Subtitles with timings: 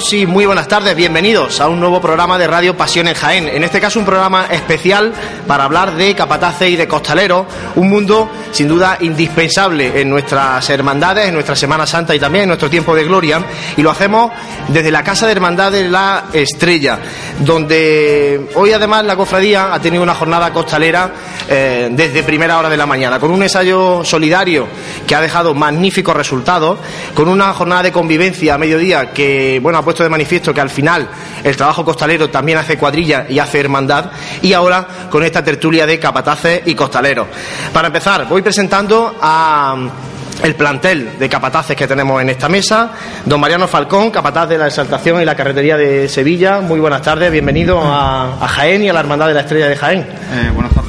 [0.00, 3.48] Saludos y muy buenas tardes, bienvenidos a un nuevo programa de Radio Pasión en Jaén.
[3.48, 5.12] En este caso un programa especial
[5.46, 11.28] para hablar de capataces y de costaleros, un mundo sin duda indispensable en nuestras hermandades,
[11.28, 13.44] en nuestra Semana Santa y también en nuestro tiempo de gloria.
[13.76, 14.32] Y lo hacemos
[14.68, 16.98] desde la Casa de Hermandad de la Estrella,
[17.40, 21.12] donde hoy además la cofradía ha tenido una jornada costalera
[21.52, 24.68] eh, desde primera hora de la mañana, con un ensayo solidario
[25.04, 26.78] que ha dejado magníficos resultados,
[27.12, 30.70] con una jornada de convivencia a mediodía que bueno, ha puesto de manifiesto que al
[30.70, 31.08] final
[31.42, 35.98] el trabajo costalero también hace cuadrilla y hace hermandad, y ahora con esta tertulia de
[35.98, 37.26] capataces y costaleros.
[37.72, 39.76] Para empezar, voy presentando a
[40.44, 42.92] el plantel de capataces que tenemos en esta mesa.
[43.24, 46.60] Don Mariano Falcón, capataz de la Exaltación y la Carretería de Sevilla.
[46.60, 50.00] Muy buenas tardes, bienvenido a, Jaén y a la Hermandad de la Estrella de Jaén.
[50.00, 50.79] Eh, buenas.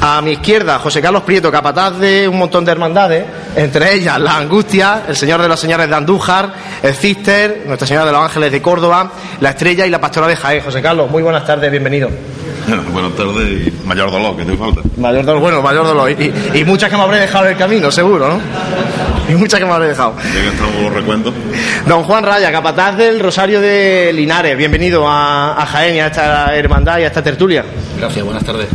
[0.00, 3.24] A mi izquierda, José Carlos Prieto, capataz de un montón de hermandades,
[3.56, 6.52] entre ellas la Angustia, el Señor de los Señores de Andújar,
[6.82, 10.36] el Cister, Nuestra Señora de los Ángeles de Córdoba, la Estrella y la Pastora de
[10.36, 10.62] Jaén.
[10.62, 12.10] José Carlos, muy buenas tardes, bienvenido.
[12.92, 14.80] Buenas tardes y mayor dolor, que te falta.
[14.96, 16.10] Mayor dolor, bueno, mayor dolor.
[16.10, 18.40] Y, muchas que me habré dejado en el camino, seguro, ¿no?
[19.32, 20.14] Y muchas que me habré dejado.
[20.16, 21.32] Ya que estamos los recuentos.
[21.86, 26.56] Don Juan Raya, capataz del Rosario de Linares, bienvenido a, a Jaén y a esta
[26.56, 27.64] hermandad y a esta tertulia.
[27.98, 28.66] Gracias, buenas tardes.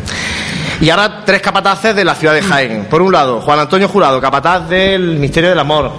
[0.82, 2.86] Y ahora tres capataces de la ciudad de Jaén.
[2.86, 5.92] Por un lado, Juan Antonio Jurado, capataz del Misterio del Amor.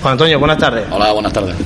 [0.00, 0.86] Juan Antonio, buenas tardes.
[0.92, 1.56] Hola, buenas tardes.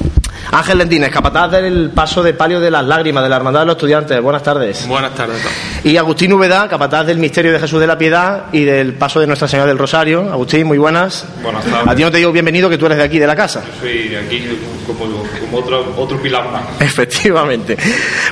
[0.50, 3.76] Ángel Lentines, capataz del paso de palio de las lágrimas de la Hermandad de los
[3.76, 4.22] Estudiantes.
[4.22, 4.88] Buenas tardes.
[4.88, 5.42] Buenas tardes.
[5.84, 9.26] Y Agustín Úbeda, capataz del Misterio de Jesús de la Piedad y del paso de
[9.26, 10.32] Nuestra Señora del Rosario.
[10.32, 11.24] Agustín, muy buenas.
[11.42, 11.88] Buenas tardes.
[11.88, 13.64] A ti no te digo bienvenido, que tú eres de aquí, de la casa.
[13.82, 14.46] Sí, de aquí
[14.86, 16.62] como, otro, otro pilar más.
[16.80, 17.76] Efectivamente.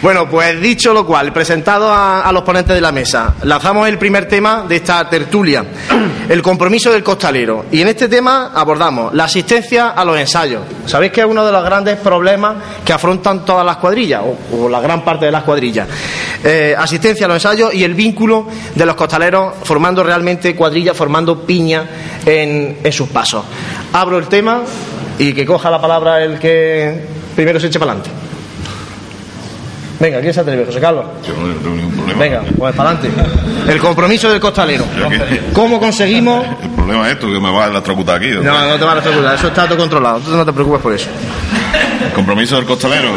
[0.01, 3.99] Bueno, pues dicho lo cual, presentado a, a los ponentes de la mesa, lanzamos el
[3.99, 5.65] primer tema de esta tertulia,
[6.29, 7.65] el compromiso del costalero.
[7.73, 10.63] Y en este tema abordamos la asistencia a los ensayos.
[10.87, 14.23] Sabéis que es uno de los grandes problemas que afrontan todas las cuadrillas,
[14.53, 15.89] o, la gran parte de las cuadrillas.
[16.45, 21.41] Eh, asistencia a los ensayos y el vínculo de los costaleros formando realmente cuadrillas, formando
[21.47, 21.87] piña
[22.27, 23.45] en, en sus pasos.
[23.95, 24.61] Abro el tema
[25.19, 28.11] y que coja la palabra el que primero se eche para adelante.
[29.99, 31.05] Venga, ¿quién se atreve, José Carlos?
[31.27, 32.19] Yo no tengo ningún problema.
[32.19, 33.23] Venga, pues para adelante.
[33.71, 34.85] El compromiso del costalero.
[35.53, 36.45] ¿Cómo conseguimos...?
[36.63, 38.31] El problema es esto, que me va a electrocutar aquí.
[38.31, 40.95] No, no te va a electrocutar, eso está todo controlado, tú no te preocupes por
[40.95, 41.09] eso.
[42.11, 43.09] El compromiso del costalero,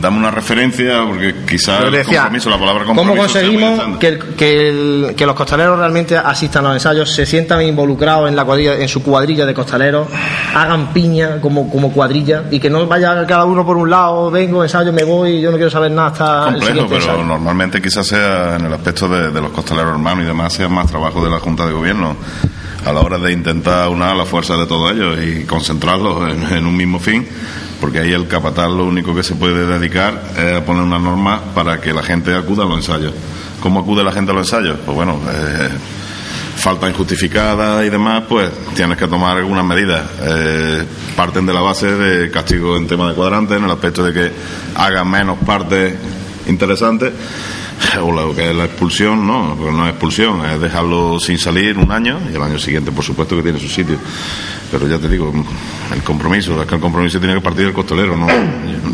[0.00, 3.14] dame una referencia, porque quizás el compromiso, la palabra compromiso...
[3.14, 8.28] ¿Cómo conseguimos que, que, que, los costaleros realmente asistan a los ensayos, se sientan involucrados
[8.28, 10.08] en, la cuadrilla, en su cuadrilla de costaleros,
[10.54, 14.62] hagan piña como, como cuadrilla y que no vaya cada uno por un lado, vengo,
[14.62, 18.64] ensayo, me voy, yo no quiero saber nada hasta Complejo, pero normalmente quizás sea en
[18.64, 21.72] el aspecto de, los costaleros hermanos y demás, sea más trabajo de la Junta de
[21.72, 22.16] Gobierno
[22.84, 26.76] a la hora de intentar unar la fuerza de todos ellos y concentrarlos en, un
[26.76, 27.26] mismo fin,
[27.80, 31.40] porque ahí el capataz lo único que se puede dedicar es a poner una norma
[31.54, 33.12] para que la gente acuda a los ensayos.
[33.60, 34.78] ¿Cómo acude la gente a los ensayos?
[34.84, 35.68] Pues bueno, eh,
[36.56, 40.02] falta injustificada y demás, pues tienes que tomar algunas medidas.
[40.20, 40.84] Eh,
[41.16, 44.32] parten de la base de castigo en tema de cuadrantes, en el aspecto de que
[44.74, 45.94] hagan menos partes
[46.46, 47.12] interesantes
[48.02, 51.90] o lo que es la expulsión, no, no es expulsión, es dejarlo sin salir un
[51.90, 53.98] año y el año siguiente, por supuesto, que tiene su sitio.
[54.70, 55.32] Pero ya te digo,
[55.94, 58.26] el compromiso, es que el compromiso tiene que partir del costelero, no,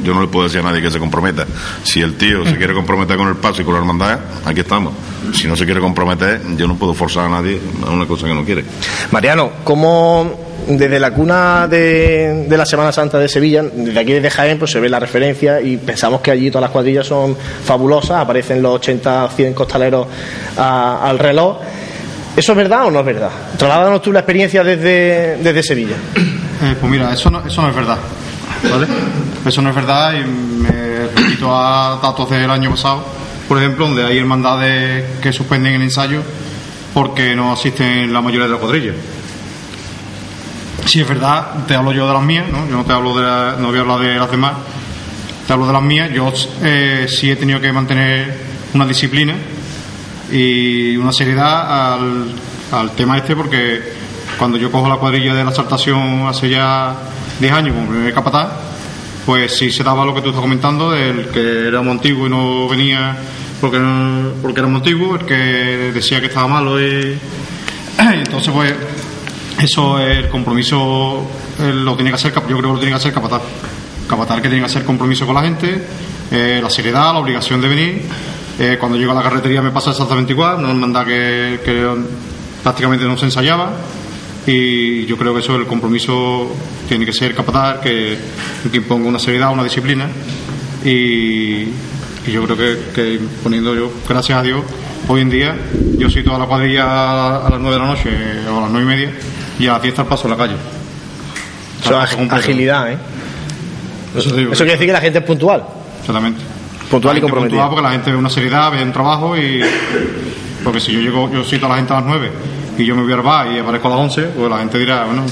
[0.02, 1.46] yo no le puedo decir a nadie que se comprometa.
[1.82, 4.92] Si el tío se quiere comprometer con el paso y con la hermandad, aquí estamos.
[5.34, 8.34] Si no se quiere comprometer, yo no puedo forzar a nadie a una cosa que
[8.34, 8.64] no quiere.
[9.10, 14.58] Mariano, ¿cómo desde la cuna de, la Semana Santa de Sevilla, desde aquí desde Jaén,
[14.58, 18.62] pues se ve la referencia y pensamos que allí todas las cuadrillas son fabulosas, aparecen
[18.62, 20.06] los 80, 100 costaleros
[20.56, 21.58] al reloj.
[22.36, 23.30] ¿Eso es verdad o no es verdad?
[23.56, 25.96] Trasládanos tú la experiencia desde, desde Sevilla.
[26.62, 27.98] Eh, pues mira, eso no, eso no es verdad.
[28.70, 28.86] ¿Vale?
[29.44, 33.04] Eso no es verdad y me repito a datos del año pasado,
[33.46, 36.22] por ejemplo, donde hay hermandades que suspenden el ensayo
[36.94, 38.94] porque no asisten la mayoría de las cuadrillas.
[40.86, 42.68] Si es verdad, te hablo yo de las mías, ¿no?
[42.68, 44.52] Yo no te hablo de no voy a hablar de las demás,
[45.46, 46.10] te hablo de las mías.
[46.12, 46.32] Yo
[46.62, 48.38] eh, sí he tenido que mantener
[48.74, 49.34] una disciplina
[50.30, 52.26] y una seriedad al,
[52.72, 53.82] al tema este porque
[54.38, 56.94] cuando yo cojo la cuadrilla de la exaltación hace ya
[57.40, 58.48] 10 años como primer capataz,
[59.24, 62.68] pues sí se daba lo que tú estás comentando, del que era antiguo y no
[62.68, 63.16] venía
[63.60, 63.80] porque,
[64.42, 65.34] porque era antiguo, el que
[65.94, 67.18] decía que estaba malo y
[67.98, 68.74] entonces pues
[69.60, 71.26] eso, el compromiso
[71.58, 73.42] lo tiene que hacer, yo creo que lo tiene que hacer capataz.
[74.08, 75.82] Capataz que tiene que hacer compromiso con la gente,
[76.30, 78.02] eh, la seriedad, la obligación de venir.
[78.58, 81.88] Eh, cuando llego a la carretería me pasa exactamente igual, no manda que, que
[82.62, 83.72] prácticamente no se ensayaba.
[84.46, 86.52] y yo creo que eso el compromiso
[86.86, 88.18] tiene que ser capaz que,
[88.70, 90.06] que imponga una seriedad, una disciplina
[90.84, 91.64] y,
[92.30, 94.62] yo creo que, que, poniendo yo, gracias a Dios,
[95.08, 95.56] hoy en día
[95.98, 98.10] yo soy toda la cuadrilla a las 9 de la noche
[98.50, 99.12] o a las 9 y media
[99.58, 100.56] y a las 10 está el paso en la calle.
[101.82, 102.98] Eso es agilidad, ¿eh?
[104.16, 105.64] Eso, quiere decir que la gente es puntual.
[106.00, 106.40] Exactamente.
[106.90, 107.62] Puntual y comprometida.
[107.62, 109.62] Puntual porque la gente ve una seriedad, ve un trabajo y.
[110.62, 112.30] Porque si yo llego, yo cito a la gente a las 9
[112.78, 115.04] y yo me voy a bar y aparezco a las 11, pues la gente dirá,
[115.04, 115.24] bueno,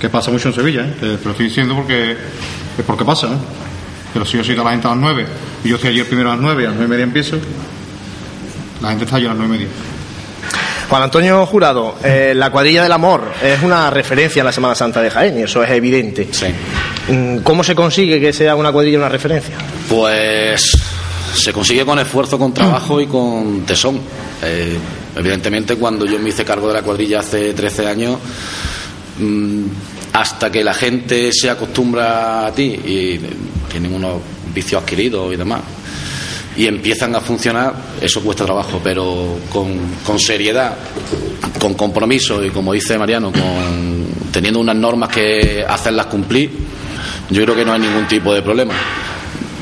[0.00, 0.94] que pasa mucho en Sevilla, ¿eh?
[1.00, 3.38] pero estoy diciendo porque es porque pasa, ¿no?
[4.12, 5.26] Pero si yo cito a la gente a las 9
[5.64, 7.36] y yo estoy ayer primero a las 9 y a las 9 y media empiezo,
[8.80, 9.68] la gente está allí a las 9 y media.
[10.88, 15.00] Juan Antonio Jurado, eh, la cuadrilla del amor es una referencia a la Semana Santa
[15.00, 16.28] de Jaén y eso es evidente.
[16.30, 16.46] Sí.
[17.08, 19.56] Mm, ¿Cómo se consigue que sea una cuadrilla una referencia?
[19.88, 20.76] Pues
[21.34, 24.00] se consigue con esfuerzo, con trabajo y con tesón.
[24.42, 24.78] Eh,
[25.16, 28.18] evidentemente, cuando yo me hice cargo de la cuadrilla hace 13 años,
[29.18, 29.64] mm,
[30.12, 33.20] hasta que la gente se acostumbra a ti y
[33.70, 34.20] tienen unos
[34.54, 35.60] vicios adquiridos y demás,
[36.56, 40.76] y empiezan a funcionar, eso cuesta trabajo, pero con, seriedad,
[41.58, 46.50] con compromiso y como dice Mariano, con, teniendo unas normas que hacerlas cumplir,
[47.30, 48.74] yo creo que no hay ningún tipo de problema.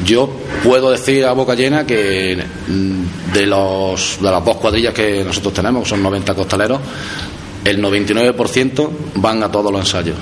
[0.05, 0.29] Yo
[0.65, 2.37] puedo decir a boca llena que
[2.67, 6.81] mm, de, los, de las dos cuadrillas que nosotros tenemos, que son 90 costaleros,
[7.65, 10.17] el 99% van a todos los ensayos.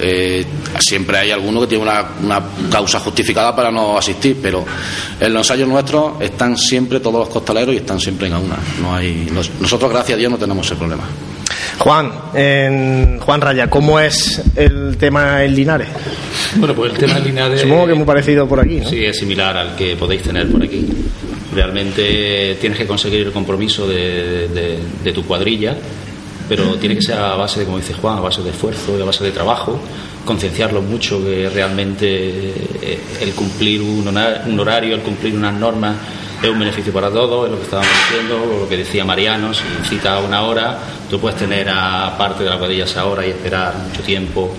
[0.00, 0.44] Eh,
[0.78, 4.64] siempre hay alguno que tiene una, causa justificada para no asistir, pero
[5.18, 8.56] en los ensayos nuestros están siempre todos los costaleros y están siempre en una.
[8.80, 9.28] No hay,
[9.60, 11.04] nosotros, gracias a Dios, no tenemos ese problema.
[11.78, 12.10] Juan,
[13.20, 15.88] Juan Raya, ¿cómo es el tema en Linares?
[16.56, 17.60] Bueno, pues el tema en Linares.
[17.60, 18.80] Supongo que es muy parecido por aquí.
[18.88, 20.86] Sí, es similar al que podéis tener por aquí.
[21.54, 25.76] Realmente tienes que conseguir el compromiso de tu cuadrilla
[26.50, 29.00] pero tiene que ser a base de, como dice Juan, a base de esfuerzo y
[29.00, 29.78] a base de trabajo,
[30.24, 35.94] concienciarlo mucho que realmente eh, el cumplir un horario, el cumplir unas normas
[36.42, 39.62] es un beneficio para todos, es lo que estábamos diciendo, lo que decía Mariano, si
[39.88, 40.76] cita una hora,
[41.08, 44.50] tú puedes tener a parte de la cuadrilla esa hora y esperar mucho tiempo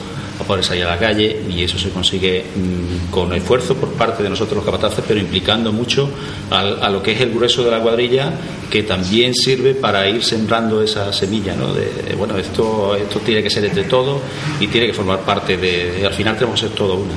[0.41, 4.23] a poder salir a la calle y eso se consigue mm, con esfuerzo por parte
[4.23, 6.09] de nosotros los capataces, pero implicando mucho
[6.49, 8.33] a, lo que es el grueso de la cuadrilla,
[8.69, 11.73] que también sirve para ir sembrando esa semilla, ¿no?
[11.73, 14.21] De, bueno, esto, esto tiene que ser entre todos
[14.59, 17.13] y tiene que formar parte de, al final tenemos que ser todo una.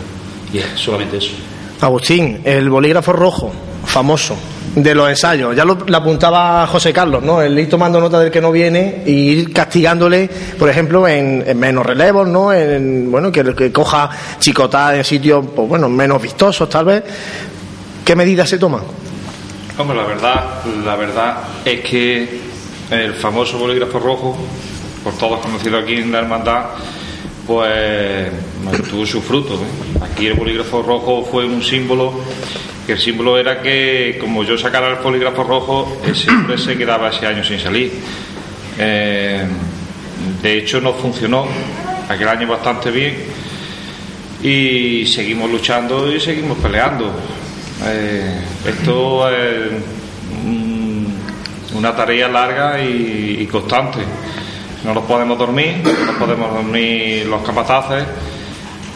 [0.52, 1.32] Y es solamente eso.
[1.80, 3.52] Agustín, el bolígrafo rojo,
[3.94, 4.36] famoso,
[4.74, 5.54] de los ensayos.
[5.54, 7.40] Ya lo, apuntaba José Carlos, ¿no?
[7.40, 11.86] El ir tomando nota del que no viene y ir castigándole, por ejemplo, en, menos
[11.86, 12.52] relevos, ¿no?
[12.52, 14.10] En, bueno, que, que coja
[14.40, 17.04] chicotá en sitios, pues, bueno, menos vistosos, tal vez.
[18.04, 18.82] ¿Qué medidas se toman?
[19.78, 20.44] Hombre, la verdad,
[20.84, 22.40] la verdad es que
[22.90, 24.36] el famoso bolígrafo rojo,
[25.04, 26.64] por todos conocido aquí en la hermandad,
[27.46, 28.30] pues
[28.90, 29.58] tuvo su fruto.
[30.00, 32.12] Aquí el bolígrafo rojo fue un símbolo
[32.86, 37.26] que el símbolo era que como yo sacara el polígrafo rojo, siempre se quedaba ese
[37.26, 37.92] año sin salir.
[38.78, 39.44] Eh,
[40.42, 41.46] de hecho no funcionó
[42.08, 43.14] aquel año bastante bien
[44.42, 47.10] y seguimos luchando y seguimos peleando.
[47.86, 49.70] Eh, esto es
[51.74, 54.00] una tarea larga y, constante.
[54.84, 58.04] No nos podemos dormir, no podemos dormir los capataces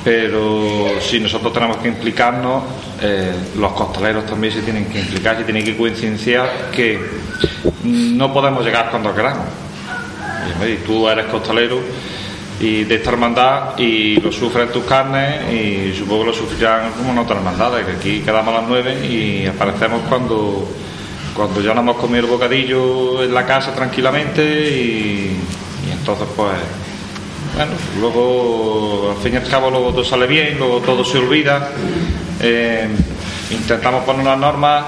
[0.04, 2.62] pero si nosotros tenemos que implicarnos,
[3.02, 6.99] eh, los costaleros también se tienen que implicar, se tienen que concienciar que
[7.85, 9.47] no podemos llegar cuando queramos.
[10.87, 11.78] Tú eres costalero
[12.59, 16.92] y de esta hermandad y lo sufres en tus carnes y supongo que lo sufrirán
[16.92, 20.68] como en otras hermandades, que aquí quedamos a las nueve y aparecemos cuando,
[21.37, 25.37] cuando ya no hemos comido el bocadillo en la casa tranquilamente y
[26.09, 26.53] entonces pues
[27.55, 31.71] bueno, luego, al fin y al cabo, luego todo sale bien, luego todo se olvida.
[32.41, 32.88] Eh,
[33.50, 34.85] intentamos poner unas normas,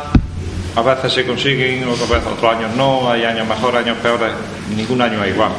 [0.76, 4.30] a veces se consiguen, otras veces otros años no, hay años mejores, años peores,
[4.74, 5.50] ningún año es igual.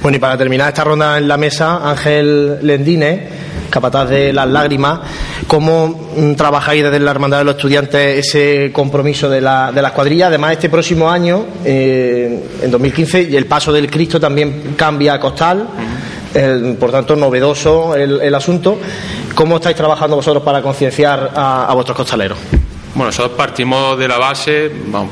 [0.00, 3.28] Bueno, y para terminar esta ronda en la mesa, Ángel Lendine,
[3.70, 5.00] capataz de las lágrimas,
[5.46, 9.92] ¿cómo mm, trabajáis desde la Hermandad de los Estudiantes ese compromiso de, la, de las
[9.92, 10.28] cuadrillas?
[10.28, 15.20] Además, este próximo año, eh, en 2015, y el paso del Cristo también cambia a
[15.20, 15.68] costal
[16.78, 18.78] por tanto novedoso el, asunto.
[19.34, 22.38] ¿Cómo estáis trabajando vosotros para concienciar a, vuestros costaleros?
[22.94, 25.10] Bueno, nosotros partimos de la base, vamos,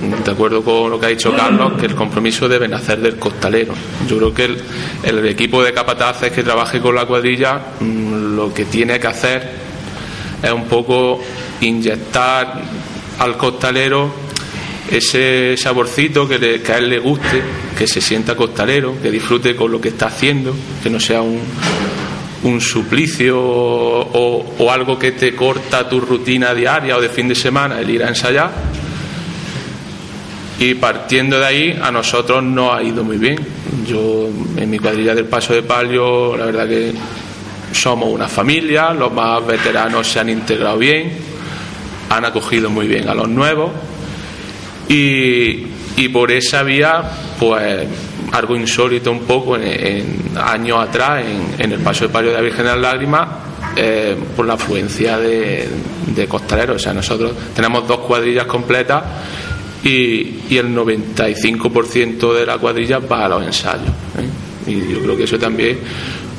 [0.00, 3.72] de acuerdo con lo que ha dicho Carlos, que el compromiso debe nacer del costalero.
[4.06, 4.56] Yo creo que
[5.02, 9.50] el, equipo de capataces que trabaje con la cuadrilla mm, lo que tiene que hacer
[10.42, 11.22] es un poco
[11.60, 12.60] inyectar
[13.18, 14.26] al costalero
[14.90, 17.42] ese saborcito que, que a él le guste,
[17.76, 21.40] que se sienta costalero, que disfrute con lo que está haciendo, que no sea un,
[22.44, 27.80] un suplicio o algo que te corta tu rutina diaria o de fin de semana
[27.80, 28.75] el ir a ensayar.
[30.58, 33.38] Y partiendo de ahí, a nosotros nos ha ido muy bien.
[33.86, 36.92] Yo, en mi cuadrilla del Paso de Palio, la verdad que
[37.72, 41.12] somos una familia, los más veteranos se han integrado bien,
[42.08, 43.70] han acogido muy bien a los nuevos
[44.88, 47.02] y, y por esa vía,
[47.38, 47.86] pues
[48.32, 52.42] algo insólito un poco en años atrás, en, en el Paso de Palio de la
[52.42, 53.28] Virgen de las Lágrimas,
[53.76, 55.68] eh, por la afluencia de,
[56.06, 56.76] de costaleros.
[56.76, 59.02] O sea, nosotros tenemos dos cuadrillas completas
[59.86, 63.88] y, y el 95% de la cuadrilla va a los ensayos.
[64.18, 64.70] ¿eh?
[64.70, 65.78] Y yo creo que eso también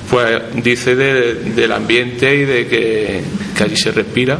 [0.09, 3.21] pues dice de- del ambiente y de que,
[3.63, 4.39] allí se respira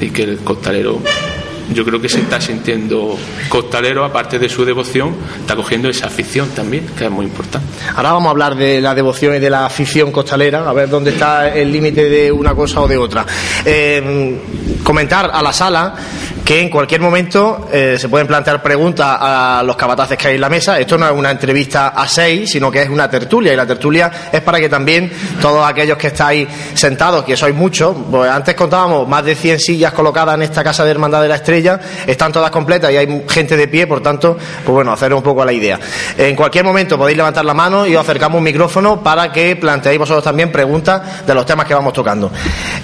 [0.00, 1.00] y que el costalero
[1.74, 3.16] yo creo que se está sintiendo
[3.48, 8.12] costalero aparte de su devoción está cogiendo esa afición también que es muy importante Ahora
[8.12, 11.54] vamos a hablar de la devoción y de la afición costalera, a ver dónde está
[11.54, 13.24] el límite de una cosa o de otra.
[13.64, 14.36] Eh,
[14.82, 15.94] comentar a la sala
[16.44, 20.40] que en cualquier momento eh, se pueden plantear preguntas a los capataces que hay en
[20.40, 20.78] la mesa.
[20.78, 23.52] Esto no es una entrevista a seis, sino que es una tertulia.
[23.52, 27.96] Y la tertulia es para que también todos aquellos que estáis sentados, que sois muchos,
[28.10, 31.36] pues antes contábamos más de 100 sillas colocadas en esta casa de Hermandad de la
[31.36, 35.22] Estrella, están todas completas y hay gente de pie, por tanto, pues bueno, hacer un
[35.22, 35.78] poco la idea.
[36.18, 39.98] En cualquier momento podéis levantar la mano y os acercamos un micrófono para que planteéis
[39.98, 42.30] vosotros también preguntas de los temas que vamos tocando.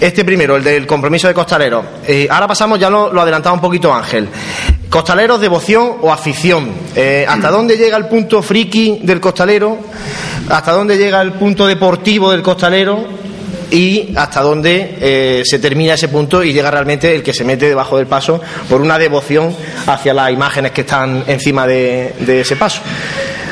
[0.00, 1.84] Este primero, el del compromiso de costaleros.
[2.06, 3.20] Eh, ahora pasamos, ya lo, lo
[3.52, 4.28] un poquito Ángel.
[4.88, 6.70] Costaleros, devoción o afición.
[6.96, 9.78] Eh, ¿Hasta dónde llega el punto friki del costalero?
[10.48, 13.18] ¿Hasta dónde llega el punto deportivo del costalero?
[13.70, 17.68] y hasta dónde eh, se termina ese punto y llega realmente el que se mete
[17.68, 19.54] debajo del paso por una devoción
[19.86, 22.80] hacia las imágenes que están encima de, de ese paso.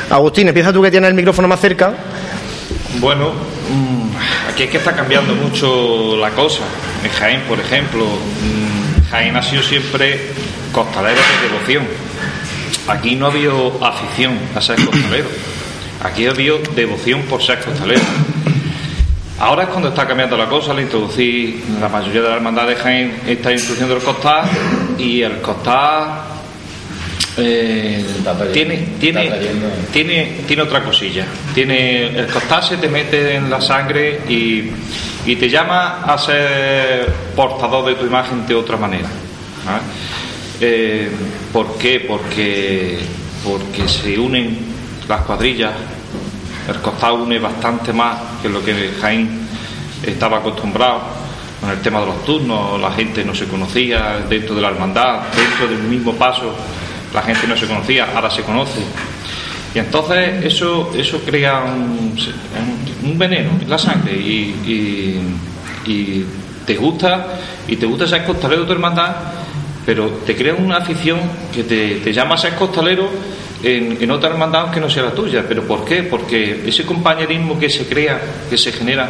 [0.09, 1.93] Agustín, empieza tú que tienes el micrófono más cerca.
[2.99, 6.63] Bueno, mm, aquí es que está cambiando mucho la cosa.
[7.03, 10.31] En Jaén, por ejemplo, mm, Jaén ha sido siempre
[10.71, 11.87] costalero de devoción.
[12.87, 15.27] Aquí no ha habido afición a ser costalero.
[16.03, 18.01] Aquí ha habido devoción por ser costalero.
[19.39, 22.75] Ahora es cuando está cambiando la cosa, le introducí la mayoría de la hermandad de
[22.75, 24.49] Jaén está introduciendo el costal
[24.97, 26.36] y el costal
[27.37, 28.03] eh,
[28.51, 29.31] tiene, tiene,
[29.91, 31.25] tiene, tiene otra cosilla.
[31.53, 34.71] Tiene, el costal se te mete en la sangre y,
[35.25, 39.07] y te llama a ser portador de tu imagen de otra manera.
[39.65, 39.81] ¿vale?
[40.59, 41.11] Eh,
[41.53, 42.05] ¿Por qué?
[42.07, 42.97] Porque,
[43.43, 44.57] porque se unen
[45.07, 45.73] las cuadrillas.
[46.67, 49.47] El costal une bastante más que lo que Jaén
[50.05, 51.01] estaba acostumbrado
[51.61, 52.81] con el tema de los turnos.
[52.81, 56.55] La gente no se conocía dentro de la hermandad, dentro del mismo paso
[57.17, 58.79] la gente no se conocía, ahora se conoce.
[59.73, 65.43] Y entonces eso, eso crea un, veneno en la sangre y,
[66.65, 67.27] te gusta
[67.67, 69.15] y te gusta ser costalero de tu hermandad,
[69.85, 71.17] pero te crea una afición
[71.53, 73.09] que te, te llama a ser costalero
[73.63, 75.43] en, otra hermandad aunque no sea la tuya.
[75.47, 76.03] ¿Pero por qué?
[76.03, 79.09] Porque ese compañerismo que se crea, que se genera,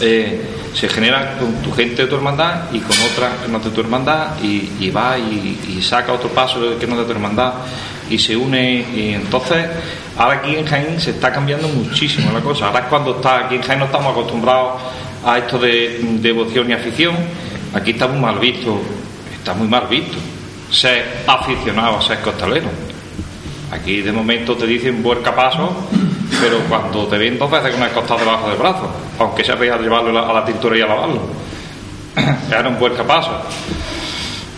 [0.00, 0.40] eh,
[0.74, 3.80] se genera con tu gente de tu hermandad y con otra que no de tu
[3.80, 7.54] hermandad y, va y, saca otro paso que no de tu hermandad
[8.10, 9.66] y se une y entonces
[10.16, 12.66] ahora aquí en Jaén se está cambiando muchísimo la cosa.
[12.66, 14.82] Ahora es cuando está aquí en Jaén no estamos acostumbrados
[15.24, 17.14] a esto de devoción y afición.
[17.74, 18.80] Aquí está muy mal visto
[19.48, 20.18] está muy mal visto
[20.70, 22.68] ser aficionado a ser costalero.
[23.72, 25.88] Aquí de momento te dicen vuelca paso,
[26.40, 29.78] pero cuando te ven dos veces con el costado debajo del brazo, aunque sea para
[29.78, 31.20] llevarlo a la tintura y a lavarlo.
[32.50, 33.30] Era un vuelca paso.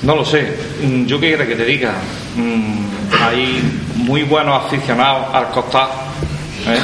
[0.02, 0.56] No lo sé.
[0.82, 1.92] Mm, Yo quiero que te diga.
[2.36, 2.86] Mm,
[3.22, 3.62] Hay
[3.96, 5.90] muy buenos aficionados al costado,
[6.66, 6.78] ¿eh?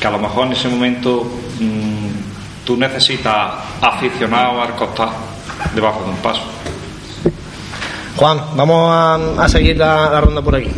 [0.00, 1.24] que a lo mejor en ese momento
[1.60, 5.12] mm, tú necesitas aficionados al costado
[5.74, 6.42] debajo de un paso.
[8.16, 10.70] Juan, vamos a, seguir la ronda por aquí.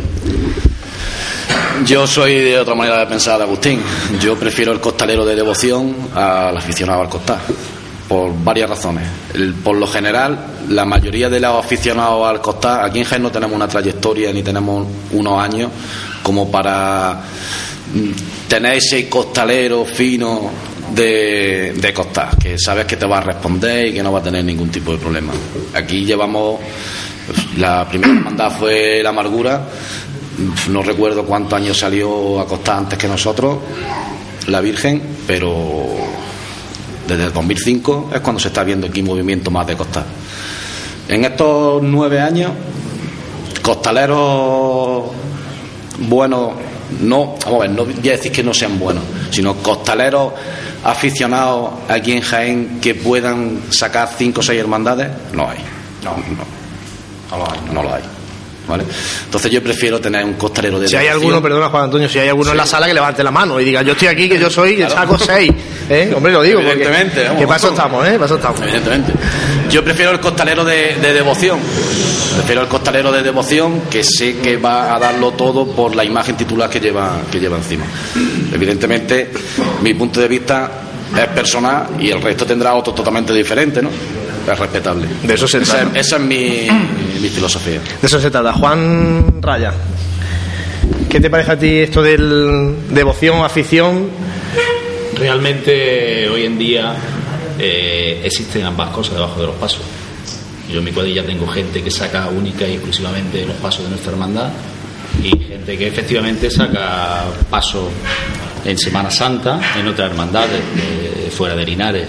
[1.83, 3.79] Yo soy de otra manera de pensar Agustín.
[4.21, 7.39] Yo prefiero el costalero de devoción al aficionado al costal.
[8.07, 9.03] Por varias razones.
[9.33, 10.37] El- por lo general,
[10.69, 14.43] la mayoría de los aficionados al costal, aquí en Jaén no tenemos una trayectoria ni
[14.43, 15.71] tenemos unos años
[16.23, 17.19] como para
[17.93, 20.49] mm, tener ese costalero fino
[20.93, 24.23] de, de costal, que sabes que te va a responder y que no va a
[24.23, 25.33] tener ningún tipo de problema.
[25.73, 26.59] Aquí llevamos,
[27.25, 29.67] pues, la primera hermandad fue la amargura,
[30.69, 33.57] no recuerdo cuántos años salió a costar antes que nosotros,
[34.47, 35.85] la Virgen, pero
[37.07, 40.05] desde el 2005 es cuando se está viendo aquí movimiento más de costar.
[41.07, 42.51] En estos nueve años,
[43.61, 45.03] costaleros
[45.99, 46.53] buenos,
[47.01, 50.33] no, vamos a ver, no voy a decir que no sean buenos, sino costaleros
[50.83, 55.59] aficionados aquí en Jaén que puedan sacar cinco o seis hermandades, no hay.
[56.03, 56.65] No, no.
[57.31, 57.59] No lo hay.
[57.73, 58.14] No lo hay.
[58.67, 58.83] ¿Vale?
[59.25, 62.29] Entonces yo prefiero tener un costalero de Si hay alguno, perdona Juan Antonio, si hay
[62.29, 64.49] alguno en la sala que levante la mano y diga, yo estoy aquí, que yo
[64.49, 65.51] soy, que saco seis.
[65.89, 66.11] ¿Eh?
[66.15, 66.61] Hombre, lo digo.
[66.61, 67.29] Evidentemente.
[67.37, 68.17] Que paso estamos, ¿eh?
[68.17, 68.61] Paso estamos.
[68.61, 69.13] Evidentemente.
[69.69, 71.59] Yo prefiero el costalero de, de devoción.
[72.35, 76.35] Prefiero el costalero de devoción que sé que va a darlo todo por la imagen
[76.35, 77.85] titular que lleva, que lleva encima.
[78.53, 79.31] Evidentemente,
[79.81, 80.71] mi punto de vista
[81.15, 83.89] es personal y el resto tendrá otro totalmente diferente, ¿no?
[84.51, 85.07] Es respetable.
[85.23, 85.99] De eso se esa, trata.
[85.99, 86.67] esa es mi,
[87.21, 87.79] mi filosofía.
[88.01, 88.53] De eso se trata.
[88.53, 89.73] Juan Raya,
[91.09, 94.09] ¿qué te parece a ti esto del devoción, afición?
[95.17, 96.93] Realmente hoy en día
[97.57, 99.81] eh, existen ambas cosas debajo de los pasos.
[100.71, 104.11] Yo en mi cuadrilla tengo gente que saca única y exclusivamente los pasos de nuestra
[104.11, 104.49] hermandad
[105.23, 107.85] y gente que efectivamente saca pasos
[108.65, 112.07] en Semana Santa, en otras hermandades, eh, fuera de Linares.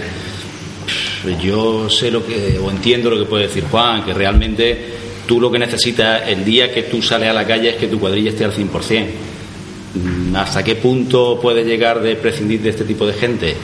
[1.41, 4.77] Yo sé lo que, o entiendo lo que puede decir Juan, que realmente
[5.27, 7.99] tú lo que necesitas el día que tú sales a la calle es que tu
[7.99, 9.05] cuadrilla esté al 100%.
[9.93, 13.55] Mm, ¿Hasta qué punto puedes llegar de prescindir de este tipo de gente?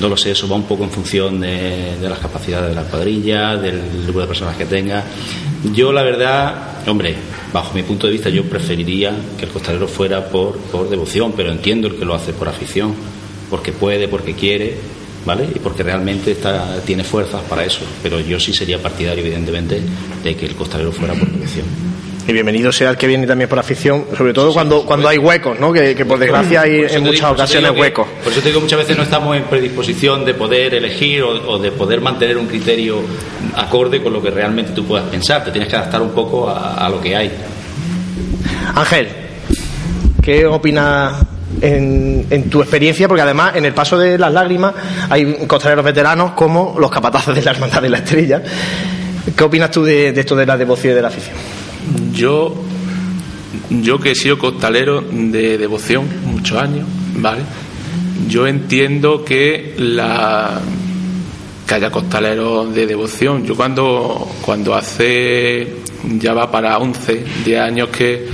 [0.00, 3.56] No lo sé, eso va un poco en función de, las capacidades de la cuadrilla,
[3.56, 5.04] del número de personas que tenga.
[5.72, 7.14] Yo, la verdad, hombre,
[7.52, 11.52] bajo mi punto de vista, yo preferiría que el costalero fuera por, por devoción, pero
[11.52, 12.94] entiendo el que lo hace por afición,
[13.48, 14.76] porque puede, porque quiere,
[15.24, 15.48] ¿vale?
[15.54, 17.80] Y porque realmente está, tiene fuerzas para eso.
[18.02, 19.80] Pero yo sí sería partidario, evidentemente,
[20.22, 21.66] de que el costalero fuera por devoción.
[22.24, 25.58] Y bienvenido sea el que viene también por afición, sobre todo cuando, cuando hay huecos,
[25.58, 25.72] ¿no?
[25.72, 28.06] Que, que por desgracia hay Por en muchas digo- ocasiones que- huecos.
[28.22, 31.58] Por eso te digo, muchas veces no estamos en predisposición de poder elegir o, o
[31.58, 33.00] de poder mantener un criterio
[33.56, 35.44] acorde con lo que realmente tú puedas pensar.
[35.44, 37.28] Te tienes que adaptar un poco a, a lo que hay.
[38.76, 39.08] Ángel,
[40.22, 41.14] ¿qué opinas
[41.60, 43.08] en, tu experiencia?
[43.08, 44.74] Porque además en el paso de las lágrimas
[45.08, 48.42] hay costaleros veteranos como los capataces de la Hermandad de la Estrella.
[49.36, 51.36] ¿Qué opinas tú de, de esto de la devoción y de la afición?
[52.12, 52.54] Yo,
[53.70, 57.42] yo que he sido costalero de devoción muchos años, ¿vale?
[58.28, 60.60] Yo entiendo que la
[61.66, 63.44] que haya costaleros de devoción.
[63.44, 65.82] Yo cuando, cuando hace
[66.18, 68.26] ya va para 11, 10 años que,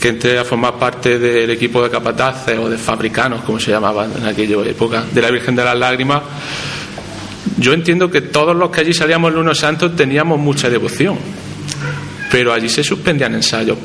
[0.00, 4.12] que entré a formar parte del equipo de capataces o de fabricanos, como se llamaban
[4.16, 6.22] en aquella época, de la Virgen de las Lágrimas,
[7.56, 11.18] yo entiendo que todos los que allí salíamos el lunes santo teníamos mucha devoción
[12.30, 13.78] pero allí se suspendían ensayos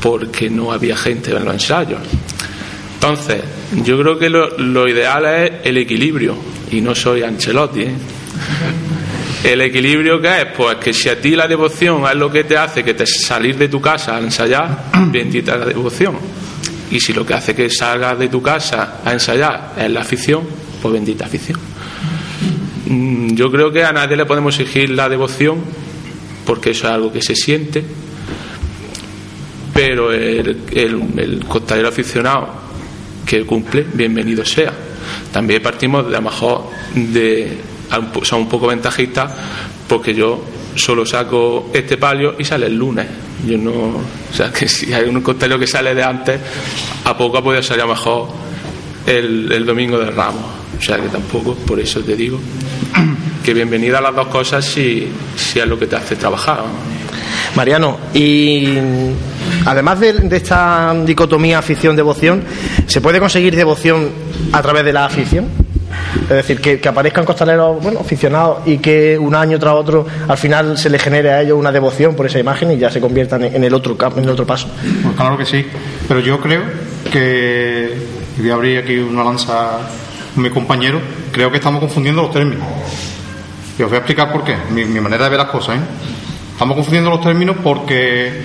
[0.00, 2.00] porque no había gente en los ensayos.
[2.94, 3.42] Entonces,
[3.84, 6.36] yo creo que lo, lo ideal es el equilibrio,
[6.70, 7.82] y no soy Ancelotti.
[7.82, 7.94] ¿eh?
[9.46, 12.56] El equilibrio que es, pues que si a ti la devoción es lo que te
[12.56, 16.16] hace que te salir de tu casa a ensayar, bendita la devoción.
[16.90, 20.42] Y si lo que hace que salgas de tu casa a ensayar es la afición,
[20.82, 21.60] pues bendita afición.
[22.86, 25.60] Mm, Yo creo que a nadie le podemos exigir la devoción
[26.44, 27.84] porque eso es algo que se siente,
[29.72, 32.48] pero el, el, el costalero aficionado
[33.24, 34.72] que cumple, bienvenido sea.
[35.32, 37.75] También partimos de a lo mejor de
[38.22, 39.32] son un poco ventajistas
[39.88, 40.42] porque yo
[40.74, 43.06] solo saco este palio y sale el lunes.
[43.46, 46.40] Yo no, o sea que si hay un costalero que sale de antes,
[47.04, 48.28] a poco ha podido salir mejor
[49.06, 50.44] el, el domingo de Ramos.
[50.78, 52.38] O sea que tampoco, por eso te digo
[53.44, 56.60] que bienvenida a las dos cosas si, si es lo que te hace trabajar.
[57.54, 58.76] Mariano, y
[59.64, 62.42] además de, de esta dicotomía afición-devoción,
[62.86, 64.10] ¿se puede conseguir devoción
[64.52, 65.65] a través de la afición?
[66.22, 70.36] Es decir, que, que aparezcan costaleros bueno, aficionados y que un año tras otro al
[70.36, 73.44] final se le genere a ellos una devoción por esa imagen y ya se conviertan
[73.44, 74.68] en, el otro en el otro paso.
[75.02, 75.64] Pues claro que sí,
[76.08, 76.62] pero yo creo
[77.10, 77.94] que,
[78.38, 79.78] voy a abrir aquí una lanza
[80.34, 81.00] con mi compañero,
[81.32, 82.66] creo que estamos confundiendo los términos.
[83.78, 85.76] Y os voy a explicar por qué, mi, manera de ver las cosas.
[85.76, 85.80] ¿eh?
[86.52, 88.42] Estamos confundiendo los términos porque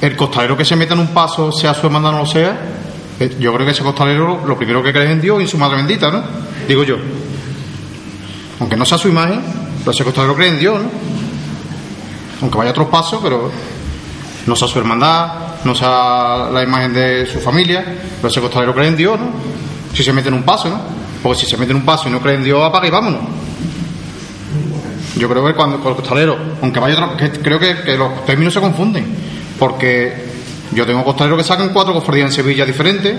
[0.00, 2.58] el costalero que se meta en un paso, sea su hermandad o no sea,
[3.20, 5.48] eh, yo creo que ese costalero lo primero que cree es en Dios y en
[5.48, 6.22] su madre bendita, ¿no?
[6.68, 6.96] Digo yo.
[8.60, 9.40] Aunque no sea su imagen,
[9.78, 10.90] pero ese costalero cree en Dios, ¿no?
[12.42, 13.50] Aunque vaya a otros pasos, pero
[14.46, 17.84] no sea su hermandad, no sea la imagen de su familia,
[18.16, 19.30] pero ese costalero cree en Dios, ¿no?
[19.94, 20.80] Si se mete en un paso, ¿no?
[21.22, 23.20] Porque si se mete en un paso y no cree en Dios, apaga y vámonos.
[25.16, 28.24] Yo creo que cuando con el costalero, aunque vaya otro, que creo que, que los
[28.26, 29.06] términos se confunden,
[29.58, 30.28] porque
[30.72, 33.16] yo tengo costaleros que sacan cuatro cofradías en Sevilla diferentes,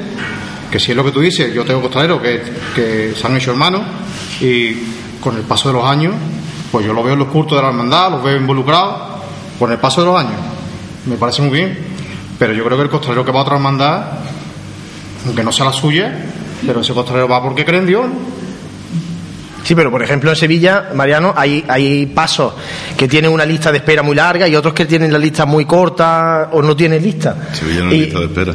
[0.71, 2.41] que si es lo que tú dices, yo tengo costaleros que,
[2.75, 3.81] que se han hecho hermanos
[4.41, 4.73] y
[5.19, 6.13] con el paso de los años,
[6.71, 9.19] pues yo lo veo en los cultos de la hermandad, los veo involucrados
[9.57, 10.39] con el paso de los años.
[11.05, 11.77] me parece muy bien.
[12.37, 14.01] Pero yo creo que el costalero que va a otra hermandad,
[15.25, 16.25] aunque no sea la suya,
[16.65, 18.05] pero ese costalero va porque cree en Dios.
[19.63, 22.53] Sí, pero por ejemplo en Sevilla, Mariano, hay, hay pasos
[22.97, 25.65] que tienen una lista de espera muy larga y otros que tienen la lista muy
[25.65, 27.35] corta o no tienen lista.
[27.53, 28.53] Sevilla no hay Y- lista de espera.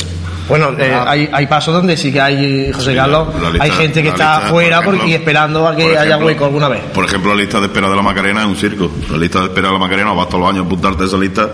[0.48, 4.02] Bueno, eh, hay, hay pasos donde sí que hay, José Sí, Carlos, lista- hay gente
[4.02, 6.80] que está lista, fuera por por- ejemplo, y esperando a que haya hueco alguna vez.
[6.92, 8.90] Por ejemplo, la lista de espera de la Macarena es un circo.
[9.11, 11.16] La lista de espera de la Macarena, vas todos los años a apuntarte a esa
[11.16, 11.48] lista,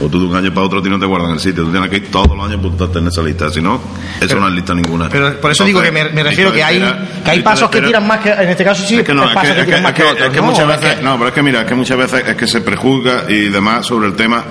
[0.00, 1.64] o tú de un año para otro a ti no te guardan el sitio.
[1.64, 3.50] Tú tienes que ir todos los años apuntarte en esa lista.
[3.50, 3.80] Si no,
[4.20, 5.08] eso no es lista ninguna.
[5.08, 7.80] Pero por eso digo que me, me refiero que hay, espera- que hay pasos que
[7.82, 9.64] tiran más que, en este caso sí, es que no, es que, que es que-
[9.64, 10.26] tiran más es que que- otros.
[10.26, 10.46] es que ¿no?
[10.46, 12.46] muchas ¿O es veces, no, pero es que mira, es que muchas veces es que
[12.46, 14.44] se prejuzga y demás sobre el tema,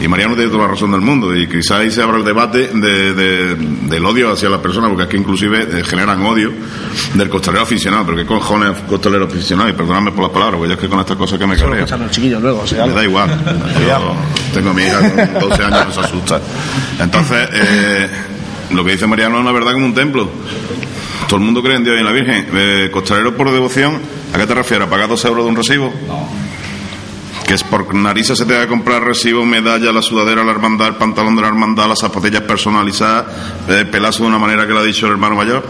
[0.00, 2.68] y Mariano tiene toda la razón del mundo, y quizá ahí se abra el debate
[2.68, 6.52] de, de- del odio hacia las personas, porque es que inclusive eh, generan odio
[7.14, 10.74] del costalero aficionado, pero qué cojones costalero aficionado, y perdonadme por las palabras, porque yo
[10.74, 11.84] es que con estas cosas que me cabreo.
[12.86, 13.30] Me da igual.
[14.54, 16.40] Tengo a mi hija con 12 años, no se asusta.
[16.98, 18.08] Entonces, eh,
[18.70, 20.28] lo que dice Mariano es una verdad como un templo.
[21.28, 22.48] Todo el mundo cree en Dios y en la Virgen.
[22.54, 24.00] Eh, costalero por devoción,
[24.32, 24.86] ¿a qué te refieres?
[24.86, 25.92] ¿A pagar dos euros de un recibo?
[27.46, 30.88] Que es por narices se te va a comprar recibo, medalla, la sudadera, la hermandad,
[30.88, 33.26] el pantalón de la hermandad, las zapatillas personalizadas,
[33.68, 35.64] eh, pelazo de una manera que lo ha dicho el hermano mayor.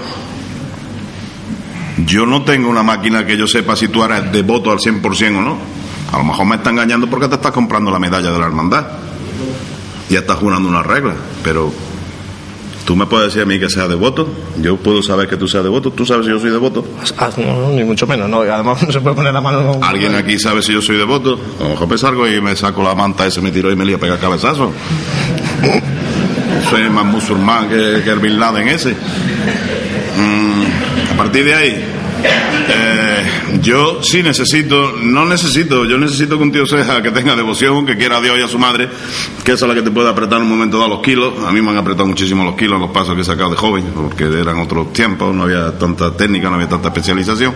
[2.04, 5.42] Yo no tengo una máquina que yo sepa si tú eres devoto al 100% o
[5.42, 5.58] no.
[6.12, 8.86] A lo mejor me está engañando porque te estás comprando la medalla de la hermandad.
[10.08, 11.14] Ya estás jurando una regla.
[11.42, 11.72] Pero
[12.84, 14.28] tú me puedes decir a mí que sea devoto.
[14.60, 15.90] Yo puedo saber que tú seas devoto.
[15.90, 16.84] Tú sabes si yo soy devoto.
[17.36, 18.44] No, no, ni mucho menos, no.
[18.44, 19.80] y Además no se puede poner la mano.
[19.82, 21.38] ¿Alguien aquí sabe si yo soy devoto?
[21.60, 23.84] A lo mejor me salgo y me saco la manta ese, me tiro y me
[23.84, 24.72] lío a pegar cabezazo.
[26.70, 28.94] Soy más musulmán que, que el Bin Laden ese.
[30.16, 31.84] Mm, a partir de ahí,
[32.68, 37.86] eh, yo sí necesito, no necesito, yo necesito que un tío sea que tenga devoción,
[37.86, 38.88] que quiera a Dios y a su madre,
[39.44, 41.34] que esa es la que te puede apretar un momento dado los kilos.
[41.46, 43.84] A mí me han apretado muchísimo los kilos los pasos que he sacado de joven,
[43.94, 47.54] porque eran otros tiempos, no había tanta técnica, no había tanta especialización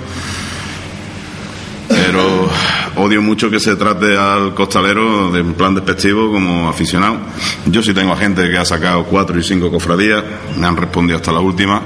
[1.91, 2.49] pero
[2.97, 7.19] odio mucho que se trate al costalero de en plan despectivo como aficionado.
[7.67, 10.23] Yo sí tengo a gente que ha sacado cuatro y cinco cofradías,
[10.57, 11.83] me han respondido hasta la última.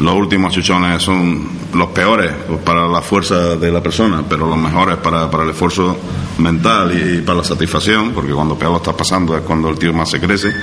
[0.00, 2.32] Los últimos chuchones son los peores
[2.64, 5.94] para la fuerza de la persona, pero los mejores para, el esfuerzo
[6.38, 9.92] mental y, para la satisfacción, porque cuando peor lo estás pasando es cuando el tío
[9.92, 10.54] más se crece.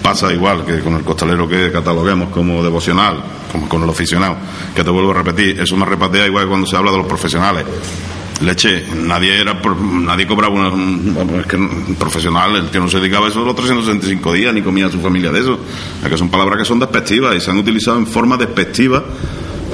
[0.00, 4.36] Pasa igual que con el costalero que cataloguemos como devocional, como con el aficionado,
[4.72, 7.06] que te vuelvo a repetir, es una repatea igual que cuando se habla de los
[7.06, 7.64] profesionales.
[8.42, 12.98] Leche, nadie era nadie cobraba una, un, es que un profesional, el que no se
[13.00, 15.58] dedicaba a eso los 365 días, ni comía a su familia de eso.
[16.02, 19.02] Es que son palabras que son despectivas y se han utilizado en forma despectiva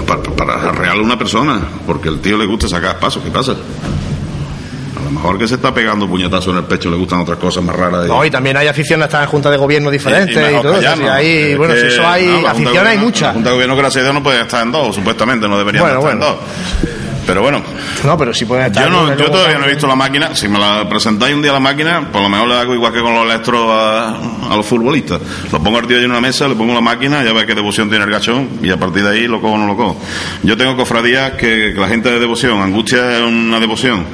[0.06, 3.52] para, para arrear a una persona, porque el tío le gusta sacar pasos, ¿qué pasa?
[3.52, 7.64] A lo mejor que se está pegando puñetazos en el pecho le gustan otras cosas
[7.64, 8.06] más raras.
[8.06, 10.72] y- No, y también hay aficiones hasta en junta de gobierno diferentes y, todo.
[10.74, 11.08] callarnos.
[11.08, 13.22] sí, hay, Es bueno, si eso hay aficiones, hay muchas.
[13.28, 15.80] La Junta de Gobierno, gracias a Dios, no puede estar en dos, supuestamente, no debería
[15.82, 16.26] Bueno, estar bueno.
[16.26, 16.91] en dos.
[17.32, 17.62] Pero bueno,
[18.04, 18.84] No, pero sí pueden estar.
[18.84, 20.34] yo, no, yo todavía no he visto la máquina.
[20.34, 23.00] Si me la presentáis un día la máquina, por lo menos le hago igual que
[23.00, 24.18] con los electros a,
[24.50, 25.18] a los futbolistas.
[25.50, 27.88] Lo pongo al tío en una mesa, le pongo la máquina, ya ve qué devoción
[27.88, 29.98] tiene el gachón y a partir de ahí lo cojo o no lo cojo.
[30.42, 34.04] Yo tengo cofradías que, que la gente de devoción, angustia es una devoción.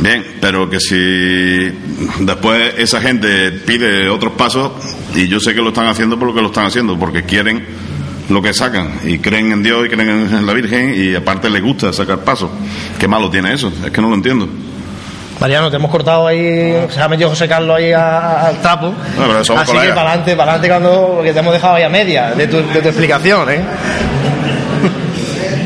[0.00, 0.96] Bien, pero que si
[2.24, 4.72] después esa gente pide otros pasos,
[5.14, 7.64] y yo sé que lo están haciendo por lo que lo están haciendo, porque quieren
[8.28, 11.62] lo que sacan, y creen en Dios y creen en la Virgen, y aparte les
[11.62, 12.50] gusta sacar pasos.
[12.98, 13.72] ¿Qué malo tiene eso?
[13.84, 14.48] Es que no lo entiendo.
[15.40, 18.92] Mariano, te hemos cortado ahí, se ha metido José Carlos ahí a- al trapo.
[19.16, 21.88] pero somos Así que para adelante, para adelante cuando porque te hemos dejado ahí a
[21.88, 23.60] media de tu, de tu explicación, ¿eh?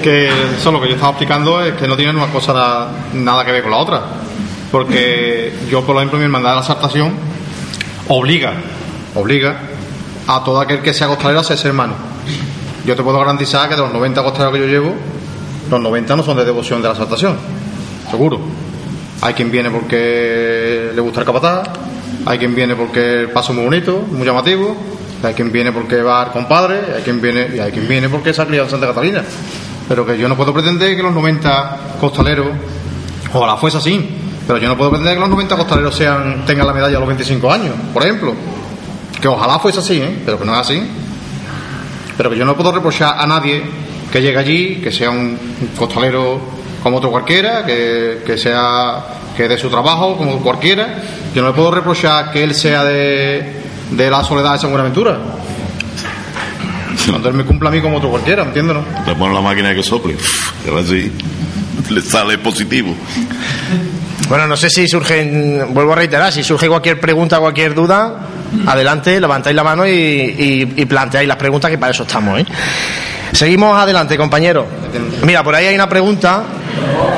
[0.03, 3.45] que eso lo que yo estaba explicando es que no tienen una cosa na- nada
[3.45, 4.01] que ver con la otra.
[4.71, 7.13] Porque yo, por ejemplo, mi hermandad de la saltación
[8.09, 8.53] obliga,
[9.15, 9.57] obliga
[10.27, 11.95] a todo aquel que sea costalero a ser hermano.
[12.85, 14.95] Yo te puedo garantizar que de los 90 costaleros que yo llevo,
[15.71, 17.37] los 90 no son de devoción de la saltación,
[18.11, 18.41] seguro.
[19.21, 21.69] Hay quien viene porque le gusta el capataz,
[22.27, 24.77] hay quien viene porque el paso es muy bonito, muy llamativo,
[25.23, 28.35] hay quien viene porque va al compadre, hay quien viene, y hay quien viene porque
[28.35, 29.23] se ha en Santa Catalina.
[29.89, 32.49] Pero que yo no puedo pretender que los 90 costaleros,
[33.33, 34.09] ojalá fuese así,
[34.47, 37.09] pero yo no puedo pretender que los 90 costaleros sean, tengan la medalla a los
[37.09, 38.35] 25 años, por ejemplo.
[39.21, 40.23] Que ojalá fuese así, ¿eh?
[40.25, 40.83] pero que no es así.
[42.23, 43.61] Pero que yo no puedo reprochar a nadie
[44.13, 45.37] que llegue allí, que sea un
[45.77, 46.41] costalero
[46.81, 49.05] como otro cualquiera, que, que sea
[49.37, 51.03] que de su trabajo como cualquiera.
[51.35, 53.55] Yo no le puedo reprochar que él sea de,
[53.91, 55.19] de la soledad de San Buenaventura.
[57.11, 58.77] Cuando él me cumpla a mí como otro cualquiera, ¿entiendes?
[58.77, 58.85] No?
[59.05, 60.15] Le ponen la máquina que sople,
[60.65, 61.11] y ahora sí,
[61.91, 62.95] le sale positivo.
[64.29, 68.29] Bueno, no sé si surgen, vuelvo a reiterar, si surge cualquier pregunta, cualquier duda,
[68.67, 72.41] adelante, levantáis la mano y, y- y planteáis las preguntas, que para eso estamos.
[72.41, 72.47] ¿eh?
[73.33, 74.67] Seguimos adelante, compañero.
[75.25, 76.43] Mira, por ahí hay una pregunta.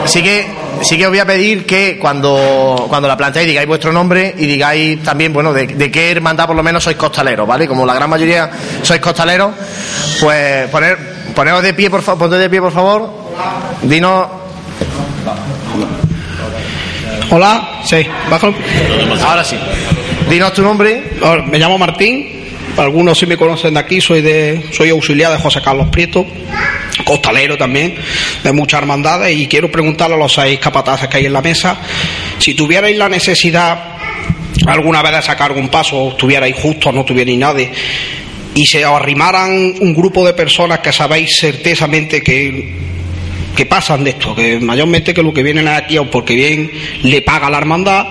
[0.06, 0.46] Sí que,
[0.82, 4.46] sí que os voy a pedir que cuando, cuando la planteéis digáis vuestro nombre y
[4.46, 7.66] digáis también, bueno, de, de qué hermandad por lo menos sois costaleros, ¿vale?
[7.66, 8.50] Como la gran mayoría
[8.82, 9.52] sois costaleros,
[10.20, 10.98] pues poner,
[11.34, 13.10] poneros de pie, por favor, de pie, por favor.
[13.82, 14.26] Dinos,
[17.30, 18.52] Hola, sí, bajo.
[19.26, 19.56] ahora sí.
[20.34, 21.00] Dinos tu nombre.
[21.46, 22.26] Me llamo Martín.
[22.76, 24.00] Algunos sí me conocen de aquí.
[24.00, 26.26] Soy de, soy auxiliar de José Carlos Prieto,
[27.04, 27.94] costalero también,
[28.42, 29.38] de muchas hermandades.
[29.38, 31.78] Y quiero preguntarle a los seis capataces que hay en la mesa
[32.40, 33.78] si tuvierais la necesidad
[34.66, 37.70] alguna vez de sacar algún paso, estuvierais justo, no tuvierais nadie,
[38.56, 42.82] y se arrimaran un grupo de personas que sabéis certezamente que
[43.54, 46.68] que pasan de esto, que mayormente que lo que vienen aquí o porque bien
[47.04, 48.08] le paga la hermandad,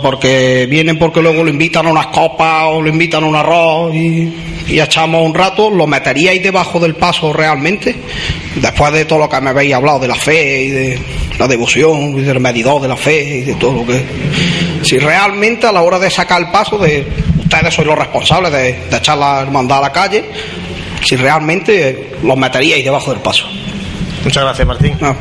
[0.00, 3.94] porque vienen porque luego lo invitan a unas copas o lo invitan a un arroz
[3.94, 4.32] y,
[4.68, 7.94] y echamos un rato, ¿lo meteríais debajo del paso realmente?
[8.56, 10.98] Después de todo lo que me habéis hablado de la fe y de
[11.38, 14.02] la devoción y del medidor de la fe y de todo lo que...
[14.82, 17.06] Si realmente a la hora de sacar el paso, de
[17.38, 20.24] ustedes sois los responsables de, de echar la hermandad a la calle,
[21.04, 23.46] si realmente los meteríais debajo del paso.
[24.24, 24.96] Muchas gracias, Martín.
[25.00, 25.14] No.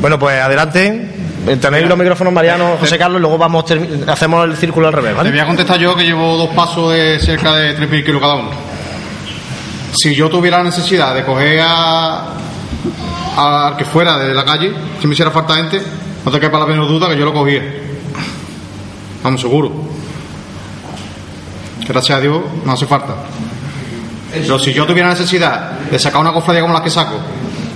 [0.00, 1.15] Bueno, pues adelante.
[1.46, 3.64] Eh, Tenéis los micrófonos Mariano, José Carlos, y luego vamos
[4.08, 5.30] hacemos el círculo al revés, Te ¿vale?
[5.30, 8.50] voy a contestar yo que llevo dos pasos de cerca de 3.000 kilos cada uno.
[9.94, 12.24] Si yo tuviera la necesidad de coger a,
[13.36, 15.80] a- al que fuera de la calle, si me hiciera falta gente,
[16.24, 17.62] no te quepa la menor duda que yo lo cogía.
[19.22, 19.72] Vamos, seguro.
[21.88, 23.14] Gracias a Dios no hace falta.
[24.32, 27.14] Pero si yo tuviera necesidad de sacar una cofradía como la que saco,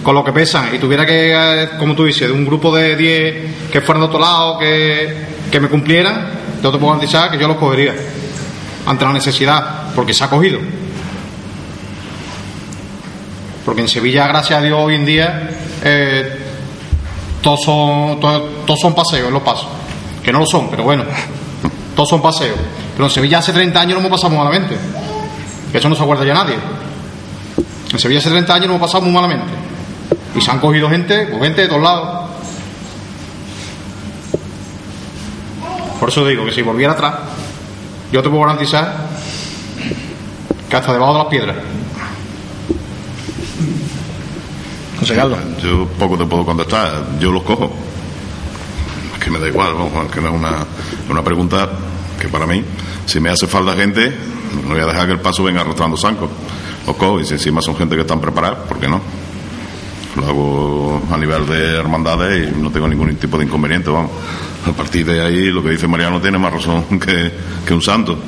[0.03, 2.97] con lo que pesan, y tuviera que, eh, como tú dices, de un grupo de
[2.97, 7.39] 10 que fueran de otro lado, que, que me cumplieran, yo te puedo garantizar que
[7.39, 7.95] yo los cogería.
[8.87, 10.59] Ante la necesidad, porque se ha cogido.
[13.65, 15.51] Porque en Sevilla, gracias a Dios, hoy en día,
[15.85, 16.39] eh,
[17.43, 19.69] todos, son, todos, son paseos los pasos.
[20.23, 21.05] Que no lo son, pero bueno,
[21.95, 22.57] todos son paseos.
[22.95, 24.77] Pero en Sevilla hace 30 años no hemos pasado malamente.
[25.73, 26.57] Eso no se acuerda ya nadie.
[27.93, 29.60] En Sevilla hace 30 años no hemos pasado muy malamente.
[30.35, 32.31] Y se han cogido gente, pues gente de todos lados.
[35.99, 37.15] Por eso digo que si volviera atrás,
[38.11, 39.09] yo te puedo garantizar
[40.69, 41.57] que hasta debajo de las piedras.
[45.01, 45.39] José Carlos.
[45.63, 47.73] Yo poco te puedo contestar, yo los cojo.
[49.15, 50.67] Es que me da igual, vamos, que no es una,
[51.09, 51.69] una pregunta
[52.21, 52.63] que para mí,
[53.07, 54.15] si me hace falta gente,
[54.63, 56.31] no voy a dejar que el paso venga arrastrando zancos.
[56.87, 59.01] Los cojo y si encima son gente que están preparadas, ¿por qué no?
[60.17, 64.11] Lo hago a nivel de hermandades y no tengo ningún tipo de inconveniente, vamos.
[64.67, 67.33] A partir de ahí, lo que dice Mariano tiene más razón que,
[67.65, 68.19] que un santo.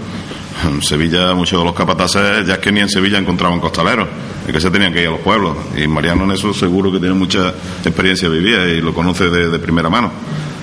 [0.64, 4.06] En Sevilla, muchos de los capataces, ya es que ni en Sevilla encontraban costaleros,
[4.46, 5.56] y que se tenían que ir a los pueblos.
[5.76, 7.52] Y Mariano en eso seguro que tiene mucha
[7.84, 10.12] experiencia vivida y lo conoce de, de primera mano.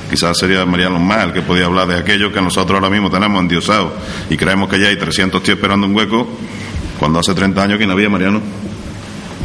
[0.09, 3.39] Quizás sería Mariano más el que podía hablar de aquello que nosotros ahora mismo tenemos
[3.41, 3.93] endiosado
[4.29, 6.27] y creemos que ya hay 300 tíos esperando un hueco,
[6.97, 8.41] cuando hace 30 años, ¿quién había, Mariano?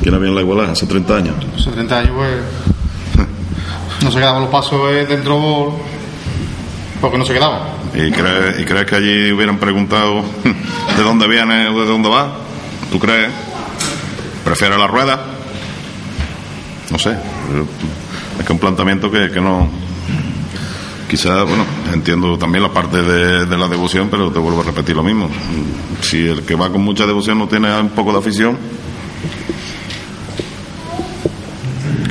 [0.05, 1.35] ¿Quién había en la igualdad hace 30 años?
[1.57, 3.27] Hace 30 años, pues.
[4.03, 5.75] No se quedaban los pasos eh, dentro
[7.01, 7.63] porque no se quedaban.
[7.95, 10.23] ¿Y crees, ¿Y crees que allí hubieran preguntado
[10.97, 12.37] de dónde viene o de dónde va?
[12.93, 13.31] ¿Tú crees?
[14.45, 15.25] ¿Prefiere la rueda?
[16.91, 17.17] No sé.
[18.39, 19.71] Es que un planteamiento que, que no.
[21.09, 21.65] Quizás, bueno,
[21.95, 25.31] entiendo también la parte de, de la devoción, pero te vuelvo a repetir lo mismo.
[26.03, 28.59] Si el que va con mucha devoción no tiene un poco de afición,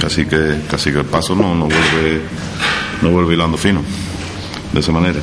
[0.03, 2.21] casi que, casi que el paso no, no vuelve
[3.01, 3.81] no vuelve hilando fino
[4.73, 5.19] de esa manera.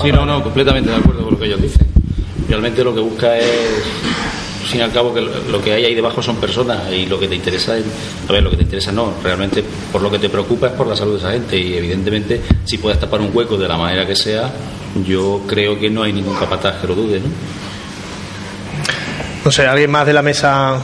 [0.00, 1.88] Sí, no, no, completamente de acuerdo con lo que ellos dicen.
[2.48, 3.82] Realmente lo que busca es,
[4.72, 7.34] y al cabo, que lo que hay ahí debajo son personas y lo que te
[7.34, 7.84] interesa es,
[8.28, 10.86] a ver, lo que te interesa no, realmente por lo que te preocupa es por
[10.86, 14.06] la salud de esa gente y evidentemente si puedes tapar un hueco de la manera
[14.06, 14.52] que sea,
[15.04, 17.26] yo creo que no hay ningún capataz que lo dude, ¿no?
[19.44, 20.78] No sé, alguien más de la mesa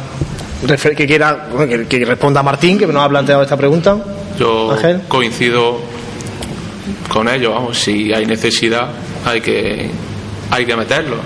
[0.97, 3.97] que quiera que, que responda Martín, que nos ha planteado esta pregunta.
[4.39, 5.03] Yo Ángel.
[5.09, 5.81] coincido
[7.09, 8.89] con ellos, vamos, si hay necesidad
[9.25, 9.91] hay que
[10.51, 11.17] hay que meterlo.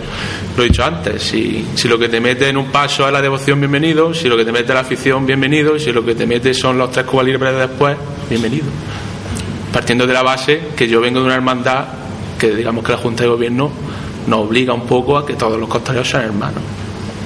[0.57, 3.23] Lo he dicho antes, si, si lo que te mete en un paso es la
[3.23, 6.27] devoción, bienvenido, si lo que te mete es la afición, bienvenido, si lo que te
[6.27, 7.97] mete son los tres cubalibres de después,
[8.29, 8.66] bienvenido.
[9.73, 11.85] Partiendo de la base que yo vengo de una hermandad
[12.38, 13.71] que digamos que la Junta de Gobierno
[14.27, 16.62] nos obliga un poco a que todos los costaleros sean hermanos.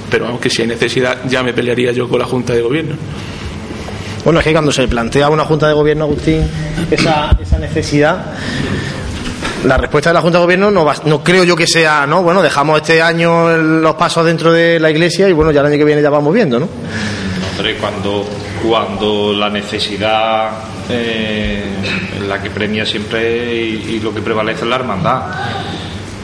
[0.09, 2.95] Pero vamos que si hay necesidad ya me pelearía yo con la Junta de Gobierno.
[4.23, 6.41] Bueno, es que cuando se plantea una Junta de Gobierno, Agustín,
[6.89, 8.25] esa, esa necesidad,
[9.65, 12.23] la respuesta de la Junta de Gobierno no, va- no creo yo que sea, ¿no?
[12.23, 15.77] Bueno, dejamos este año los pasos dentro de la Iglesia y bueno, ya el año
[15.77, 16.67] que viene ya vamos viendo, ¿no?
[17.57, 18.27] Hombre, cuando,
[18.67, 20.49] cuando la necesidad
[20.89, 21.63] eh,
[22.27, 25.21] la que premia siempre y, y lo que prevalece es la hermandad.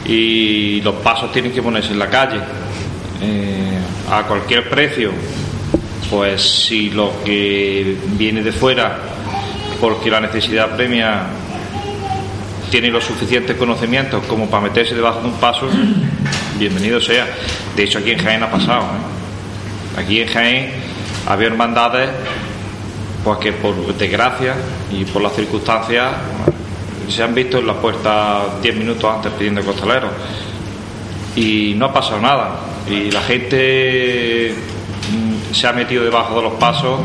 [0.04, 2.40] Y los pasos tienen que ponerse en la calle.
[3.22, 3.71] eh,
[4.10, 5.12] a cualquier precio.
[6.10, 8.98] Pues si lo que viene de fuera,
[9.80, 11.24] porque la necesidad premia
[12.70, 15.68] tiene los suficientes conocimientos como para meterse debajo de un paso,
[16.58, 17.26] bienvenido sea.
[17.74, 18.82] De hecho, aquí en Jaén ha pasado.
[18.82, 20.00] ¿eh?
[20.00, 20.72] Aquí en Jaén
[21.26, 22.10] había hermandades
[23.24, 24.54] pues que por desgracia
[24.90, 26.12] y por las circunstancias
[27.08, 30.10] se han visto en la puerta 10 minutos antes pidiendo costaleros
[31.36, 34.54] y no ha pasado nada y la gente
[35.10, 37.00] mm, se ha metido debajo de los pasos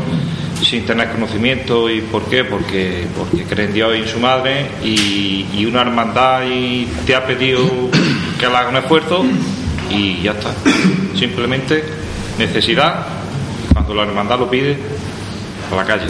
[0.62, 1.88] sin tener conocimiento.
[1.90, 4.66] Y por qué porque porque creen en Dios y en su madre.
[4.84, 7.60] Y, y una hermandad y te ha pedido
[8.38, 9.24] que le haga un esfuerzo
[9.90, 10.50] y ya está.
[11.16, 11.82] Simplemente
[12.38, 13.06] necesidad
[13.72, 14.76] cuando la hermandad lo pide
[15.72, 16.06] a la calle.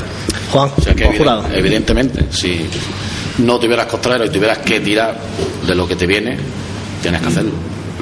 [0.53, 1.45] Juan, O sea que Jurado.
[1.53, 2.67] evidentemente, si
[3.39, 5.19] no tuvieras costalero y tuvieras que tirar
[5.67, 6.37] de lo que te viene,
[7.03, 7.53] tienes que hacerlo.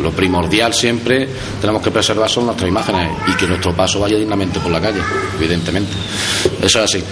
[0.03, 1.29] Lo primordial siempre
[1.61, 5.01] tenemos que preservar son nuestras imágenes y que nuestro paso vaya dignamente por la calle,
[5.39, 5.93] evidentemente.
[6.63, 7.05] Eso es así.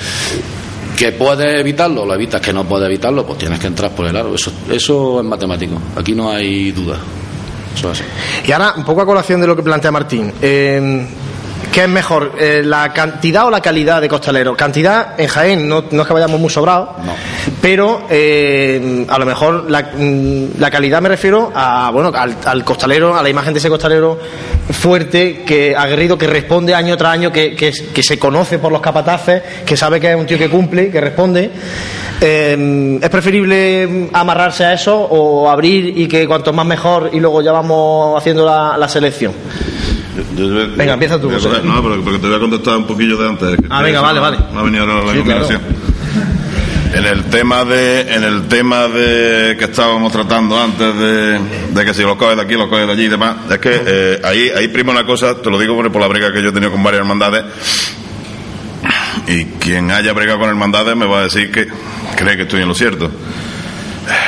[0.96, 2.06] ¿Que puedes evitarlo?
[2.06, 2.40] Lo evitas.
[2.40, 3.26] ¿Que no puedes evitarlo?
[3.26, 4.34] Pues tienes que entrar por el aro.
[4.34, 5.76] Eso, eso es matemático.
[5.96, 6.98] Aquí no hay duda.
[7.74, 8.08] Eso es así.
[8.46, 10.32] Y ahora, un poco a colación de lo que plantea Martín.
[10.40, 11.06] eh,
[11.72, 14.56] ¿Qué es mejor, eh, la cantidad o la calidad de costaleros?
[14.56, 17.14] Cantidad en Jaén, no, no es que vayamos muy sobrados, No.
[17.60, 22.64] pero eh, a lo mejor la, mm, la calidad me refiero a bueno al, al
[22.64, 24.16] costalero, a la imagen de ese costalero
[24.70, 28.80] fuerte, que aguerrido, que responde año tras año, que, que, que se conoce por los
[28.80, 31.50] capataces, que sabe que es un tío que cumple, que responde.
[32.20, 37.42] Eh, ¿Es preferible amarrarse a eso o abrir y que cuanto más mejor y luego
[37.42, 39.32] ya vamos haciendo la, la selección?
[40.36, 42.86] Yo- yo- Venga, empieza tú, voy a No, pero porque te voy a contestar un
[42.86, 43.56] poquillo de antes.
[43.68, 44.38] Ah, venga, vale, vale.
[44.52, 45.60] No ha venido ahora la Sí, combinación.
[46.94, 51.92] En el tema de, en el tema de que estábamos tratando antes de, de que
[51.92, 54.48] si lo coges de aquí, lo coges de allí y demás, es que eh, ahí,
[54.56, 56.70] ahí prima una cosa, te lo digo por por la brega que yo he tenido
[56.70, 57.44] con varias hermandades,
[59.26, 61.66] y quien haya bregado con hermandades me va a decir que
[62.16, 63.10] cree que estoy en lo cierto.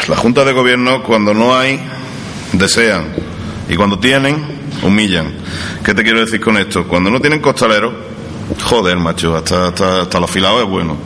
[0.08, 1.78] La Junta de Gobierno, cuando no hay,
[2.52, 3.04] desean.
[3.68, 4.44] Y cuando tienen,
[4.82, 5.32] humillan.
[5.84, 6.86] ¿Qué te quiero decir con esto?
[6.86, 7.92] Cuando no tienen costaleros,
[8.62, 10.96] joder, macho, hasta, hasta, hasta los filados es bueno.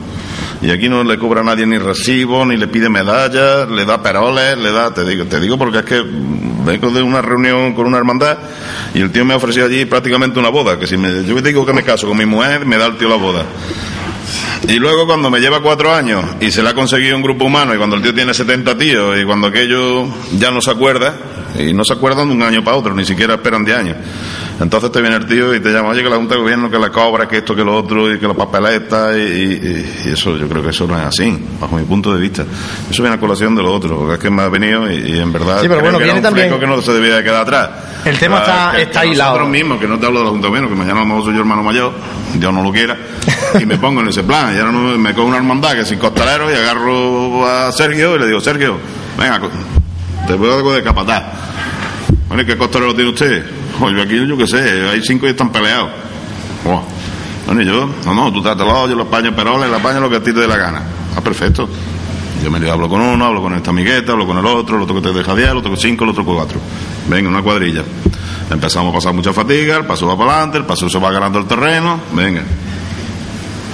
[0.61, 4.01] Y aquí no le cobra a nadie ni recibo, ni le pide medallas, le da
[4.01, 7.87] peroles, le da, te digo, te digo porque es que vengo de una reunión con
[7.87, 8.37] una hermandad
[8.93, 11.65] y el tío me ha ofrecido allí prácticamente una boda, que si me, yo digo
[11.65, 13.43] que me caso con mi mujer, me da el tío la boda.
[14.67, 17.73] Y luego cuando me lleva cuatro años y se le ha conseguido un grupo humano
[17.73, 20.05] y cuando el tío tiene 70 tíos y cuando aquello
[20.37, 21.15] ya no se acuerda,
[21.59, 23.97] y no se acuerdan de un año para otro, ni siquiera esperan de años.
[24.59, 26.77] Entonces te viene el tío y te llama, oye, que la Junta de Gobierno, que
[26.77, 30.37] la cobra, que esto, que lo otro, y que la papeleta, y, y- y eso,
[30.37, 32.43] yo creo que eso no es así, bajo mi punto de vista.
[32.89, 35.19] Eso viene a colación de lo otro, porque es que me ha venido y, y
[35.19, 37.23] en verdad Sí, pero creo bueno, que era un también- que no se debía de
[37.23, 37.69] quedar atrás.
[38.05, 39.31] El tema está- que- está que hilado.
[39.31, 41.07] Nosotros mismos, que no te hablo de la Junta de Gobierno, que mañana a lo
[41.09, 41.93] mejor soy yo hermano mayor,
[42.35, 42.97] Dios no lo quiera,
[43.59, 44.55] y me pongo en ese plan.
[44.55, 48.19] Y ahora no, me cojo una hermandad que sin costalero y agarro a Sergio y
[48.19, 48.77] le digo, Sergio,
[49.17, 49.39] venga,
[50.31, 51.23] te puedo algo de capataz.
[52.29, 53.45] Bueno, ¿y qué costalero tiene usted?
[53.81, 55.89] Oye, aquí yo qué sé, hay cinco y están peleados.
[56.63, 56.79] Buah.
[57.45, 60.15] Bueno, y yo, no, no, tú trátalo, yo lo apaño peroles, le apaño lo que
[60.15, 60.83] a ti te dé la gana.
[61.17, 61.67] Ah, perfecto.
[62.41, 64.95] Yo me hablo con uno, hablo con esta amigueta, hablo con el otro, el otro
[64.95, 66.59] que te deja 10, el otro que 5, el otro que 4.
[67.09, 67.83] Venga, una cuadrilla.
[68.49, 71.39] Empezamos a pasar mucha fatiga, el paso va para adelante, el paso se va ganando
[71.39, 72.41] el terreno, venga.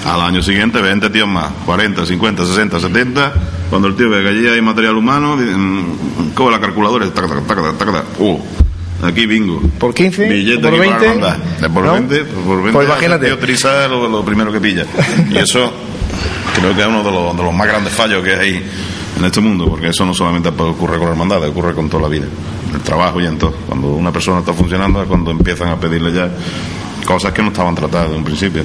[0.08, 3.34] Al año siguiente, 20 tíos más, 40, 50, 60, 70.
[3.70, 7.42] Cuando el tío ve que allí hay material humano, mm, coge la calculadora taca, taca,
[7.46, 8.04] taca, taca.
[8.18, 8.40] Uh,
[9.04, 9.62] aquí bingo.
[9.78, 10.30] ¿Por 15?
[10.30, 11.08] Billete ¿Por aquí para 20?
[11.20, 11.44] mandar.
[11.60, 11.94] De por ¿No?
[11.94, 13.28] 20, por 20 Pues imagínate.
[13.28, 14.86] el tío lo, lo primero que pilla.
[15.30, 15.74] Y eso
[16.58, 18.64] creo que es uno de los, de los más grandes fallos que hay
[19.18, 22.28] en este mundo, porque eso no solamente ocurre con hermandades, ocurre con toda la vida.
[22.70, 23.52] En el trabajo y en todo.
[23.68, 26.30] Cuando una persona está funcionando es cuando empiezan a pedirle ya
[27.06, 28.64] cosas que no estaban tratadas de un principio.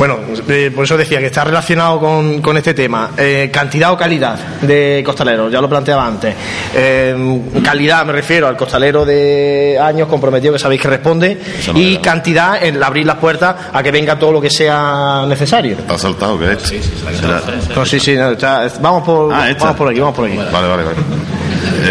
[0.00, 3.10] Bueno, eh, por eso decía que está relacionado con, con este tema.
[3.18, 6.34] Eh, cantidad o calidad de costaleros, ya lo planteaba antes.
[6.74, 11.38] Eh, calidad me refiero al costalero de años comprometido que sabéis que responde.
[11.74, 12.00] No y era.
[12.00, 15.72] cantidad en abrir las puertas a que venga todo lo que sea necesario.
[15.76, 16.72] ¿Está saltado que es?
[17.76, 19.64] No, sí, sí, no, está- vamos, por, Ah, esta.
[19.64, 20.36] vamos por aquí, vamos por aquí.
[20.38, 20.96] Vale, vale, vale.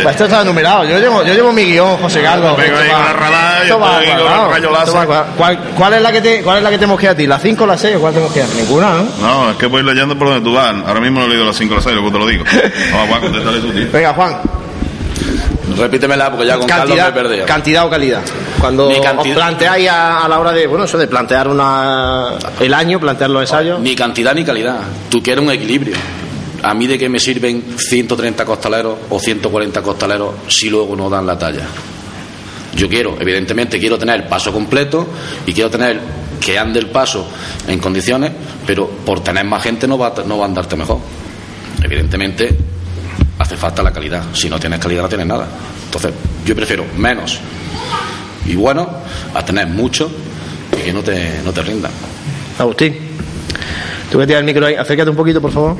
[0.03, 0.83] Pues esto está numerado.
[0.85, 2.55] Yo llevo, yo llevo mi guion, José Carlos.
[2.57, 4.67] Vengo ahí Esto con va- la radar, yo esto va estoy con cuadrado, el rayo
[4.67, 4.95] esto láser.
[4.95, 5.31] va cuadrado.
[5.37, 7.27] ¿Cuál, cuál es la que te, ¿Cuál es la que te mosquea a ti?
[7.27, 8.45] ¿La 5 o la 6 o cuál te mosquea?
[8.55, 9.03] Ninguna, ¿no?
[9.21, 10.73] No, es que voy leyendo por donde tú vas.
[10.85, 12.43] Ahora mismo no he leído las 5 o las 6, luego te lo digo.
[12.93, 13.87] Vamos, Juan, contéstale tú, tío.
[13.91, 14.37] Venga, Juan.
[15.77, 17.45] Repítemela porque ya con Carlos me he Cantidad, perdido.
[17.45, 18.21] cantidad o calidad.
[18.59, 22.29] Cuando cantidad- os planteáis a, a la hora de, bueno, eso de plantear una,
[22.59, 23.79] el año, plantear los ensayos.
[23.79, 24.77] Ni cantidad ni calidad.
[25.09, 25.95] Tú quieres un equilibrio.
[26.63, 31.25] A mí de qué me sirven 130 costaleros o 140 costaleros si luego no dan
[31.25, 31.65] la talla.
[32.75, 35.07] Yo quiero, evidentemente, quiero tener el paso completo
[35.45, 35.99] y quiero tener
[36.39, 37.27] que ande el paso
[37.67, 38.31] en condiciones,
[38.65, 40.99] pero por tener más gente no va, a- andarte mejor.
[41.81, 42.55] Evidentemente,
[43.39, 44.23] hace falta la calidad.
[44.33, 45.47] Si no tienes calidad, no tienes nada.
[45.85, 46.11] Entonces,
[46.45, 47.39] yo prefiero menos
[48.45, 48.87] y bueno
[49.33, 50.09] a tener mucho
[50.83, 51.91] que no te, no te rindan.
[52.57, 52.95] Agustín.
[54.11, 55.75] Tú que tienes el micro ahí, acércate un poquito, por favor.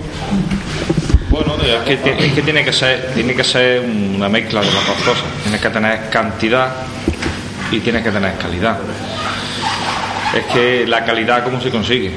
[1.30, 4.76] Bueno, es que, es que tiene que ser tiene que ser una mezcla de las
[4.88, 5.24] dos cosas.
[5.44, 6.72] Tienes que tener cantidad
[7.72, 8.78] y tienes que tener calidad.
[10.36, 12.12] Es que la calidad, ¿cómo se consigue?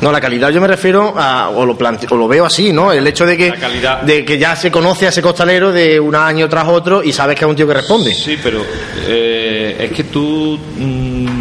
[0.00, 2.92] No, la calidad yo me refiero a, o lo, plante- o lo veo así, ¿no?
[2.92, 4.02] El hecho de que, calidad.
[4.02, 7.36] de que ya se conoce a ese costalero de un año tras otro y sabes
[7.36, 8.14] que es un tío que responde.
[8.14, 8.62] Sí, pero
[9.06, 11.37] eh, es que tú mm,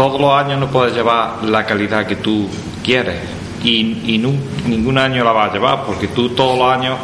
[0.00, 2.48] todos los años no puedes llevar la calidad que tú
[2.82, 3.18] quieres
[3.62, 4.18] y,
[4.66, 6.98] ningún año la vas a llevar porque tú todos los años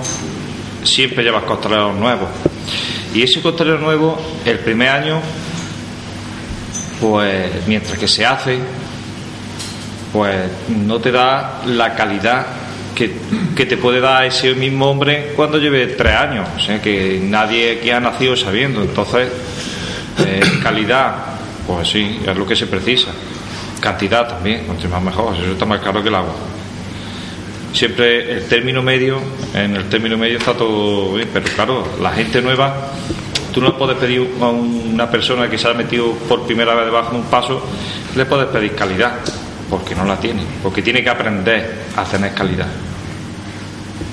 [0.83, 2.31] siempre llevas costaleros nuevos
[3.13, 5.21] y ese costalero nuevo el primer año
[6.99, 8.61] pues mientras que se hace
[10.11, 12.47] pues no te da la calidad
[12.95, 13.13] que,
[13.55, 16.49] que te puede dar ese mismo hombre cuando lleve tres años.
[16.57, 18.81] O sea que nadie aquí ha nacido sabiendo.
[18.81, 19.29] Entonces,
[20.27, 21.36] eh, calidad,
[21.67, 23.11] pues sí, es lo que se precisa.
[23.81, 26.35] Cantidad también, cuanto más mejor, eso está más caro que el agua.
[27.73, 29.21] Siempre el término medio,
[29.53, 32.75] en el término medio está todo bien, pero claro, la gente nueva,
[33.53, 37.11] tú no puedes pedir a una persona que se ha metido por primera vez debajo
[37.13, 37.63] de un paso,
[38.15, 39.21] le puedes pedir calidad,
[39.69, 42.69] porque no la tiene, porque tiene que aprender a tener calidad.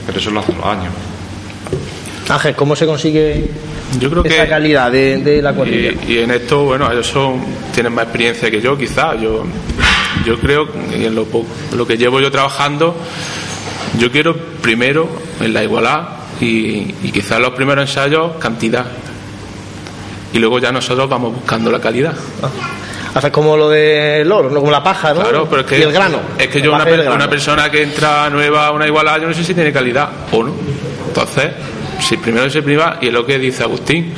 [0.05, 0.93] Pero eso lo hace los años.
[2.30, 3.49] Ángel, ¿cómo se consigue
[3.99, 5.91] Yo creo esa que calidad de, de la cuadrilla?
[6.07, 7.41] Y, y en esto, bueno, ellos son,
[7.74, 9.19] tienen más experiencia que yo, quizás.
[9.21, 9.43] Yo,
[10.26, 12.95] yo creo, en lo, que llevo yo trabajando,
[13.99, 15.07] yo quiero primero
[15.41, 16.07] en la igualdad
[16.39, 18.86] y, y quizás los primeros ensayos, cantidad.
[20.32, 22.13] Y luego ya nosotros vamos buscando la calidad.
[23.13, 24.59] Haces como lo del oro, ¿no?
[24.59, 25.21] como la paja, ¿no?
[25.21, 26.19] Claro, pero es que, y el grano.
[26.38, 29.53] es que yo, una, persona que entra nueva a una igualdad, yo no sé si
[29.53, 30.53] tiene calidad o no.
[31.09, 31.51] Entonces,
[32.14, 34.14] si primero se priva, y es lo que dice Agustín,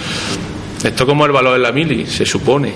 [0.84, 2.74] esto como el valor de la mili, se supone.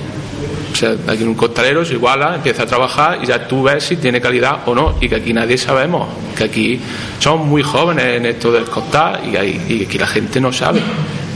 [0.72, 3.98] O sea, aquí un costalero se iguala, empieza a trabajar y ya tú ves si
[3.98, 4.96] tiene calidad o no.
[5.02, 6.08] Y que aquí nadie sabemos,
[6.38, 6.80] que aquí
[7.20, 10.80] somos muy jóvenes en esto del costal y, hay- y aquí la gente no sabe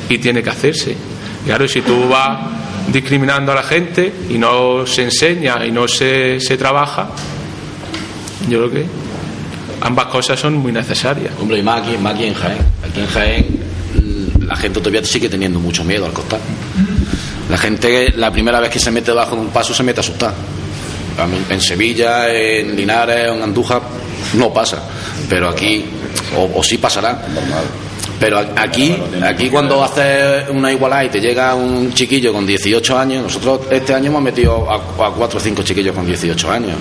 [0.08, 0.96] y tiene que hacerse.
[1.46, 2.40] Claro, y si tú vas
[2.88, 7.10] discriminando a la gente y no se enseña y no se, se trabaja,
[8.48, 8.86] yo creo que
[9.82, 11.34] ambas cosas son muy necesarias.
[11.42, 12.58] Hombre, y más aquí, más aquí en Jaén.
[12.90, 13.63] Aquí en Jaén
[14.48, 16.40] la gente todavía sigue teniendo mucho miedo al costar.
[17.50, 20.02] La gente, la primera vez que se mete debajo de un paso, se mete a
[20.02, 20.34] asustar.
[21.18, 23.82] A mí, En Sevilla, en Linares, en Andújar,
[24.36, 24.84] no pasa.
[25.30, 25.86] Pero aquí,
[26.38, 27.22] o, o sí pasará.
[28.20, 33.24] Pero aquí, aquí cuando haces una igualdad y te llega un chiquillo con 18 años,
[33.24, 34.76] nosotros este año hemos metido a,
[35.08, 36.78] a 4 o 5 chiquillos con 18 años.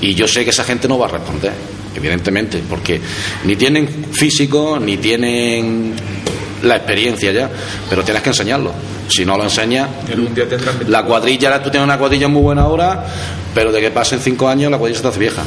[0.00, 1.52] Y yo sé que esa gente no va a responder,
[1.94, 3.00] evidentemente, porque
[3.44, 5.94] ni tienen físico, ni tienen
[6.64, 7.48] la experiencia ya,
[7.88, 8.72] pero tienes que enseñarlo.
[9.08, 9.88] Si no lo enseñas,
[10.88, 13.04] la cuadrilla, tú tienes una cuadrilla muy buena ahora,
[13.54, 15.42] pero de que pasen 5 años la cuadrilla se te hace vieja.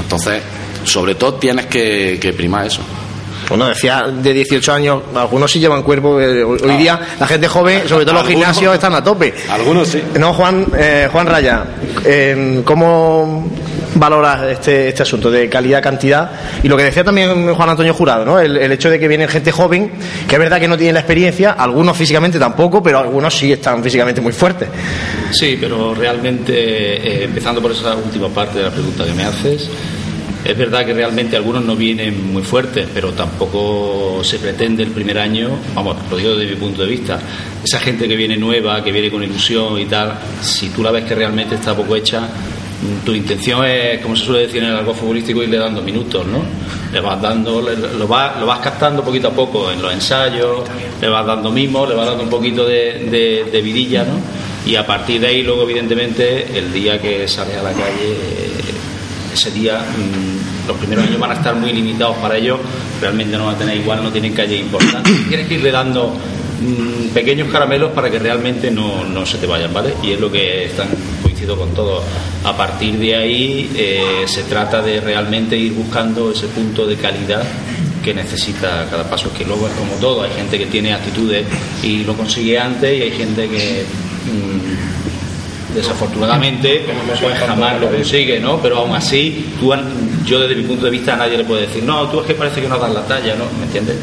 [0.00, 0.42] Entonces,
[0.84, 2.80] sobre todo tienes que, que primar eso.
[3.48, 6.20] Bueno, decía de 18 años, algunos sí llevan cuerpo.
[6.20, 9.32] eh, hoy hoy día la gente joven, sobre todo los gimnasios, están a tope.
[9.48, 10.02] Algunos sí.
[10.18, 11.64] No, Juan, eh, Juan Raya,
[12.04, 13.48] eh, ¿cómo
[13.98, 16.30] valoras este, este asunto de calidad-cantidad?
[16.62, 18.38] Y lo que decía también Juan Antonio Jurado, ¿no?
[18.38, 19.90] El, el hecho de que viene gente joven,
[20.28, 23.82] que es verdad que no tiene la experiencia, algunos físicamente tampoco, pero algunos sí están
[23.82, 24.68] físicamente muy fuertes.
[25.30, 29.68] Sí, pero realmente, eh, empezando por esa última parte de la pregunta que me haces,
[30.44, 35.18] es verdad que realmente algunos no vienen muy fuertes, pero tampoco se pretende el primer
[35.18, 37.18] año, vamos, lo digo desde mi punto de vista,
[37.64, 41.04] esa gente que viene nueva, que viene con ilusión y tal, si tú la ves
[41.04, 42.28] que realmente está poco hecha,
[43.04, 46.42] tu intención es, como se suele decir en el algo futbolístico, irle dando minutos, ¿no?
[46.92, 50.60] Le vas dando, le- lo vas, lo vas captando poquito a poco en los ensayos,
[51.00, 54.20] le vas dando mimos, le vas dando un poquito de, vidilla, ¿no?
[54.70, 58.50] Y a partir de ahí, luego, evidentemente, el día que sale a la calle, eh,
[59.32, 62.58] ese día mm, los primeros años van a estar muy limitados para ellos,
[63.00, 65.10] realmente no van a tener igual, no tienen calle importante.
[65.28, 66.12] Tienes que irle dando
[66.60, 69.94] mm, pequeños caramelos para que realmente no, no se te vayan, ¿vale?
[70.02, 70.88] Y es lo que están
[71.36, 72.02] coincido con todo.
[72.44, 77.42] A partir de ahí eh, se trata de realmente ir buscando ese punto de calidad
[78.02, 81.44] que necesita cada paso, que luego es como todo, hay gente que tiene actitudes
[81.82, 83.84] y lo consigue antes y hay gente que
[84.24, 86.86] mm, desafortunadamente
[87.20, 88.58] pues jamás lo consigue, ¿no?
[88.62, 89.74] Pero aún así, tú,
[90.24, 92.34] yo desde mi punto de vista a nadie le puedo decir, no, tú es que
[92.34, 93.44] parece que no das la talla, ¿no?
[93.58, 93.96] ¿Me entiendes?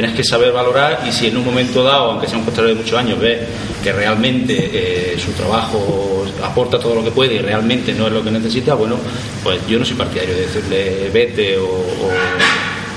[0.00, 2.98] Tienes que saber valorar y si en un momento dado, aunque sea un de muchos
[2.98, 3.40] años, ves
[3.84, 8.24] que realmente eh, su trabajo aporta todo lo que puede y realmente no es lo
[8.24, 8.96] que necesita, bueno,
[9.42, 11.84] pues yo no soy partidario de decirle vete o,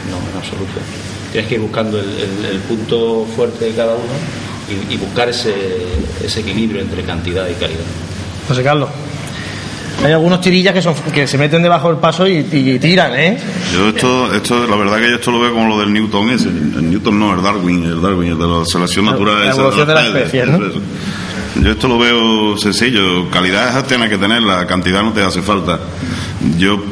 [0.09, 0.79] no, en absoluto.
[1.29, 4.13] Tienes que ir buscando el, punto fuerte de cada uno
[4.89, 7.83] y, buscar ese equilibrio entre cantidad y calidad.
[8.47, 8.87] José Carlos.
[10.03, 13.37] Hay algunos tirillas que, son, que se meten debajo del paso y, y tiran, ¿eh?
[13.73, 16.49] Yo esto, esto, la verdad que yo esto lo veo como lo del Newton ese.
[16.49, 19.45] El Newton no, el Darwin, el Darwin, el de la selección natural.
[19.45, 20.81] la evolución de la eso.
[21.61, 23.29] Yo esto lo veo sencillo.
[23.29, 25.79] Calidad tienes que tener, la cantidad no te hace falta.
[26.57, 26.83] Yo,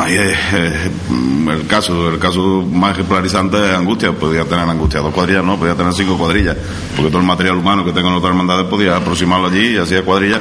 [0.00, 4.12] mm, el caso, el caso más ejemplarizante es Angustia.
[4.12, 6.56] Podía tener Angustia dos cuadrillas, no, podía tener cinco cuadrillas.
[6.94, 10.02] Porque todo el material humano que tengo en otras hermandades podía aproximarlo allí y hacía
[10.02, 10.40] cuadrillas.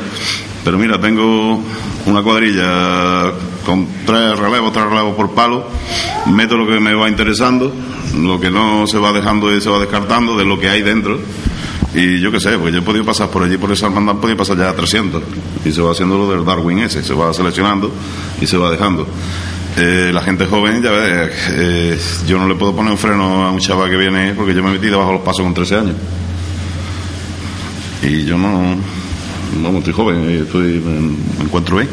[0.64, 1.62] Pero mira, tengo
[2.06, 3.32] una cuadrilla
[3.66, 5.68] con tres relevos, tres relevos por palo,
[6.28, 7.72] meto lo que me va interesando,
[8.16, 11.20] lo que no se va dejando y se va descartando de lo que hay dentro.
[11.96, 14.20] Y yo qué sé, pues yo he podido pasar por allí, por esa hermandad, he
[14.20, 15.24] podido pasar ya a 300.
[15.64, 17.90] Y se va haciendo lo del Darwin ese, se va seleccionando
[18.42, 19.08] y se va dejando.
[19.78, 23.52] Eh, la gente joven, ya ves, eh, yo no le puedo poner un freno a
[23.52, 25.96] un chaval que viene porque yo me metí debajo de los pasos con 13 años.
[28.04, 28.76] Y yo no,
[29.62, 31.90] vamos, estoy joven y estoy, me, me encuentro bien.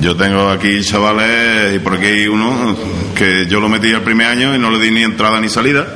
[0.00, 2.76] Yo tengo aquí chavales y por aquí hay uno
[3.16, 5.86] que yo lo metí el primer año y no le di ni entrada ni salida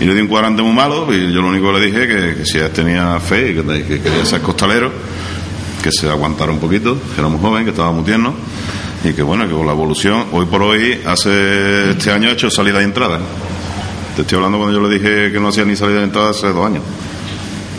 [0.00, 2.34] y le di un cuadrante muy malo y yo lo único que le dije que,
[2.36, 4.90] que si él tenía fe y que, que quería ser costalero
[5.82, 8.34] que se aguantara un poquito, que era muy joven, que estaba muy tierno
[9.04, 12.50] y que bueno, que con la evolución, hoy por hoy, hace este año he hecho
[12.50, 13.20] salida y entrada.
[14.16, 16.48] Te estoy hablando cuando yo le dije que no hacía ni salida ni entrada hace
[16.48, 16.82] dos años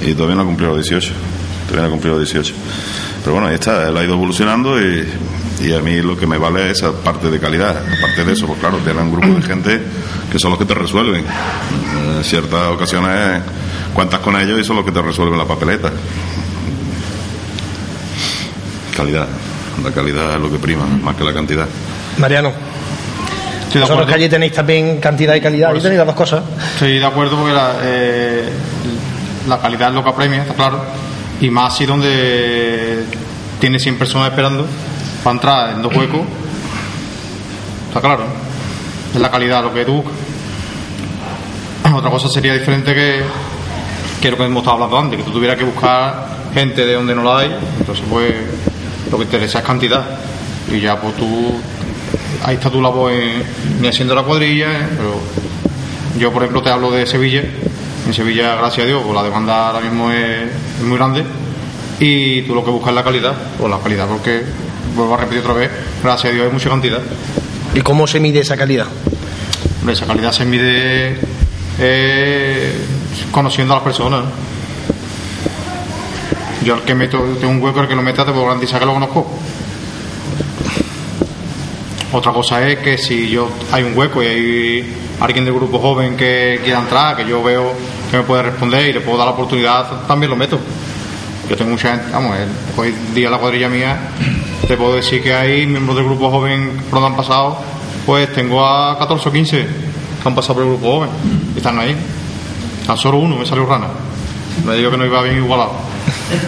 [0.06, 1.12] y todavía no ha cumplido los 18.
[1.68, 2.54] Todavía no ha cumplido los 18.
[3.22, 5.06] Pero bueno, ahí está, él ha ido evolucionando y,
[5.60, 7.72] y a mí lo que me vale es esa parte de calidad.
[7.98, 9.82] Aparte de eso, pues claro, tiene un grupo de gente
[10.32, 11.26] que son los que te resuelven.
[12.18, 13.42] En ciertas ocasiones
[13.94, 15.92] cuentas con ellos y son los que te resuelven la papeleta.
[18.96, 19.28] Calidad.
[19.84, 21.68] La calidad es lo que prima, más que la cantidad.
[22.18, 22.50] Mariano.
[22.50, 24.08] Estoy de Vosotros acuerdo.
[24.08, 25.72] que allí tenéis también cantidad y calidad.
[25.74, 26.44] Ahí tenéis las dos cosas.
[26.74, 28.50] Estoy de acuerdo porque la, eh,
[29.48, 30.84] la calidad es lo que apremia, está claro.
[31.40, 33.04] Y más así donde
[33.60, 34.66] tiene 100 personas esperando
[35.30, 36.22] para entrar en dos huecos.
[37.88, 38.24] Está claro.
[39.14, 40.04] Es la calidad lo que tú.
[41.96, 43.22] Otra cosa sería diferente que,
[44.22, 47.14] que lo que hemos estado hablando antes, que tú tuvieras que buscar gente de donde
[47.14, 47.56] no la hay.
[47.80, 48.34] Entonces, pues,
[49.12, 50.04] lo que interesa es cantidad.
[50.72, 51.60] Y ya, pues tú,
[52.44, 53.12] ahí está tu labor
[53.80, 54.88] ni haciendo la cuadrilla, ¿eh?
[54.98, 55.14] pero
[56.18, 57.44] yo, por ejemplo, te hablo de Sevilla.
[58.08, 60.50] En Sevilla, gracias a Dios, pues la demanda ahora mismo es,
[60.84, 61.24] muy grande.
[62.00, 63.34] Y tú lo que buscas es la calidad.
[63.60, 65.70] O la calidad, porque, vuelvo a repetir otra vez,
[66.04, 67.00] gracias a Dios hay mucha cantidad.
[67.74, 68.88] ¿Y cómo se mide esa calidad?
[69.80, 71.18] Hombre, esa calidad se mide
[71.80, 72.74] eh,
[73.32, 74.24] conociendo a las personas.
[76.64, 78.86] Yo al que meto, tengo un hueco al que lo meta, te puedo garantizar que
[78.86, 79.26] lo conozco.
[82.12, 86.18] Otra cosa es que si yo hay un hueco y hay alguien del grupo joven
[86.18, 87.72] que quiera entrar, que yo veo
[88.10, 90.60] que me puede responder y le puedo dar la oportunidad, también lo meto.
[91.48, 92.48] Yo tengo mucha gente, vamos, el-
[92.80, 93.98] hoy día la cuadrilla mía,
[94.70, 97.58] te puedo decir que hay miembros del grupo joven por donde han pasado,
[98.06, 99.58] pues tengo a 14 o 15
[100.22, 101.10] que han pasado por el grupo joven
[101.56, 101.96] y están ahí.
[102.86, 103.88] Tan solo uno me salió rana.
[104.66, 105.72] Me digo que no iba bien igualado.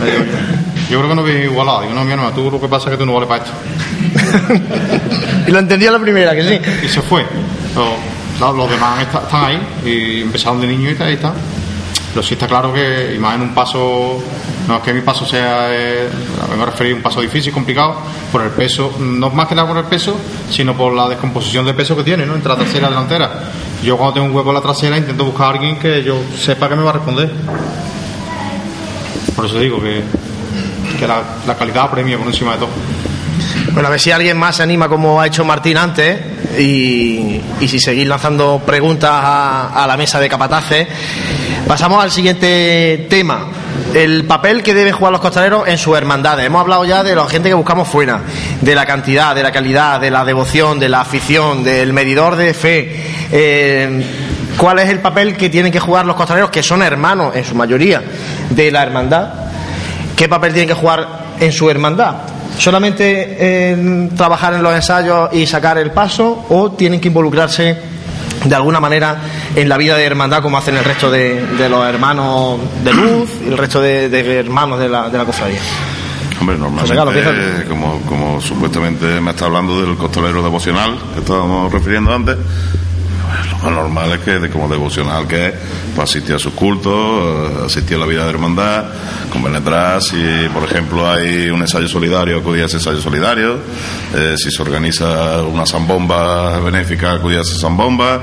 [0.05, 0.87] Digo yo.
[0.99, 1.81] Creo que no bien igualado.
[1.81, 3.53] Digo, no, mi hermano, tú lo que pasa es que tú no vales para esto.
[5.47, 6.85] Y lo entendí a la primera, que sí.
[6.85, 7.25] Y se fue.
[7.73, 11.33] Pero, los demás está- están ahí y empezaron de niño y está- ahí está.
[12.13, 14.21] Pero sí está claro que, y más en un paso,
[14.67, 16.07] no es que mi paso sea, eh,
[16.61, 17.95] a referir un paso difícil, complicado,
[18.31, 20.15] por el peso, no más que nada por el peso,
[20.49, 22.35] sino por la descomposición de peso que tiene, ¿no?
[22.35, 23.31] Entre la trasera y la delantera.
[23.83, 26.69] Yo cuando tengo un hueco en la trasera intento buscar a alguien que yo sepa
[26.69, 27.31] que me va a responder.
[29.35, 30.03] Por eso digo que,
[30.99, 32.69] que la, la calidad premia por encima de todo.
[33.71, 36.19] Bueno, a ver si alguien más se anima como ha hecho Martín antes
[36.59, 40.87] y, y si seguís lanzando preguntas a, a la mesa de capataces.
[41.67, 43.47] Pasamos al siguiente tema.
[43.93, 46.45] El papel que deben jugar los costaleros en sus hermandades.
[46.45, 48.21] Hemos hablado ya de la gente que buscamos fuera,
[48.61, 52.53] de la cantidad, de la calidad, de la devoción, de la afición, del medidor de
[52.53, 53.03] fe.
[53.31, 54.03] Eh,
[54.57, 57.55] ¿Cuál es el papel que tienen que jugar los costaleros, que son hermanos en su
[57.55, 58.01] mayoría
[58.49, 59.29] de la hermandad?
[60.15, 61.07] ¿Qué papel tienen que jugar
[61.39, 62.15] en su hermandad?
[62.57, 67.75] ¿Solamente eh, trabajar en los ensayos y sacar el paso o tienen que involucrarse
[68.43, 69.21] de alguna manera
[69.55, 73.29] en la vida de hermandad como hacen el resto de, de los hermanos de luz
[73.45, 75.59] y el resto de, de hermanos de la, de la cofradía?
[76.39, 82.11] Hombre, Carlos, normalmente, como, como supuestamente me está hablando del costalero devocional que estábamos refiriendo
[82.11, 82.47] antes, pues,
[83.51, 85.53] lo más normal es que, de- como devocional que es,
[85.95, 88.85] pues asistir a sus cultos, eh, asistir a la vida de hermandad,
[89.31, 90.01] compenetrar.
[90.01, 90.17] Si,
[90.53, 93.57] por ejemplo, hay un ensayo solidario, acudir a ese ensayo solidario,
[94.15, 98.21] eh, si se organiza una zambomba benéfica, acudir a esa zambomba,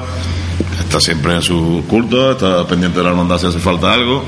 [0.80, 4.24] está siempre en su culto, está pendiente de la hermandad si hace falta algo.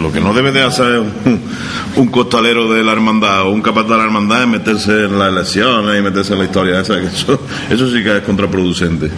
[0.00, 1.02] Lo que no debe de hacer
[1.96, 5.28] un, costalero de la hermandad o un capataz de la hermandad es meterse en las
[5.28, 6.94] elecciones y meterse en la historia eso,
[7.70, 9.10] eso sí que es contraproducente.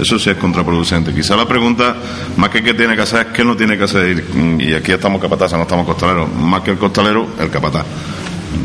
[0.00, 1.14] Eso sí es contraproducente.
[1.14, 1.96] Quizá la pregunta,
[2.36, 4.24] más que qué tiene que hacer, es qué no tiene que hacer.
[4.58, 6.30] Y aquí estamos capataz, no estamos costaleros.
[6.34, 7.86] Más que el costalero, el capataz.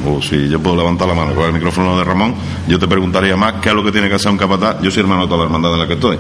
[0.06, 2.36] O si yo puedo levantar la mano con el micrófono de Ramón,
[2.68, 4.82] yo te preguntaría más qué es lo que tiene que hacer un capataz.
[4.82, 6.18] Yo soy hermano de toda la hermandad en la que estoy.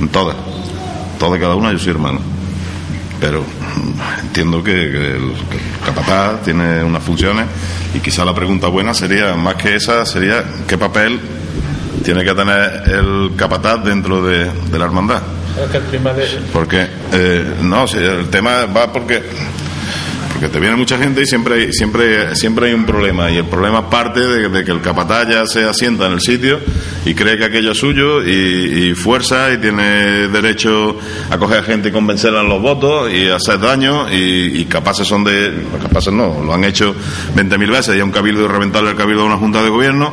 [0.00, 0.34] En todas.
[1.20, 2.31] Todas cada una yo soy hermano
[3.22, 5.32] pero mm, entiendo que, que el,
[5.86, 7.46] capataz tiene unas funciones
[7.94, 11.20] y quizá la pregunta buena sería, más que esa, sería qué papel
[12.02, 15.22] tiene que tener el capataz dentro de, de la hermandad.
[16.52, 19.22] Porque, eh, no, el tema va porque
[20.42, 23.30] porque te viene mucha gente y siempre hay, siempre, siempre hay un problema.
[23.30, 26.58] Y el problema parte de, de que el capataz ya se asienta en el sitio
[27.06, 30.98] y cree que aquello es suyo y, y fuerza y tiene derecho
[31.30, 35.06] a coger a gente y convencerla en los votos y hacer daño y, y capaces
[35.06, 35.52] son de.
[35.80, 36.92] capaces no, lo han hecho
[37.36, 40.12] 20.000 veces y a un cabildo y reventarle el cabildo a una junta de gobierno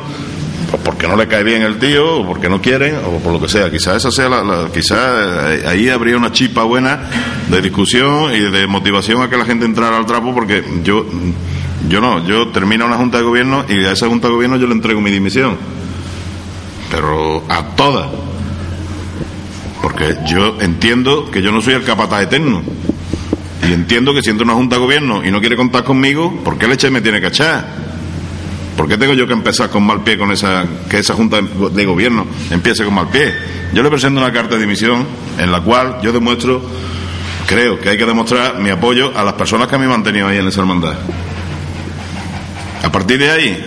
[0.70, 3.40] pues porque no le cae bien el tío, o porque no quieren, o por lo
[3.40, 3.70] que sea.
[3.70, 7.00] Quizás esa sea la, la- eh, ahí habría una chispa buena
[7.48, 11.04] de discusión y de motivación a que la gente entrara al trapo, porque yo,
[11.88, 14.66] yo no, yo termino una junta de gobierno y a esa junta de gobierno yo
[14.68, 15.56] le entrego mi dimisión,
[16.90, 18.08] pero a todas,
[19.82, 22.62] porque yo entiendo que yo no soy el capataz eterno.
[23.68, 26.56] Y entiendo que si entra una junta de gobierno y no quiere contar conmigo, ¿por
[26.58, 27.89] qué leche me tiene que echar?
[28.80, 31.84] ¿Por qué tengo yo que empezar con mal pie con esa que esa junta de
[31.84, 33.30] gobierno empiece con mal pie?
[33.74, 35.06] Yo le presento una carta de dimisión
[35.36, 36.62] en la cual yo demuestro,
[37.46, 40.38] creo que hay que demostrar mi apoyo a las personas que me han mantenido ahí
[40.38, 40.94] en esa hermandad.
[42.82, 43.66] A partir de ahí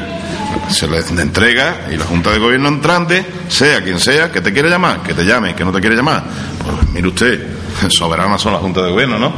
[0.70, 4.68] se les entrega y la junta de gobierno entrante, sea quien sea, que te quiere
[4.68, 6.24] llamar, que te llame, que no te quiere llamar.
[6.58, 7.48] Pues mire usted,
[7.90, 9.32] soberanas son las juntas de gobierno, ¿no?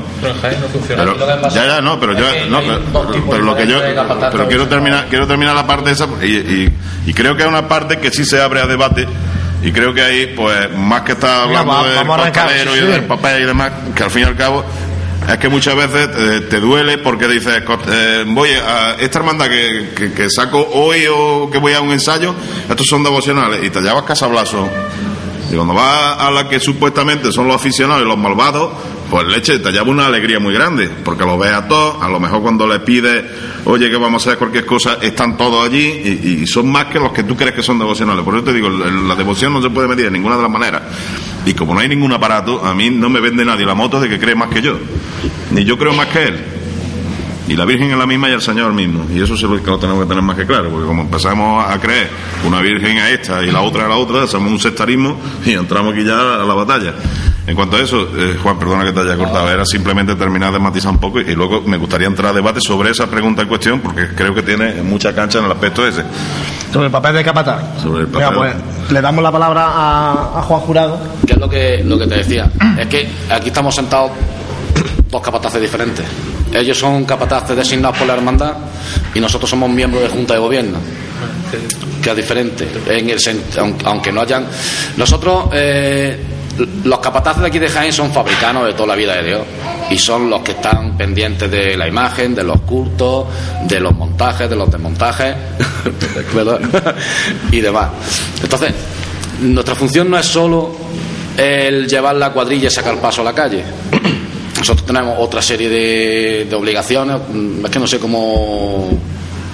[0.95, 1.15] Pero,
[1.49, 2.79] ya, ya, no, pero yo, no, pero,
[3.31, 3.79] pero lo que yo,
[4.31, 6.73] pero quiero terminar, quiero terminar la parte esa y, y,
[7.07, 9.07] y creo que hay una parte que sí se abre a debate
[9.63, 12.07] y creo que ahí, pues, más que estar hablando va- del
[12.73, 14.63] sí, y del papel y demás, que al fin y al cabo
[15.27, 20.11] es que muchas veces te duele porque dices, eh, voy a esta hermandad que, que,
[20.13, 22.35] que saco hoy o que voy a un ensayo,
[22.69, 24.69] estos son devocionales y te llevas casablazo.
[25.51, 28.71] Y cuando vas a la que supuestamente son los aficionados y los malvados,
[29.09, 32.19] pues leche, te lleva una alegría muy grande, porque los ves a todos, a lo
[32.19, 33.23] mejor cuando les pides,
[33.65, 36.99] oye, que vamos a hacer cualquier cosa, están todos allí y, y son más que
[36.99, 38.23] los que tú crees que son devocionales.
[38.23, 40.81] Por eso te digo, la devoción no se puede medir de ninguna de las maneras.
[41.45, 44.09] Y como no hay ningún aparato, a mí no me vende nadie la moto de
[44.09, 44.77] que cree más que yo,
[45.51, 46.54] ni yo creo más que él.
[47.47, 49.05] Y la Virgen es la misma y el Señor mismo.
[49.13, 51.63] Y eso sí lo que lo tenemos que tener más que claro, porque como empezamos
[51.69, 52.09] a creer
[52.45, 55.15] una Virgen a esta y la otra a la otra, hacemos un sectarismo
[55.45, 56.93] y entramos aquí ya a la batalla.
[57.45, 60.57] En cuanto a eso, eh, Juan, perdona que te haya cortado, era simplemente terminar de
[60.57, 63.79] matizar un poco y luego me gustaría entrar a debate sobre esa pregunta en cuestión,
[63.81, 66.03] porque creo que tiene mucha cancha en el aspecto ese.
[66.73, 67.61] Sobre el papel de capataz.
[67.83, 68.53] Sobre el Venga, papel.
[68.79, 70.99] pues, le damos la palabra a, a Juan Jurado.
[71.27, 72.49] que es lo que, lo que te decía.
[72.79, 74.09] Es que aquí estamos sentados
[75.11, 76.03] dos capataces diferentes.
[76.59, 78.53] Ellos son capataces designados por la hermandad
[79.13, 80.77] y nosotros somos miembros de Junta de Gobierno.
[82.01, 82.67] Que es diferente.
[82.87, 83.09] En
[83.85, 84.47] aunque no hayan.
[84.97, 86.17] Nosotros, eh,
[86.83, 89.41] los capataces de aquí de Jaén son fabricanos de toda la vida de Dios.
[89.89, 93.25] Y son los que están pendientes de la imagen, de los cultos,
[93.63, 95.35] de los montajes, de los desmontajes.
[97.51, 97.89] y demás.
[98.41, 98.73] Entonces,
[99.41, 100.75] nuestra función no es solo
[101.37, 103.63] el llevar la cuadrilla y sacar paso a la calle.
[104.65, 108.89] Nosotros tenemos otra serie de, de obligaciones, mm, es que no sé cómo,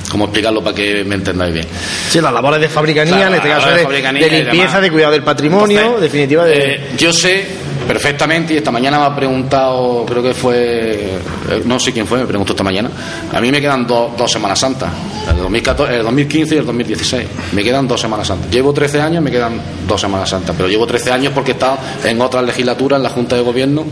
[0.09, 1.67] cómo explicarlo para que me entendáis bien.
[2.09, 5.77] Sí, las labores de fabricanía, Claro, en este caso de, limpieza, de cuidado del patrimonio,
[5.81, 6.75] Entonces, definitiva de...
[6.75, 7.43] eh, yo sé
[7.87, 12.19] perfectamente y esta mañana me ha preguntado, creo que fue, eh, no sé quién fue,
[12.19, 12.89] me preguntó esta mañana.
[13.33, 14.91] A mí me quedan dos dos Semanas Santas,
[15.29, 17.27] el, 2014, el 2015 y el 2016.
[17.53, 18.49] Me quedan dos Semanas Santas.
[18.51, 21.77] Llevo 13 años, me quedan dos Semanas Santas, pero llevo 13 años porque he estado
[22.03, 23.85] en otras legislaturas, en la Junta de Gobierno,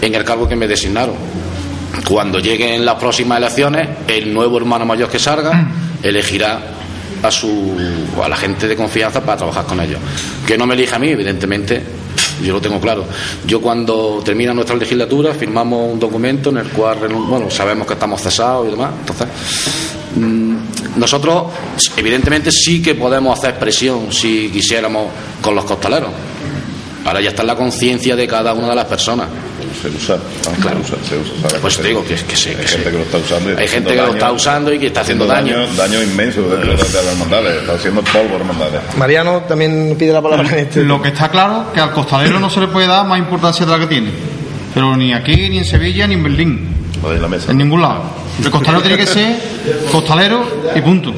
[0.00, 1.14] en el cargo que me designaron.
[2.08, 5.68] Cuando lleguen las próximas elecciones, el nuevo hermano mayor que salga
[6.02, 6.60] elegirá
[7.22, 7.74] a su
[8.22, 10.00] a la gente de confianza para trabajar con ellos.
[10.46, 11.82] Que no me elija a mí, evidentemente,
[12.42, 13.04] yo lo tengo claro.
[13.46, 18.20] Yo cuando termina nuestra legislatura firmamos un documento en el cual bueno, sabemos que estamos
[18.20, 18.92] cesados y demás.
[19.00, 19.28] Entonces,
[20.16, 20.56] mm,
[20.96, 21.44] nosotros
[21.96, 25.08] evidentemente sí que podemos hacer presión si quisiéramos
[25.40, 26.10] con los costaleros.
[27.04, 29.26] Ahora ya está en la conciencia de cada una de las personas.
[29.80, 30.52] Se usa, ¿no?
[30.62, 30.78] Claro.
[30.84, 31.32] se usa, se usa.
[31.42, 31.60] ¿sabes?
[31.60, 32.90] Pues te digo que, que sí, Hay que gente sí.
[32.90, 33.52] que lo está usando.
[33.52, 35.56] y Hay gente que lo daño, está usando y que está haciendo daño.
[35.76, 37.60] Daño inmenso dentro de, las hermandades.
[37.62, 38.80] Está haciendo polvo a hermandades.
[38.96, 40.82] Mariano también pide la palabra en este.
[40.84, 43.72] Lo que está claro que al costalero no se le puede dar más importancia de
[43.72, 44.10] la que tiene.
[44.74, 46.68] Pero ni aquí, ni en Sevilla, ni en Berlín.
[47.20, 47.50] La mesa.
[47.50, 48.02] En ningún lado.
[48.42, 49.36] El costalero tiene que ser
[49.90, 50.44] costalero
[50.74, 51.12] y punto.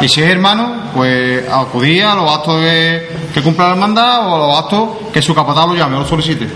[0.00, 4.34] Y si es hermano, pues acudir a los actos de- que cumpla la hermandad o
[4.36, 6.46] a los actos que su capataz lo llame o lo solicite.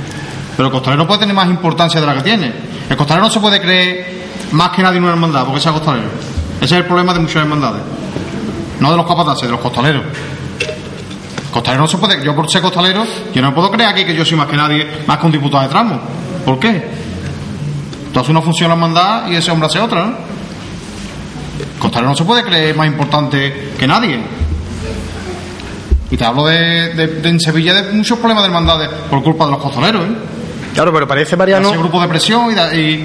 [0.56, 2.52] Pero el costalero puede tener más importancia de la que tiene.
[2.88, 6.08] El costalero no se puede creer más que nadie en una hermandad porque sea costalero.
[6.56, 7.82] Ese es el problema de muchas hermandades.
[8.80, 10.02] No de los capataces, de los costaleros.
[11.52, 12.24] Costalero no se puede.
[12.24, 13.04] Yo por ser costalero,
[13.34, 15.62] yo no puedo creer aquí que yo soy más que nadie, más que un diputado
[15.62, 16.00] de tramo.
[16.44, 16.88] ¿Por qué?
[18.06, 20.14] Entonces uno funciona la hermandad y ese hombre hace otra, ¿no?
[21.78, 24.20] Costalero no se puede creer más importante que nadie.
[26.10, 29.44] Y te hablo de, de- de- en Sevilla de muchos problemas de hermandades por culpa
[29.46, 30.12] de los costaleros, ¿eh?
[30.76, 33.04] Claro, pero parece, Mariano, Ese grupo de presión y, da- y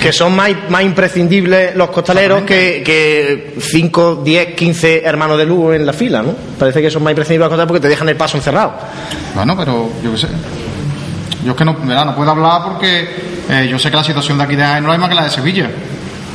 [0.00, 5.74] que son más, más imprescindibles los costaleros que, que 5, 10, 15 hermanos de luz
[5.74, 6.34] en la fila, ¿no?
[6.58, 8.74] Parece que son más imprescindibles los costaleros porque te dejan el paso encerrado.
[9.34, 10.28] Bueno, pero yo qué sé.
[11.44, 13.08] Yo es que no, verá, no puedo hablar porque
[13.48, 15.24] eh, yo sé que la situación de aquí de Jaén no es más que la
[15.24, 15.70] de Sevilla.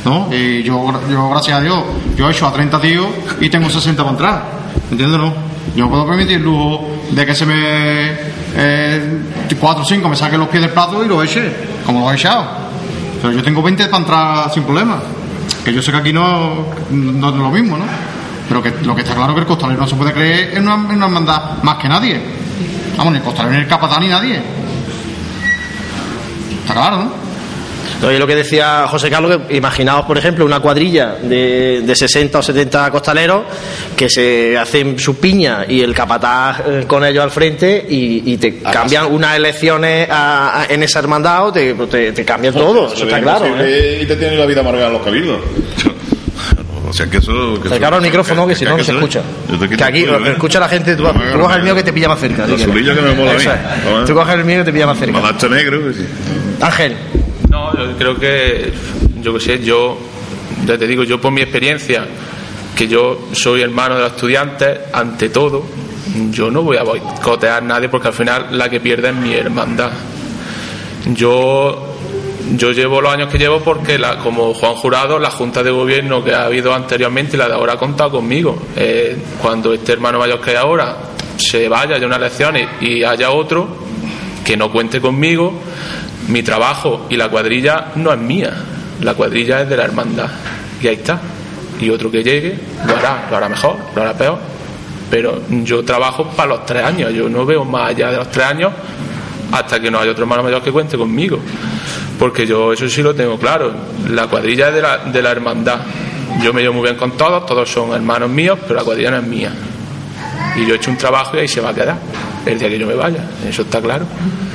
[0.04, 0.28] ¿No?
[0.32, 1.78] Y yo, yo, gracias a Dios,
[2.16, 3.06] yo he hecho a 30 tíos
[3.40, 4.44] y tengo 60 para entrar.
[4.90, 5.18] ¿Entiendes?
[5.18, 5.32] No?
[5.74, 7.54] Yo puedo permitir el lujo de que se me.
[8.54, 9.20] Eh,
[9.58, 11.50] 4 o 5 me saquen los pies del plato y lo eche,
[11.84, 12.46] como lo he echado.
[13.20, 15.00] Pero yo tengo 20 para entrar sin problema.
[15.64, 17.84] Que yo sé que aquí no, no es lo mismo, ¿no?
[18.48, 20.62] Pero que lo que está claro es que el costalero no se puede creer en
[20.62, 22.20] una, en una hermandad más que nadie.
[22.96, 24.40] Vamos, ni el costalero ni el capatán ni nadie.
[26.60, 27.25] Está claro, ¿no?
[28.06, 32.38] Oye, lo que decía José Carlos, que imaginaos, por ejemplo, una cuadrilla de, de 60
[32.38, 33.42] o 70 costaleros
[33.96, 38.36] que se hacen su piña y el capataz eh, con ellos al frente y, y
[38.36, 42.92] te cambian unas elecciones a- a- en esa hermandad o te, te, te cambian todo,
[42.92, 43.46] eso está claro.
[43.60, 44.00] ¿eh?
[44.02, 45.40] Y te tienen la vida amargada los cabildos.
[46.88, 47.60] O sea que eso.
[47.60, 49.20] Que Acercaros al micrófono que si no no se escucha.
[49.76, 50.30] Que aquí culo, ¿eh?
[50.32, 52.44] escucha la gente, tú, tú coges el mío que te pilla más cerca.
[52.44, 53.40] Azulillo que me mola a mí.
[53.40, 53.84] Eso es.
[53.84, 54.04] Toma.
[54.04, 55.20] Tú coges el mío que te pilla más cerca.
[55.20, 55.80] Mazacho negro.
[55.82, 56.06] pues sí.
[56.60, 56.96] Ángel,
[57.98, 58.72] creo que,
[59.22, 59.98] yo qué sé, yo,
[60.66, 62.06] ya te digo, yo por mi experiencia,
[62.76, 65.64] que yo soy hermano de los estudiantes, ante todo,
[66.30, 69.34] yo no voy a boicotear a nadie porque al final la que pierde es mi
[69.34, 69.90] hermandad.
[71.14, 71.94] Yo,
[72.56, 76.34] yo llevo los años que llevo porque, como Juan Jurado, la Junta de Gobierno que
[76.34, 78.60] ha habido anteriormente y la de ahora ha contado conmigo.
[78.76, 80.96] Eh, cuando este hermano mayor que hay ahora
[81.36, 83.68] se vaya de unas elecciones y haya otro
[84.44, 85.52] que no cuente conmigo,
[86.28, 88.52] mi trabajo y la cuadrilla no es mía,
[89.00, 90.28] la cuadrilla es de la hermandad.
[90.80, 91.20] Y ahí está.
[91.80, 94.38] Y otro que llegue lo hará, lo hará mejor, lo hará peor.
[95.10, 98.46] Pero yo trabajo para los tres años, yo no veo más allá de los tres
[98.46, 98.72] años
[99.52, 101.38] hasta que no haya otro hermano mayor que cuente conmigo.
[102.18, 103.72] Porque yo eso sí lo tengo claro,
[104.08, 105.80] la cuadrilla es de la, de la hermandad.
[106.42, 109.18] Yo me llevo muy bien con todos, todos son hermanos míos, pero la cuadrilla no
[109.18, 109.52] es mía.
[110.56, 111.98] Y yo he hecho un trabajo y ahí se va a quedar
[112.52, 114.06] el día que yo me vaya, eso está claro.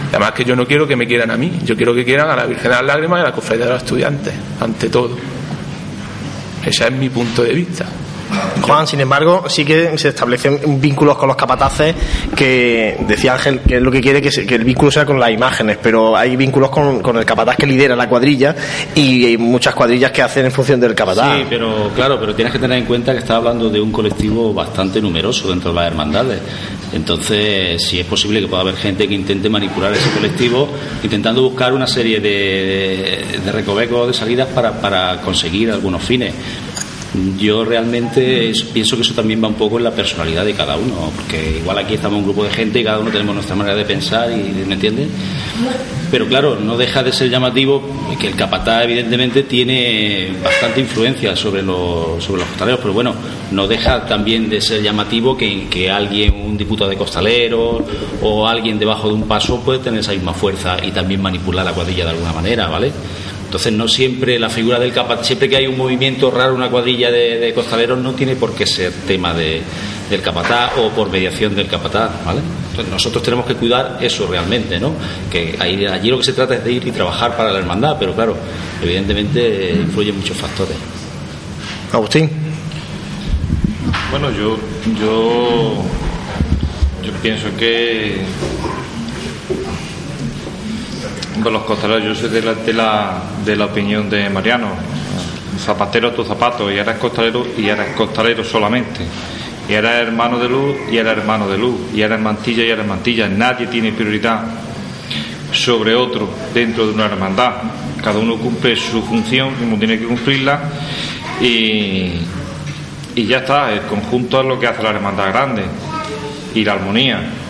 [0.09, 2.35] Además que yo no quiero que me quieran a mí, yo quiero que quieran a
[2.35, 5.17] la Virgen de las Lágrimas y a la Cofradía de los Estudiantes, ante todo.
[6.65, 7.85] Ese es mi punto de vista.
[8.86, 11.95] Sin embargo, sí que se establecen vínculos con los capataces
[12.36, 15.32] que decía Ángel que es lo que quiere que, que el vínculo sea con las
[15.32, 18.55] imágenes, pero hay vínculos con, el capataz que lidera la cuadrilla
[18.95, 21.38] y hay muchas cuadrillas que hacen en función del capataz.
[21.38, 24.53] Sí, pero claro, pero tienes que tener en cuenta que está hablando de un colectivo
[24.53, 26.39] bastante numeroso dentro de las hermandades.
[26.93, 30.69] Entonces, sí es posible que pueda haber gente que intente manipular ese colectivo,
[31.03, 36.34] intentando buscar una serie de, de recovecos, de salidas para conseguir algunos fines.
[37.38, 41.12] Yo realmente pienso que eso también va un poco en la personalidad de cada uno,
[41.16, 43.84] porque igual aquí estamos un grupo de gente y cada uno tenemos nuestra manera de
[43.84, 45.09] pensar, y ¿me entiendes?
[46.09, 47.84] Pero claro, no deja de ser llamativo
[48.18, 53.14] que el capataz evidentemente tiene bastante influencia sobre los, sobre los costaleros, pero bueno,
[53.51, 57.82] no deja también de ser llamativo que, que alguien, un diputado de costaleros
[58.22, 61.74] o alguien debajo de un paso puede tener esa misma fuerza y también manipular la
[61.74, 62.91] cuadrilla de alguna manera, ¿vale?
[63.51, 67.11] Entonces no siempre la figura del capataz, siempre que hay un movimiento raro, una cuadrilla
[67.11, 69.61] de, de costaleros, no tiene por qué ser tema de,
[70.09, 72.39] del capataz o por mediación del capataz, ¿vale?
[72.69, 74.93] Entonces nosotros tenemos que cuidar eso realmente, ¿no?
[75.29, 77.97] Que ahí, allí lo que se trata es de ir y trabajar para la hermandad,
[77.99, 78.37] pero claro,
[78.81, 80.77] evidentemente eh, influyen muchos factores.
[81.91, 82.29] Agustín.
[84.11, 84.57] Bueno, yo,
[84.97, 85.73] yo,
[87.03, 88.15] yo pienso que
[91.38, 94.69] de los costaleros, yo soy de la, de la, de la opinión de Mariano.
[95.59, 99.01] Zapatero a tu zapato, y eres costalero y eres costalero solamente.
[99.69, 101.75] Y eres hermano de luz y eres hermano de luz.
[101.93, 103.27] Y eres mantilla y eres mantilla.
[103.27, 104.41] Nadie tiene prioridad
[105.53, 107.53] sobre otro dentro de una hermandad.
[108.03, 110.59] Cada uno cumple su función como tiene que cumplirla
[111.39, 112.13] y,
[113.15, 113.71] y ya está.
[113.71, 115.63] El conjunto es lo que hace la hermandad grande
[116.55, 117.40] y la armonía.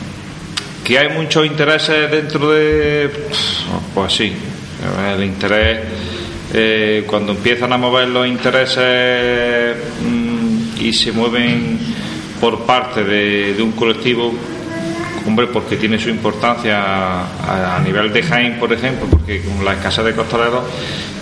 [0.91, 3.09] Que hay muchos intereses dentro de.
[3.95, 4.33] Pues sí,
[5.15, 5.79] el interés.
[6.53, 11.79] eh, cuando empiezan a mover los intereses mm, y se mueven
[12.41, 14.33] por parte de, de un colectivo,
[15.25, 19.71] hombre, porque tiene su importancia a, a nivel de Jaén, por ejemplo, porque con la
[19.75, 20.65] escasez de costaleros,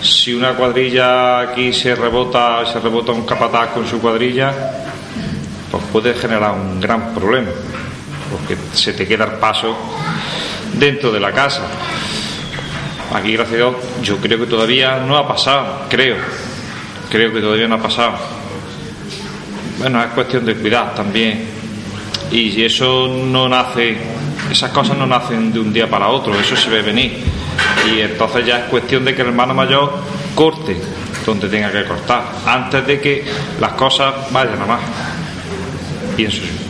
[0.02, 4.52] si una cuadrilla aquí se rebota, se rebota un capataz con su cuadrilla,
[5.70, 7.50] pues puede generar un gran problema,
[8.56, 9.76] porque se te queda el paso
[10.74, 11.62] dentro de la casa.
[13.12, 16.16] Aquí, gracias a Dios, yo creo que todavía no ha pasado, creo,
[17.10, 18.12] creo que todavía no ha pasado.
[19.78, 21.48] Bueno, es cuestión de cuidar también.
[22.30, 23.96] Y eso no nace,
[24.50, 27.18] esas cosas no nacen de un día para otro, eso se ve venir.
[27.90, 29.92] Y entonces ya es cuestión de que el hermano mayor
[30.34, 30.76] corte
[31.26, 33.24] donde tenga que cortar, antes de que
[33.60, 34.80] las cosas vayan a más.
[36.16, 36.69] Pienso yo.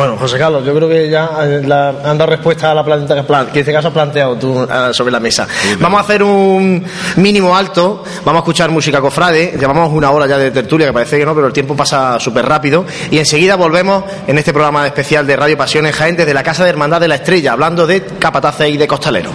[0.00, 3.14] Bueno, José Carlos, yo creo que ya eh, la- han dado respuesta a la pregunta
[3.14, 5.46] que, en este caso has planteado tú eh, sobre la mesa.
[5.78, 6.82] Vamos a hacer un
[7.16, 11.18] mínimo alto, vamos a escuchar música cofrade, llevamos una hora ya de tertulia, que parece
[11.18, 15.26] que no, pero el tiempo pasa súper rápido, y enseguida volvemos en este programa especial
[15.26, 18.00] de Radio Pasión en Jaén desde la Casa de Hermandad de la Estrella, hablando de
[18.18, 19.34] capataces y de costaleros.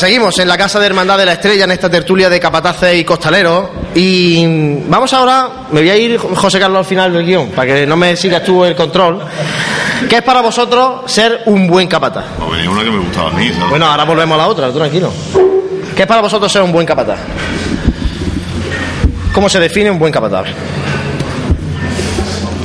[0.00, 2.98] Pues seguimos en la Casa de Hermandad de la Estrella, en esta tertulia de capataces
[2.98, 3.68] y costaleros.
[3.94, 7.86] Y vamos ahora, me voy a ir, José Carlos, al final del guion, para que
[7.86, 9.20] no me sigas tú el control.
[10.08, 12.24] ¿Qué es para vosotros ser un buen capataz?
[12.50, 13.68] Venía una que me gustaba a mí, ¿sabes?
[13.68, 15.12] Bueno, ahora volvemos a la otra, tú tranquilo.
[15.94, 17.18] ¿Qué es para vosotros ser un buen capataz?
[19.34, 20.46] ¿Cómo se define un buen capataz?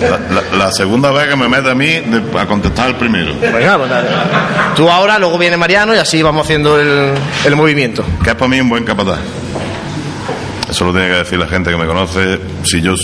[0.02, 3.34] La, la- la segunda vez que me mete a mí de- a contestar el primero.
[3.40, 4.08] Venga, pues dale.
[4.76, 7.14] Tú ahora, luego viene Mariano y así vamos haciendo el,
[7.46, 8.04] el movimiento.
[8.24, 9.20] ¿Qué es para mí un buen capataz?
[10.70, 13.00] Eso lo tiene que decir la gente que me conoce si ellos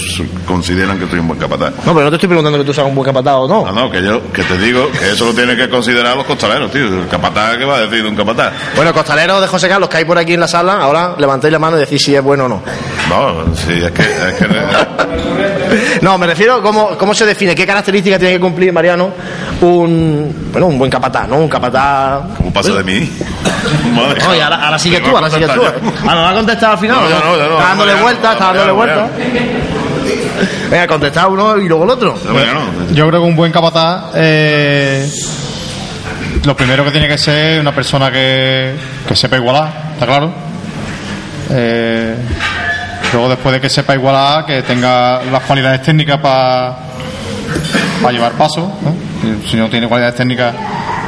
[0.48, 1.72] consideran que soy un buen capataz.
[1.86, 3.66] No, pero no te estoy preguntando que tú seas un buen capataz o no.
[3.68, 6.72] No, no, que yo que te digo que eso lo tienen que considerar los costaleros,
[6.72, 6.88] tío.
[6.88, 8.52] El capataz, ¿qué va a decir de un capataz?
[8.76, 11.60] Bueno, costalero de José Carlos que hay por aquí en la sala, ahora levantéis la
[11.60, 12.64] mano y decís si es bueno o no.
[13.08, 14.48] No, sí, es que, es que
[16.02, 19.12] No, me refiero a cómo, cómo se define, qué características tiene que cumplir Mariano
[19.62, 21.38] un, bueno, un buen capataz, ¿no?
[21.38, 22.22] Un capataz...
[22.38, 23.10] ¿cómo pasa de mí?
[23.96, 25.62] Madre No, y ahora, ahora sigues tú, ahora sigues tú.
[25.62, 26.10] ya.
[26.10, 26.98] Ahora va a contestar al final.
[26.98, 29.10] No, ¿o ya no, no, Está dándole ya no, vuelta, ya está dándole ya vuelta.
[30.70, 32.18] Venga, contestar uno y luego el otro.
[32.94, 35.10] Yo creo que un buen capataz, eh,
[36.46, 38.74] lo primero que tiene que ser una persona que,
[39.08, 40.34] que sepa igualar, ¿está claro?
[41.52, 42.16] Eh,
[43.14, 46.76] luego, después de que sepa igualar, que tenga las cualidades técnicas para
[48.12, 48.72] llevar paso.
[49.48, 50.54] Si no tiene cualidades técnicas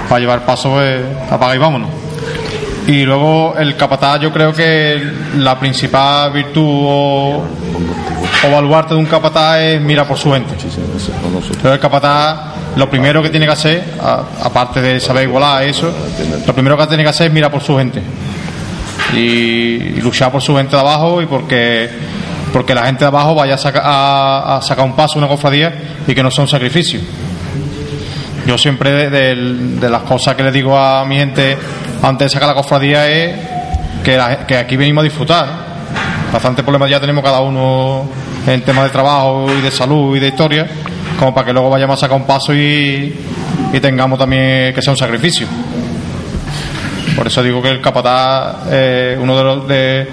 [0.08, 1.90] para llevar paso, pues apaga y vámonos.
[2.88, 5.02] Y luego el capataz, yo creo que
[5.38, 7.44] la principal virtud o,
[8.46, 10.54] o baluarte de un capataz es mira por su gente.
[10.54, 13.84] Entonces el capataz lo primero que tiene que hacer,
[14.42, 15.92] aparte de saber igualar eso,
[16.46, 18.02] lo primero que tiene que hacer es mirar por su gente.
[19.16, 21.90] Y, luchar por su gente de abajo y porque
[22.52, 25.74] porque la gente de abajo vaya a, saca- a- sacar un paso, una cofradía
[26.08, 27.00] y que no sea un sacrificio.
[28.46, 31.58] Yo siempre de, las cosas que le digo a mi gente
[32.02, 33.36] antes de sacar la cofradía es
[34.04, 34.20] que,
[34.56, 35.48] aquí venimos a disfrutar.
[36.32, 38.08] Bastante problemas ya tenemos cada uno
[38.46, 40.68] en temas de trabajo y de salud y de historia,
[41.18, 43.16] como para que luego vayamos a sacar un paso y,
[43.72, 45.48] y tengamos también que sea un sacrificio.
[47.16, 50.08] Por eso digo que el capataz, eh, uno de los, de,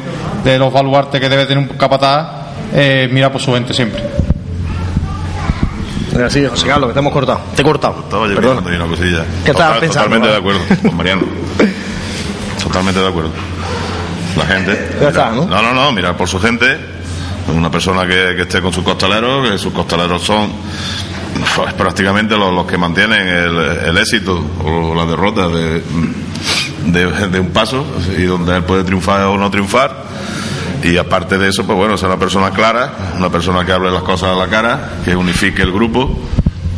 [0.45, 2.27] de los baluartes que debe tener un capataz,
[2.73, 4.03] eh, mira por su gente siempre.
[6.29, 7.41] Sí, José Carlos, que te hemos cortado.
[7.55, 8.01] Te he cortado.
[8.01, 8.57] Estaba yo Perdón.
[8.57, 9.25] pensando ahí una cosilla.
[9.45, 11.23] ¿Qué estabas pensando, Totalmente de acuerdo con Mariano.
[12.63, 13.31] Totalmente de acuerdo.
[14.37, 14.89] La gente.
[15.01, 15.47] Ya está, ¿no?
[15.47, 16.77] No, no, no, mirar por su gente.
[17.55, 20.53] Una persona que, que esté con sus costaleros, que sus costaleros son
[21.57, 25.83] pues, prácticamente los, los que mantienen el, el éxito o la derrota de,
[26.87, 27.85] de, un paso
[28.17, 30.05] y donde él puede triunfar o no triunfar.
[30.83, 34.03] Y aparte de eso, pues bueno, ser una persona clara, una persona que hable las
[34.03, 36.19] cosas a la cara, que unifique el grupo.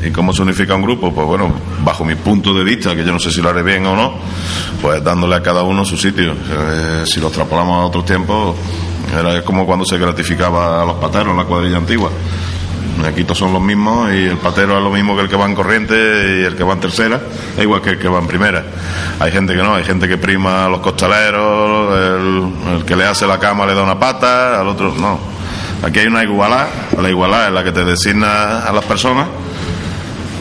[0.05, 1.15] ¿Y cómo se unifica un grupo?
[1.15, 1.53] Pues bueno,
[1.85, 4.15] bajo mi punto de vista, que yo no sé si lo haré bien o no,
[4.81, 6.33] pues dándole a cada uno su sitio.
[6.33, 8.57] Eh, si lo extrapolamos a otros tiempos,
[9.17, 12.11] era como cuando se gratificaba a los pateros en la cuadrilla antigua.
[13.07, 15.47] Aquí todos son los mismos y el patero es lo mismo que el que va
[15.47, 17.21] en corriente y el que va en tercera,
[17.57, 18.63] es igual que el que va en primera.
[19.19, 23.27] Hay gente que no, hay gente que prima a los costaleros, el, que le hace
[23.27, 25.19] la cama le da una pata, al otro no.
[25.83, 26.69] Aquí hay una igualdad,
[27.01, 29.27] la igualdad es la que te designa a las personas,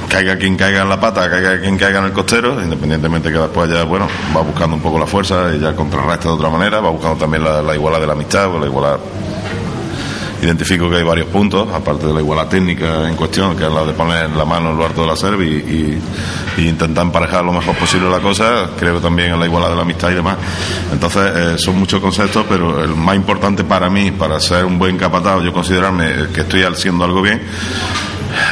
[0.08, 3.72] caiga quien caiga en la pata, caiga quien caiga en el costero, independientemente que después
[3.72, 6.92] ya, bueno, va buscando un poco la fuerza y ya contrarresta de otra manera, va
[6.92, 9.00] buscando también la, la igualdad de la amistad, o la igualdad
[10.42, 13.86] identifico que hay varios puntos, aparte de la igualdad técnica en cuestión, que es la
[13.86, 16.02] de poner la mano en lo alto de la cerva y,
[16.58, 20.12] intentar emparejar lo mejor posible la cosa, creo también en la igualdad de la amistad
[20.12, 20.38] y demás.
[20.92, 24.98] Entonces, eh, son muchos conceptos, pero el más importante para mí, para ser un buen
[24.98, 27.42] capataz, yo considerarme que estoy haciendo algo bien,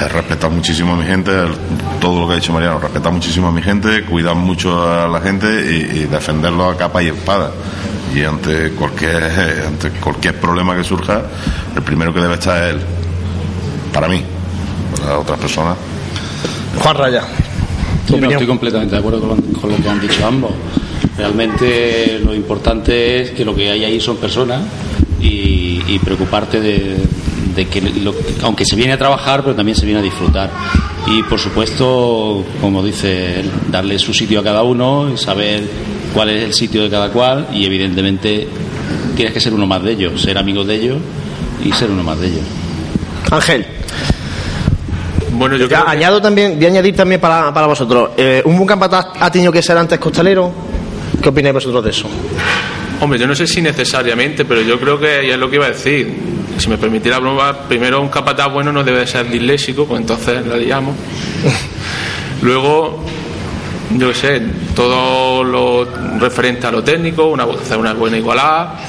[0.02, 1.32] es respetar muchísimo a mi gente,
[2.00, 5.22] todo lo que ha dicho Mariano, respetar muchísimo a mi gente, cuidar mucho a la
[5.22, 7.52] gente y defenderlo a capa y espada.
[8.16, 9.24] Y ante cualquier,
[9.68, 11.22] ante cualquier problema que surja,
[11.76, 12.82] el primero que debe estar es él.
[13.94, 14.22] Para mí,
[15.02, 15.78] para otras personas.
[16.82, 17.24] Juan Raya.
[18.08, 20.52] Sí, no, estoy completamente de acuerdo con, con lo que han dicho ambos.
[21.18, 24.62] Realmente lo importante es que lo que hay ahí son personas
[25.22, 26.96] y, y preocuparte de,
[27.56, 30.50] de que, lo- aunque se viene a trabajar, pero también se viene a disfrutar.
[31.08, 35.64] Y por supuesto, como dice él, darle su sitio a cada uno y saber
[36.14, 38.48] cuál es el sitio de cada cual y evidentemente
[39.16, 40.98] tienes que ser uno más de ellos, ser amigo de ellos
[41.64, 42.44] y ser uno más de ellos.
[43.32, 43.66] Ángel.
[45.32, 48.10] Bueno, yo Ya creo que- añado también, voy a añadir también para, para vosotros.
[48.18, 50.52] eh, ¿Un buen capataz ha tenido que ser antes costalero?
[51.22, 52.08] ¿Qué opináis vosotros de eso?
[53.02, 55.66] Hombre, yo no sé si necesariamente, pero yo creo que ya es lo que iba
[55.66, 56.14] a decir.
[56.58, 60.46] Si me permitiera broma, primero un capataz bueno no debe de ser disléxico, pues entonces
[60.46, 60.96] la liamos.
[62.42, 63.04] Luego,
[63.92, 64.42] yo sé,
[64.76, 65.88] todo lo
[66.20, 68.80] referente a lo técnico, una, hacer una buena igualada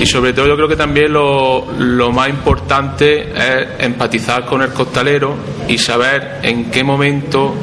[0.00, 4.70] y sobre todo yo creo que también lo, lo más importante es empatizar con el
[4.70, 5.36] costalero
[5.68, 7.54] y saber en qué momento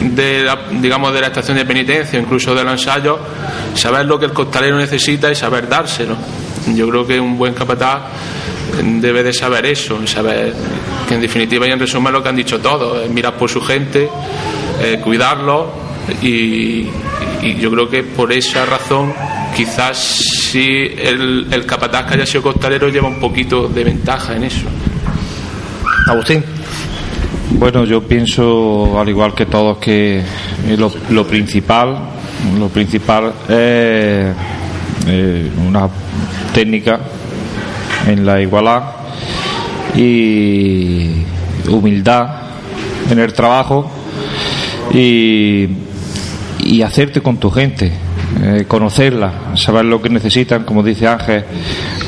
[0.00, 3.18] de la, digamos de la estación de penitencia, incluso del ensayo,
[3.74, 6.16] saber lo que el costalero necesita y saber dárselo.
[6.74, 8.02] Yo creo que un buen capataz
[8.82, 10.54] debe de saber eso, saber
[11.08, 14.08] que en definitiva y en resumen lo que han dicho todos, mirar por su gente,
[14.80, 15.72] eh, cuidarlo
[16.22, 16.88] y,
[17.42, 19.12] y, yo creo que por esa razón
[19.56, 24.44] quizás si el, el capataz que haya sido costalero lleva un poquito de ventaja en
[24.44, 24.66] eso.
[26.06, 26.44] Agustín.
[27.50, 30.22] Bueno, yo pienso, al igual que todos, que
[30.76, 31.96] lo, lo principal,
[32.58, 34.34] lo principal es
[35.06, 35.88] eh, una
[36.52, 36.98] técnica
[38.06, 38.82] en la igualdad
[39.94, 41.22] y
[41.68, 42.26] humildad
[43.10, 43.90] en el trabajo
[44.94, 45.68] y,
[46.60, 47.92] y hacerte con tu gente,
[48.42, 51.44] eh, conocerla, saber lo que necesitan, como dice Ángel,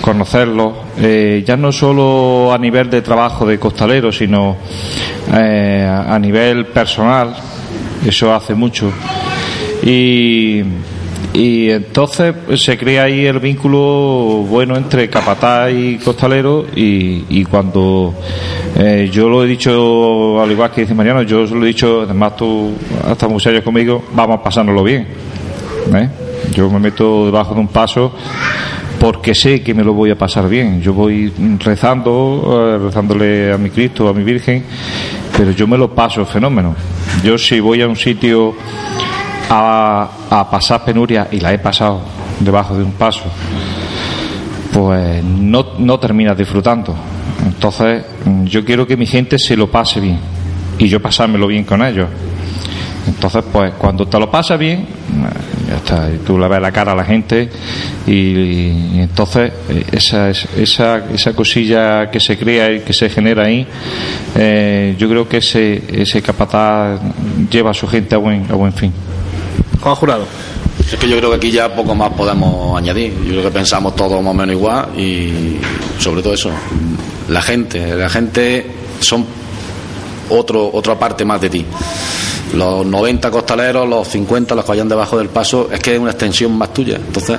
[0.01, 4.57] conocerlo, eh, ya no solo a nivel de trabajo de costalero, sino
[5.33, 7.35] eh, a nivel personal,
[8.07, 8.91] eso hace mucho.
[9.83, 10.63] Y,
[11.33, 18.15] y entonces se crea ahí el vínculo bueno entre capataz y costalero y, y cuando
[18.75, 22.37] eh, yo lo he dicho al igual que dice Mariano yo lo he dicho además
[22.37, 22.73] tú
[23.05, 25.07] hasta muy serio conmigo vamos pasárnoslo bien
[25.95, 26.09] ¿eh?
[26.53, 28.13] yo me meto debajo de un paso
[28.99, 33.59] porque sé que me lo voy a pasar bien yo voy rezando eh, rezándole a
[33.59, 34.65] mi Cristo a mi Virgen
[35.37, 36.75] pero yo me lo paso fenómeno
[37.23, 38.55] yo si voy a un sitio
[39.49, 42.01] a, pasar penuria y la he pasado
[42.41, 43.25] debajo de un paso,
[44.73, 46.95] pues no, no terminas disfrutando.
[47.45, 48.05] Entonces,
[48.45, 50.19] yo quiero que mi gente se lo pase bien
[50.79, 52.09] y yo pasármelo bien con ellos.
[53.07, 54.85] Entonces, pues cuando te lo pasas bien,
[55.69, 57.49] ya está, y tú le ves la cara a la gente
[58.07, 59.53] y, entonces
[59.93, 63.67] esa, esa, esa cosilla que se crea y que se genera ahí,
[64.35, 67.01] eh, yo creo que ese, ese capataz
[67.51, 68.93] lleva a su gente a buen, a buen fin.
[69.81, 70.27] Juan Jurado.
[70.81, 73.13] Es que yo creo que aquí ya poco más podemos añadir.
[73.25, 75.57] Yo creo que pensamos todos más o menos igual y
[75.99, 76.51] sobre todo eso,
[77.29, 78.67] la gente, la gente
[79.01, 79.27] son
[80.31, 81.65] otro, otra parte más de ti.
[82.55, 86.13] Los 90 costaleros, los 50, los que vayan debajo del paso, es que es una
[86.13, 86.97] extensión más tuya.
[86.97, 87.39] Entonces,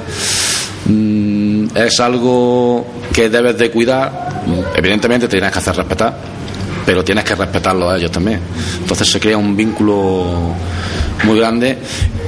[0.85, 4.43] mmm, es algo que debes de cuidar.
[4.75, 6.17] Evidentemente te tienes que hacer respetar,
[6.87, 8.39] pero tienes que respetarlo a ellos también.
[8.79, 10.53] Entonces se crea un vínculo
[11.25, 11.77] muy grande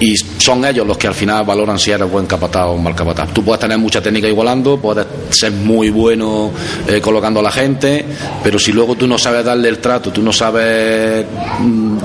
[0.02, 3.30] y son ellos los que al final valoran si eres buen capataz o mal capataz.
[3.34, 6.52] Tú puedes tener mucha técnica igualando, puedes ser muy bueno
[6.90, 8.06] eh, colocando a la gente,
[8.44, 11.26] pero si luego tú no sabes darle el trato, tú no sabes
[11.60, 11.98] mmm,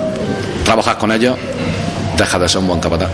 [0.65, 1.37] trabajar con ellos,
[2.17, 3.11] dejas de ser un buen capataz.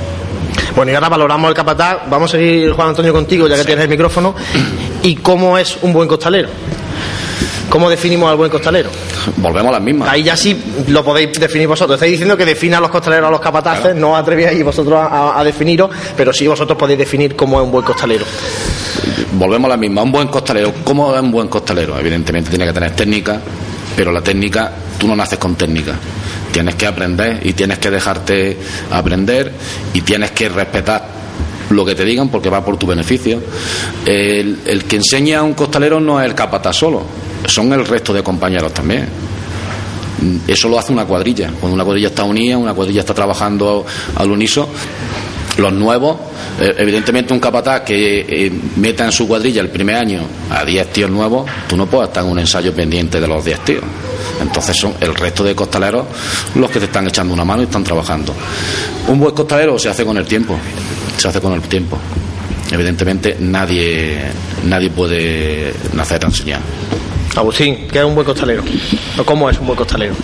[0.76, 2.10] Bueno, y ahora valoramos el capataz.
[2.10, 3.68] Vamos a seguir, Juan Antonio, contigo, ya que sí.
[3.68, 4.34] tienes el micrófono.
[5.02, 6.50] ¿Y cómo es un buen costalero?
[7.70, 8.90] ¿Cómo definimos al buen costalero?
[9.36, 10.08] Volvemos a las mismas.
[10.08, 11.94] Ahí ya sí lo podéis definir vosotros.
[11.94, 14.00] Estáis diciendo que defina a los costaleros a los capataces, claro.
[14.00, 17.84] no atrevéis vosotros a, a, definiros, pero sí vosotros podéis definir cómo es un buen
[17.84, 18.24] costalero.
[19.34, 20.02] Volvemos a la misma.
[20.02, 20.74] Un buen costalero.
[20.82, 21.96] ¿Cómo es un buen costalero?
[21.96, 23.40] Evidentemente tiene que tener técnica,
[23.94, 25.94] pero la técnica, tú no naces con técnica.
[26.50, 28.58] Tienes que aprender y tienes que dejarte
[28.90, 29.52] aprender
[29.94, 31.20] y tienes que respetar
[31.70, 33.40] lo que te digan porque va por tu beneficio.
[34.04, 37.04] El, el que enseña a un costalero no es el capataz solo,
[37.46, 39.08] son el resto de compañeros también.
[40.46, 41.50] Eso lo hace una cuadrilla.
[41.58, 43.86] Cuando una cuadrilla está unida, una cuadrilla está trabajando
[44.16, 44.68] al uniso,
[45.56, 46.16] los nuevos,
[46.60, 50.92] eh, evidentemente un capataz que eh, meta en su cuadrilla el primer año a 10
[50.92, 53.84] tíos nuevos, tú no puedes estar en un ensayo pendiente de los 10 tíos.
[54.40, 56.06] Entonces son el resto de costaleros
[56.54, 58.34] los que te están echando una mano y están trabajando.
[59.08, 60.56] Un buen costalero se hace con el tiempo,
[61.16, 61.98] se hace con el tiempo.
[62.70, 64.20] Evidentemente nadie,
[64.64, 66.60] nadie puede nacer tan enseñar.
[67.36, 68.62] Agustín, ¿qué es un buen costalero?
[69.18, 70.14] ¿O cómo es un buen costalero?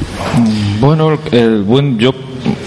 [0.81, 2.13] Bueno, el buen yo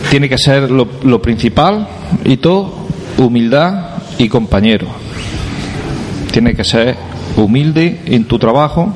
[0.09, 1.87] tiene que ser lo, lo principal
[2.23, 2.73] y todo
[3.17, 4.87] humildad y compañero.
[6.31, 6.95] Tiene que ser
[7.35, 8.95] humilde en tu trabajo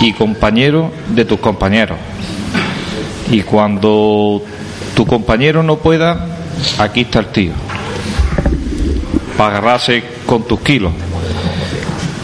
[0.00, 1.98] y compañero de tus compañeros.
[3.30, 4.42] Y cuando
[4.94, 6.26] tu compañero no pueda,
[6.78, 7.52] aquí está el tío.
[9.36, 10.92] Para agarrarse con tus kilos.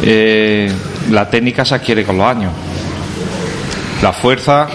[0.03, 0.71] Eh,
[1.11, 2.53] la técnica se adquiere con los años.
[4.03, 4.67] La fuerza,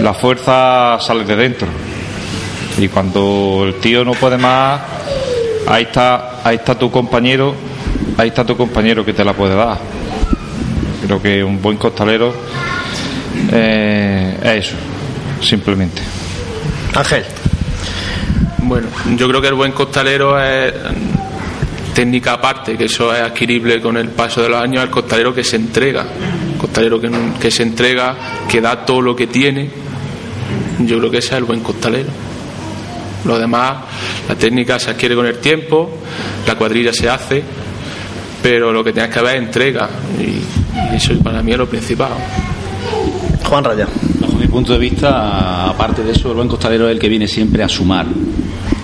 [0.00, 1.68] la fuerza sale de dentro.
[2.78, 4.80] Y cuando el tío no puede más,
[5.66, 7.54] ahí está, ahí está tu compañero,
[8.16, 9.78] ahí está tu compañero que te la puede dar.
[11.04, 12.32] Creo que un buen costalero
[13.52, 14.76] eh, es eso,
[15.42, 16.02] simplemente.
[16.94, 17.24] Ángel.
[18.58, 20.72] Bueno, yo creo que el buen costalero es
[22.00, 25.44] técnica aparte, que eso es adquirible con el paso de los años, el costalero que
[25.44, 26.06] se entrega,
[26.50, 28.16] el costalero que, que se entrega,
[28.48, 29.68] que da todo lo que tiene,
[30.78, 32.08] yo creo que ese es el buen costalero.
[33.26, 33.84] Lo demás,
[34.26, 35.90] la técnica se adquiere con el tiempo,
[36.46, 37.42] la cuadrilla se hace,
[38.42, 42.12] pero lo que tienes que ver es entrega, y, eso para mí es lo principal.
[43.44, 43.86] Juan Raya.
[44.18, 47.28] Bajo mi punto de vista, aparte de eso, el buen costalero es el que viene
[47.28, 48.06] siempre a sumar,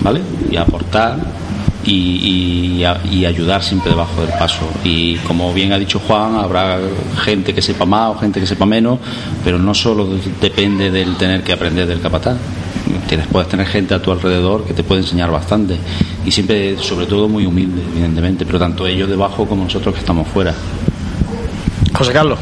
[0.03, 0.21] ¿vale?
[0.51, 1.46] Y a aportar
[1.87, 2.85] y,
[3.27, 4.69] ayudar siempre debajo del paso.
[4.85, 6.79] Y como bien ha dicho Juan, habrá
[7.19, 8.99] gente que sepa más o gente que sepa menos,
[9.45, 10.09] pero no solo
[10.41, 12.37] depende del tener que aprender del capataz.
[13.09, 15.77] Tienes, puedes tener gente a tu alrededor que te puede enseñar bastante
[16.25, 20.27] y siempre, sobre todo, muy humilde, evidentemente, pero tanto ellos debajo como nosotros que estamos
[20.29, 20.55] fuera.
[21.93, 22.39] José Carlos.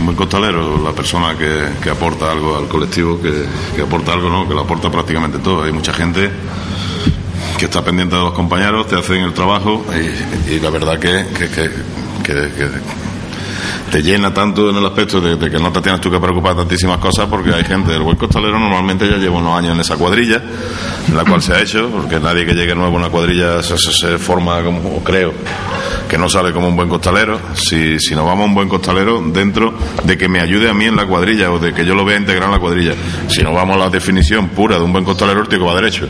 [0.00, 3.32] Buen costalero, la persona que, aporta algo al colectivo, que,
[3.74, 4.46] que aporta algo, ¿no?
[4.46, 5.62] que lo aporta prácticamente todo.
[5.62, 6.30] Hay mucha gente
[7.58, 9.84] que está pendiente de los compañeros, te hacen el trabajo
[10.48, 11.24] y, la verdad que,
[13.90, 16.98] te llena tanto en el aspecto de, que no te tienes tú que preocupar tantísimas
[16.98, 20.42] cosas porque hay gente del buen costalero normalmente ya lleva unos años en esa cuadrilla
[21.08, 24.18] en la cual se ha hecho porque nadie que llegue nuevo a una cuadrilla se,
[24.18, 25.32] forma como creo
[26.08, 27.40] que no sale como un buen costalero.
[27.54, 30.84] Si, si nos vamos a un buen costalero dentro de que me ayude a mí
[30.84, 32.94] en la cuadrilla o de que yo lo vea integrar en la cuadrilla
[33.28, 35.74] si nos vamos a la definición pura de un buen costalero el tío que va
[35.74, 36.08] derecho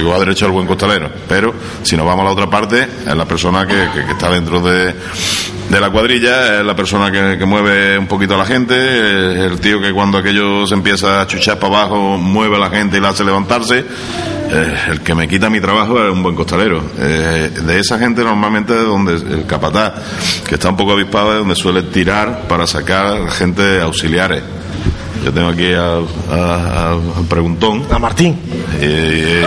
[0.00, 3.16] digo va derecho al buen costalero, pero si nos vamos a la otra parte, es
[3.16, 4.94] la persona que, está dentro de,
[5.70, 9.92] la cuadrilla, es la persona que, mueve un poquito a la gente, el tío que
[9.92, 13.24] cuando aquello se empieza a chuchar para abajo mueve a la gente y la hace
[13.24, 13.84] levantarse,
[14.88, 16.82] el que me quita mi trabajo es un buen costalero.
[16.98, 19.94] Eh, de esa gente normalmente es donde el capataz,
[20.46, 24.42] que está un poco avispado, es donde suele tirar para sacar gente auxiliares.
[25.24, 26.06] Yo tengo aquí al,
[27.28, 27.84] preguntón.
[27.90, 28.36] A Martín.
[28.78, 29.44] Eh,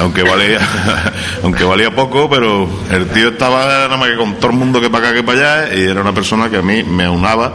[0.00, 0.60] aunque valía
[1.42, 4.88] aunque valía poco pero el tío estaba nada más que con todo el mundo que
[4.88, 7.52] para acá que para allá y era una persona que a mí me aunaba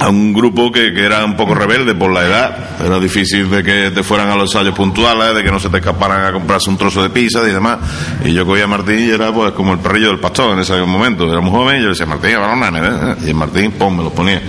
[0.00, 2.56] a un grupo que, era un poco rebelde por la edad.
[2.82, 5.76] Era difícil de que te fueran a los ensayos puntuales, de que no se te
[5.76, 7.78] escaparan a comprarse un trozo de pizza y demás.
[8.24, 10.80] Y yo cogía a Martín y era pues como el perrillo del pastor en ese
[10.86, 11.30] momento.
[11.30, 13.30] Era muy joven y yo le decía, Martín, ¿eh?
[13.30, 14.40] Y Martín, pum, me lo ponía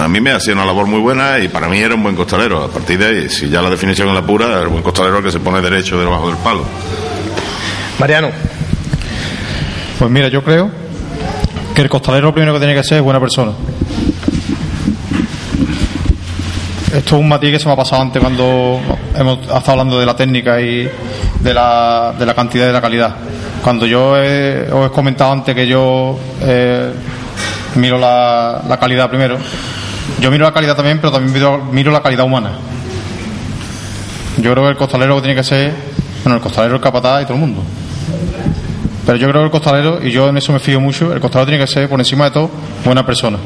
[0.00, 2.64] a mí me hacía una labor muy buena y para mí era un buen costalero.
[2.64, 5.30] A partir de ahí, si ya la definición es la pura, el buen costalero que
[5.30, 6.64] se pone derecho debajo del palo.
[7.98, 8.30] Mariano.
[9.98, 10.70] Pues mira, yo creo
[11.74, 13.52] que el costalero lo primero que tiene que ser es buena persona.
[16.86, 18.80] Esto es un matiz que se me ha pasado antes cuando
[19.14, 20.90] hemos estado hablando de la técnica y
[21.40, 23.14] de la, de la cantidad y de la calidad.
[23.62, 26.90] Cuando yo os he comentado antes que yo eh,
[27.76, 29.38] miro la, la calidad primero,
[30.18, 31.32] yo miro la calidad también, pero también
[31.72, 32.52] miro, la calidad humana.
[34.38, 35.72] Yo creo que el costalero tiene que ser,
[36.24, 37.62] bueno, el costalero, el capataz y todo el mundo.
[39.06, 41.46] Pero yo creo que el costalero, y yo en eso me fío mucho, el costalero
[41.46, 42.50] tiene que ser, por encima de todo,
[42.84, 43.38] buena persona.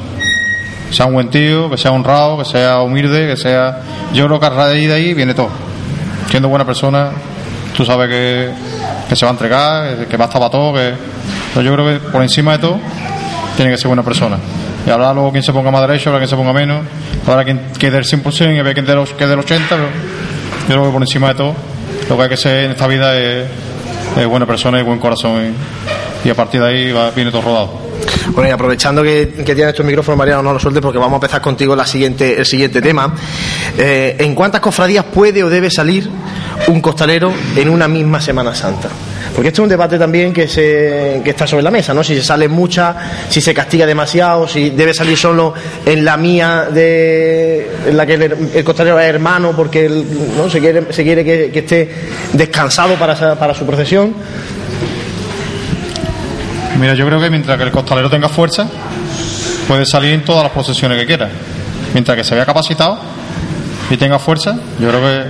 [0.88, 3.80] Que sea un buen tío, que sea honrado, que sea humilde, que sea.
[4.12, 5.50] Yo creo que a raíz de ahí viene todo.
[6.30, 7.10] Siendo buena persona,
[7.76, 8.50] tú sabes que,
[9.08, 10.94] que se va a entregar, que va a estar para todo, que.
[11.54, 12.80] Pero yo creo que por encima de todo,
[13.56, 14.38] tiene que ser buena persona
[14.86, 16.84] y habrá luego quien se ponga más derecho, habrá quien se ponga menos,
[17.26, 19.88] habrá quien quede el 100% y habrá quien quede el 80%, pero
[20.68, 21.54] yo creo que por encima de todo
[22.08, 23.46] lo que hay que ser en esta vida es,
[24.28, 25.54] buena persona y buen corazón
[26.24, 27.83] y, a partir de ahí viene todo rodado.
[28.28, 31.40] Bueno, y aprovechando que, tienes tu micrófono, Mariano, no lo sueltes porque vamos a empezar
[31.40, 33.14] contigo la siguiente, el siguiente tema.
[33.78, 36.08] Eh, ¿En cuántas cofradías puede o debe salir
[36.68, 38.88] un costalero en una misma Semana Santa?
[39.34, 42.04] Porque esto es un debate también que, se, que está sobre la mesa, ¿no?
[42.04, 42.94] Si se sale mucha,
[43.28, 45.54] si se castiga demasiado, si debe salir solo
[45.84, 50.48] en la mía, de, en la que el, costalero es hermano porque ¿no?
[50.48, 51.88] se quiere, se quiere que, esté
[52.32, 54.14] descansado para, para su procesión.
[56.78, 58.66] Mira, yo creo que mientras que el costalero tenga fuerza,
[59.68, 61.28] puede salir en todas las procesiones que quiera.
[61.92, 62.98] Mientras que se vea capacitado
[63.90, 65.24] y tenga fuerza, yo creo que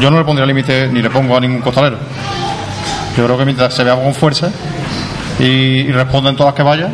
[0.00, 1.96] yo no le pondría límite ni le pongo a ningún costalero.
[3.16, 4.50] Yo creo que mientras se vea con fuerza
[5.38, 6.88] y, responda en todas que vaya,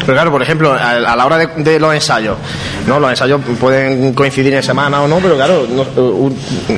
[0.00, 2.36] pero claro, por ejemplo, a, la hora de, los ensayos,
[2.86, 3.00] ¿no?
[3.00, 5.66] Los ensayos pueden coincidir en semana o no, pero claro,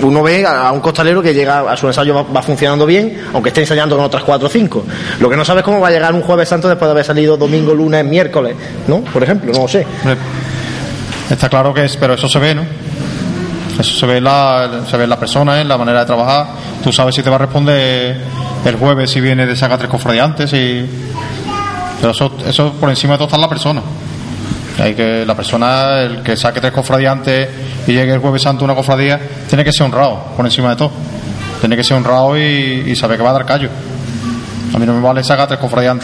[0.03, 3.61] uno ve a, un costalero que llega a su ensayo va, funcionando bien, aunque esté
[3.63, 4.85] ensayando con otras cuatro o cinco.
[5.21, 7.05] Lo que no sabes es cómo va a llegar un jueves santo después de haber
[7.05, 8.57] salido domingo, lunes, miércoles,
[8.87, 9.01] ¿no?
[9.01, 9.87] Por ejemplo, no lo sé.
[11.31, 12.63] Está claro que es, pero eso se ve, ¿no?
[13.79, 16.47] Eso se ve, la, se ve en la persona, en la manera de trabajar.
[16.83, 18.17] Tú sabes si te va a responder
[18.65, 20.85] el jueves si viene de sacar tres cofradiantes y
[22.01, 23.83] pero eso, eso por encima de todo está la persona.
[24.79, 27.49] Hay que la persona, el que saque tres cofradiantes
[27.87, 29.19] y llegue el Jueves Santo una cofradía,
[29.49, 30.93] tiene que ser honrado por encima de todo.
[31.61, 33.71] Tiene que ser honrado y, y saber que va a dar callo.
[34.75, 35.97] A mí no me vale sacar tres cofradías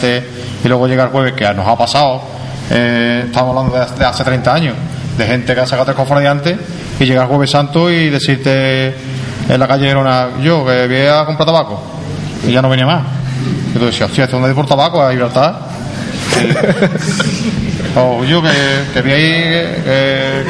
[0.63, 2.21] y luego llega el jueves, que nos ha pasado.
[2.71, 4.75] eh, estamos hablando de, hace 30 años,
[5.17, 6.37] de gente que ha sacado tres cofradías
[6.99, 8.95] y llega el Jueves Santo y decirte
[9.47, 11.81] en la calle Gerona, yo que voy a comprar tabaco
[12.47, 13.03] y ya no venía más.
[13.73, 15.01] Decías, hostia, ¿este dónde por tabaco?
[15.01, 15.59] A Gibraltar.
[17.95, 18.49] o yo que,
[18.93, 20.43] que vi ahí, eh,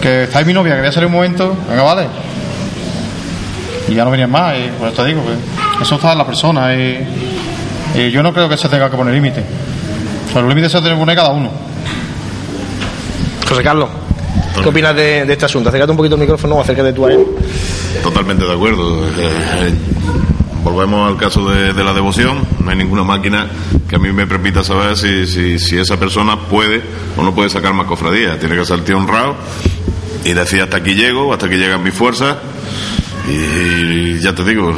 [0.00, 2.06] que está ahí mi novia, que voy a salir un momento, venga, vale.
[3.88, 5.22] Y ya no venían más, y por eso te digo
[5.76, 6.74] que eso está en la persona.
[6.74, 7.06] Y,
[7.96, 9.42] y yo no creo que se tenga que poner límite.
[10.28, 11.50] O sea, los límites se tienen que poner cada uno.
[13.48, 13.88] José Carlos,
[14.62, 15.70] ¿qué opinas de, de este asunto?
[15.70, 17.26] Acércate un poquito el micrófono o acércate tú a él.
[18.00, 19.02] Totalmente de acuerdo.
[20.70, 22.38] Volvemos al caso de, la devoción.
[22.62, 23.48] No hay ninguna máquina
[23.88, 26.80] que a mí me permita saber si, esa persona puede
[27.16, 28.38] o no puede sacar más cofradías.
[28.38, 29.34] Tiene que tío honrado
[30.24, 32.36] y decir hasta aquí llego, hasta aquí llegan mis fuerzas.
[33.28, 34.72] Y ya te digo,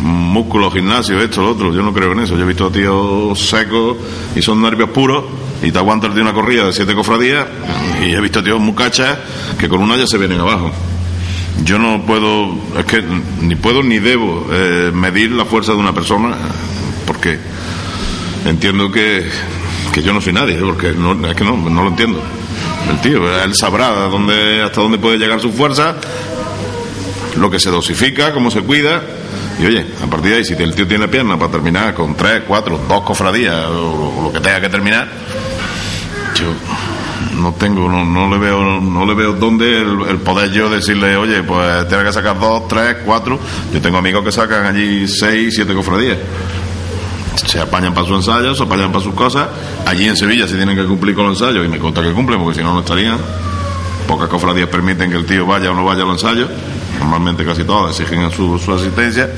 [0.00, 2.36] músculo, gimnasio, esto, lo otro, yo no creo en eso.
[2.36, 3.96] Yo he visto tíos secos
[4.34, 5.24] y son nervios puros
[5.62, 7.46] y te aguantas de una corrida de siete cofradías
[8.04, 9.18] y he visto tíos mucachas
[9.58, 10.72] que con una ya se vienen abajo.
[11.64, 13.02] Yo no puedo, es que
[13.42, 16.36] ni puedo ni debo eh, medir la fuerza de una persona
[17.08, 17.38] porque
[18.44, 19.26] entiendo que,
[19.92, 22.22] que yo no soy nadie, porque no, es que no, no lo entiendo.
[22.90, 25.96] El tío, él sabrá dónde, hasta dónde puede llegar su fuerza,
[27.36, 29.02] lo que se dosifica, cómo se cuida.
[29.58, 32.42] Y oye, a partir de ahí, si el tío tiene pierna para terminar con tres,
[32.46, 35.08] cuatro, dos cofradías o, o lo que tenga que terminar,
[36.34, 36.52] yo
[37.36, 41.42] no tengo, no, no le veo, no le veo dónde el, poder yo decirle, oye,
[41.42, 43.38] pues tiene que sacar dos, tres, cuatro.
[43.72, 46.18] Yo tengo amigos que sacan allí seis, siete cofradías.
[47.46, 49.48] Se apañan para su ensayo, se apañan para sus cosas.
[49.86, 52.40] Allí en Sevilla se tienen que cumplir con los ensayos y me consta que cumplen
[52.40, 53.18] porque si no, no estarían.
[54.06, 56.48] Pocas cofradías permiten que el tío vaya o no vaya a los ensayos.
[56.98, 59.30] Normalmente casi todas exigen su, su asistencia.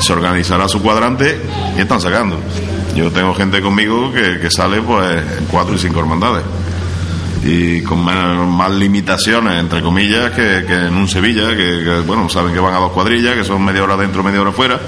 [0.00, 1.40] Se organizará su cuadrante
[1.76, 2.38] y están sacando.
[2.94, 6.42] Yo tengo gente conmigo que, que sale pues en cuatro y cinco hermandades
[7.44, 12.74] y con más, limitaciones, entre comillas, que, en un Sevilla, que, bueno, saben que van
[12.74, 14.80] a dos cuadrillas, que son media hora dentro, media hora fuera.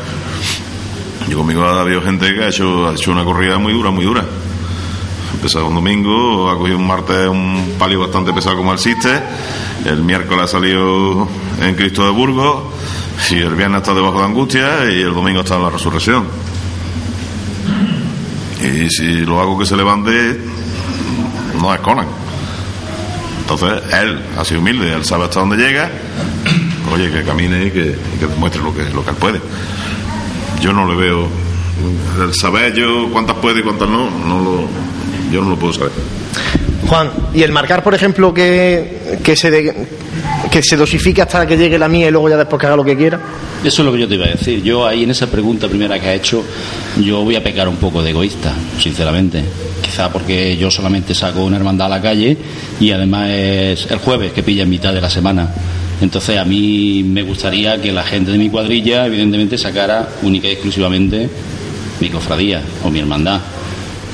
[1.29, 4.05] Yo conmigo ha habido gente que ha hecho, ha hecho una corrida muy dura, muy
[4.05, 4.25] dura.
[5.33, 9.23] Empezado un domingo, ha cogido un martes un palio bastante pesado como el Siste,
[9.87, 11.29] el miércoles ha salido
[11.63, 12.65] en Cristo de Burgos,
[13.31, 16.27] y el viernes está debajo de Angustia, y el domingo está en la resurrección.
[18.63, 20.39] Y si lo hago que se levante,
[21.59, 22.30] no es Conan.
[23.51, 25.91] Entonces, él ha sido humilde, él sabe hasta dónde llega,
[26.93, 29.41] oye, que camine y que, que demuestre lo que, lo que él puede.
[30.61, 31.29] Yo no le veo,
[32.23, 34.69] el saber yo cuántas puede y cuántas no, no lo,
[35.33, 35.91] yo no lo puedo saber.
[36.87, 39.87] Juan, y el marcar, por ejemplo, que, que, se de-
[40.51, 42.85] que se dosifique hasta que llegue la mía y luego ya después que haga lo
[42.85, 43.21] que quiera.
[43.63, 44.63] Eso es lo que yo te iba a decir.
[44.63, 46.43] Yo ahí en esa pregunta primera que ha hecho,
[47.01, 49.45] yo voy a pecar un poco de egoísta, sinceramente.
[49.81, 52.37] Quizá porque yo solamente saco una hermandad a la calle
[52.81, 55.49] y además es el jueves que pilla en mitad de la semana.
[56.01, 60.53] Entonces a mí me gustaría que la gente de mi cuadrilla, evidentemente, sacara única y
[60.53, 61.29] exclusivamente
[62.01, 63.41] mi cofradía o mi hermandad.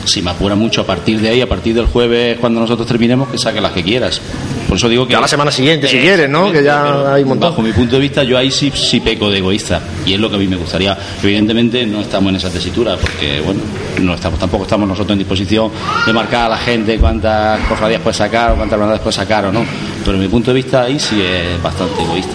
[0.07, 3.29] Si me apura mucho a partir de ahí, a partir del jueves, cuando nosotros terminemos,
[3.29, 4.21] que saque las que quieras.
[4.69, 5.13] Por eso digo que.
[5.13, 6.53] Ya la semana siguiente, si quieres, ¿no?
[6.53, 7.51] Que ya hay un montón.
[7.51, 9.83] Bajo mi punto de vista, yo ahí sí, sí peco de egoísta.
[10.07, 10.97] Y es lo que a mí me gustaría.
[11.23, 13.61] Evidentemente no estamos en esa tesitura, porque, bueno,
[14.01, 15.71] no estamos, tampoco estamos nosotros en disposición
[16.07, 19.53] de marcar a la gente cuántas cofradías puede sacar o cuántas hermandades puede sacar o
[19.53, 19.65] no.
[20.05, 22.35] Pero mi punto de vista ahí sí es bastante egoísta.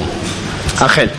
[0.80, 1.10] Ángel,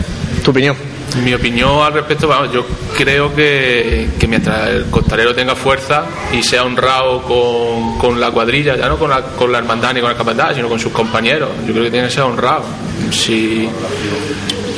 [0.44, 0.91] tu opinión.
[1.16, 2.64] Mi opinión al respecto, vamos, yo
[2.96, 8.76] creo que, que mientras el costalero tenga fuerza y sea honrado con, con la cuadrilla,
[8.76, 11.50] ya no con la, con la hermandad ni con el capataz, sino con sus compañeros,
[11.66, 12.64] yo creo que tiene que ser honrado.
[13.10, 13.68] Si,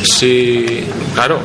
[0.03, 1.39] si, claro,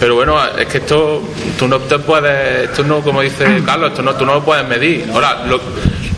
[0.00, 1.22] pero bueno, es que esto
[1.56, 4.66] tú no te puedes, esto no, como dice Carlos, esto no, tú no lo puedes
[4.66, 5.08] medir.
[5.12, 5.60] Ahora, lo,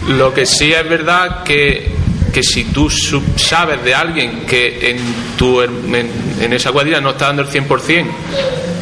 [0.08, 1.94] lo que sí es verdad que,
[2.34, 4.98] que si tú sabes de alguien que en,
[5.38, 8.06] tu, en, esa cuadrilla no está dando el 100%,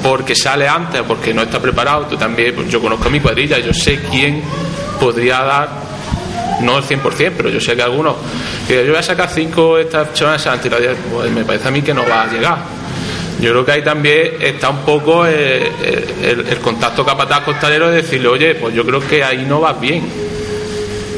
[0.02, 3.74] porque sale antes porque no está preparado, tú también, pues yo conozco mi cuadrilla, yo
[3.74, 4.42] sé quién
[4.98, 5.68] podría dar
[6.62, 8.16] no el 100%, pero yo sé que algunos,
[8.70, 10.72] yo voy a sacar 5 estas semanas antes,
[11.12, 12.56] pues me parece a mí que no va a llegar.
[13.38, 17.90] Yo creo que ahí también está un poco eh, eh, el, el contacto capataz costalero
[17.90, 20.31] de decirle, oye, pues yo creo que ahí no vas bien.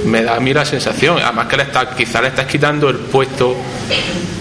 [0.07, 2.97] Me da a mí la sensación, además que le está, quizá le estás quitando el
[2.97, 3.57] puesto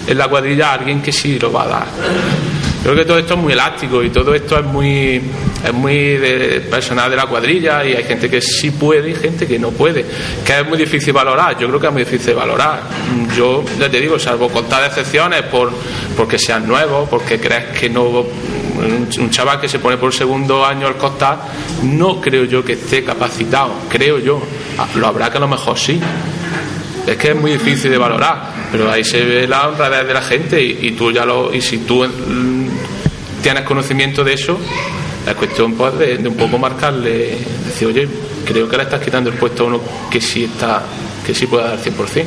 [0.06, 1.86] en la cuadrilla a alguien que sí lo va a dar.
[2.82, 5.22] Creo que todo esto es muy elástico y todo esto es muy,
[5.64, 9.46] es muy de personal de la cuadrilla y hay gente que sí puede y gente
[9.46, 10.04] que no puede.
[10.44, 12.82] Que es muy difícil valorar, yo creo que es muy difícil valorar.
[13.34, 15.72] Yo, ya te digo, salvo contar excepciones por,
[16.14, 18.26] porque sean nuevos, porque crees que no
[18.76, 21.38] un, chaval que se pone por segundo año al costar,
[21.84, 24.42] no creo yo que esté capacitado, creo yo.
[24.78, 26.00] Ah, Lo habrá que a lo mejor sí.
[27.06, 30.22] Es que es muy difícil de valorar, pero ahí se ve la honradez de la
[30.22, 32.68] gente y, tú ya lo y si tú mm,
[33.42, 34.58] tienes conocimiento de eso,
[35.26, 37.36] la cuestión pues de, un poco marcarle,
[37.66, 38.08] decir, oye,
[38.46, 39.80] creo que le estás quitando el puesto a uno
[40.10, 40.82] que sí está,
[41.26, 42.24] que sí puede dar 100%.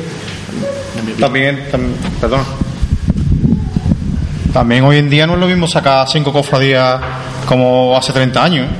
[1.18, 2.40] También, tam- perdón.
[4.52, 7.00] También hoy en día no es lo mismo sacar cinco cofradías
[7.46, 8.66] como hace 30 años.
[8.66, 8.74] ¿eh?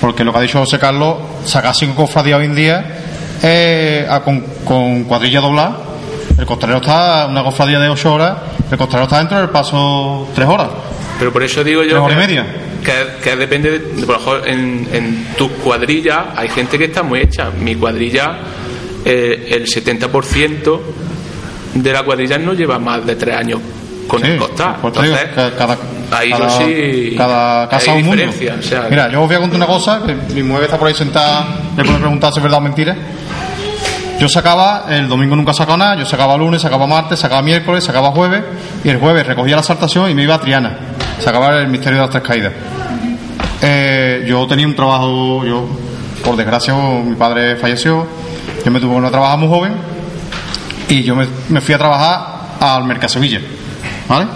[0.00, 1.16] Porque lo que ha dicho José Carlos,
[1.46, 2.84] sacar cinco cofradías hoy en día
[3.42, 5.78] eh, a- con, con cuadrilla doblada.
[6.38, 8.36] El costalero está, una cofradía de 8 horas,
[8.70, 10.68] el costalero está dentro del paso 3 horas.
[11.18, 12.46] Pero por eso digo ¿Tres yo que, y media?
[12.84, 12.92] que,
[13.22, 17.20] que depende, de, por lo mejor en, en tu cuadrilla hay gente que está muy
[17.20, 17.50] hecha.
[17.58, 18.36] Mi cuadrilla,
[19.04, 20.80] eh, el 70%
[21.74, 23.60] de la cuadrilla no lleva más de tres años
[24.06, 25.78] con el Entonces, ca- cada,
[26.10, 28.22] ahí cada, yo sí cada casa hay un mundo.
[28.22, 30.78] diferencia, o sea, Mira, yo os voy a contar una cosa, que mi mujer está
[30.78, 31.46] por ahí sentada,
[31.76, 32.96] le puedo preguntar si es verdad o mentira.
[34.18, 38.12] Yo sacaba, el domingo nunca sacaba nada, yo sacaba lunes, sacaba martes, sacaba miércoles, sacaba
[38.12, 38.42] jueves,
[38.82, 40.78] y el jueves recogía la saltación y me iba a Triana.
[41.20, 42.52] Sacaba el misterio de las tres caídas.
[43.60, 45.68] Eh, yo tenía un trabajo, yo,
[46.24, 48.06] por desgracia, mi padre falleció,
[48.64, 49.74] yo me tuve que ir a trabajar muy joven,
[50.88, 52.26] y yo me, me fui a trabajar
[52.58, 53.40] al Mercasevilla,
[54.08, 54.26] ¿vale?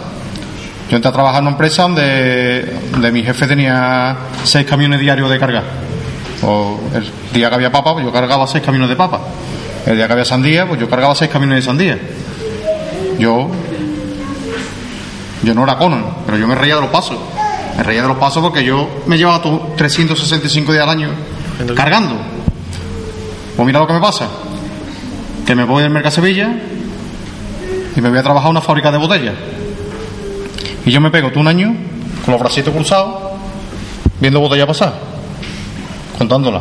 [0.91, 5.31] Yo entré a trabajar en una empresa donde, donde mi jefe tenía seis camiones diarios
[5.31, 5.63] de carga.
[6.43, 9.21] O el día que había papa, pues yo cargaba seis camiones de papa.
[9.87, 11.99] El día que había sandía, pues yo cargaba seis camiones de sandía.
[13.19, 13.51] Yo,
[15.43, 17.19] yo no era Conan, pero yo me reía de los pasos.
[17.77, 21.11] Me reía de los pasos porque yo me llevaba tu- 365 días al año
[21.77, 22.17] cargando.
[23.57, 24.27] Pues mira lo que me pasa.
[25.47, 26.51] Que me voy del Mercado Sevilla
[27.95, 29.35] y me voy a trabajar a una fábrica de botellas.
[30.91, 31.73] Y yo me pego todo un año
[32.25, 33.15] con los bracitos cruzados,
[34.19, 34.93] viendo botellas pasar,
[36.19, 36.61] contándola.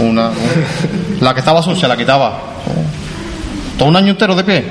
[0.00, 2.40] Una, un- la que estaba sucia la quitaba.
[3.78, 4.64] Todo un año entero de pie,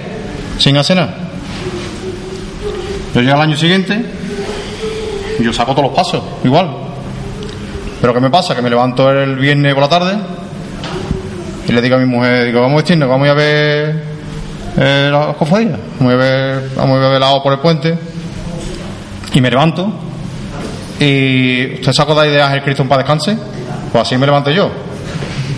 [0.58, 1.16] sin hacer nada.
[3.16, 4.06] Yo llego al año siguiente
[5.40, 6.70] y yo saco todos los pasos, igual.
[8.02, 8.54] Pero ¿qué me pasa?
[8.58, 10.18] Que me levanto el viernes por la tarde
[11.66, 14.04] y le digo a mi mujer, digo, vamos a vestirnos, vamos a ver
[14.78, 18.11] eh, las cofradías, vamos a ver, vamos a ver el agua por el puente.
[19.34, 19.92] Y me levanto
[21.00, 23.38] y ¿usted se acuerda de Ángel Cristo en paz descanse?
[23.92, 24.70] Pues así me levanté yo.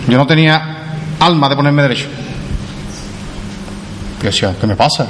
[0.08, 2.06] Yo no tenía alma de ponerme derecho.
[4.20, 5.06] Yo decía, ¿qué me pasa?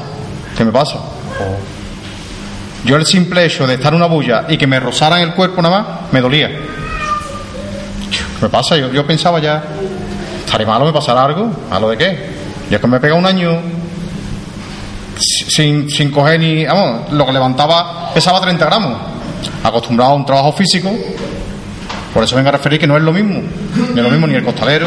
[0.57, 0.97] ¿Qué me pasa?
[0.97, 5.35] O- Yo el simple hecho de estar en una bulla y que me rozaran el
[5.35, 6.49] cuerpo nada más, me dolía.
[6.49, 8.77] ¿Qué me pasa?
[8.77, 9.62] Yo, yo pensaba ya,
[10.45, 10.85] ¿estaré malo?
[10.86, 11.51] ¿Me pasará algo?
[11.70, 12.35] ¿Malo de qué?
[12.70, 13.61] Es que me pega un año
[15.19, 16.65] sin, sin coger ni.
[16.65, 18.99] Vamos, lo que levantaba pesaba 30 gramos.
[19.62, 20.91] Acostumbrado a un trabajo físico.
[22.12, 23.41] Por eso vengo a referir que no es lo mismo.
[23.77, 24.86] No es lo mismo ni el costalero,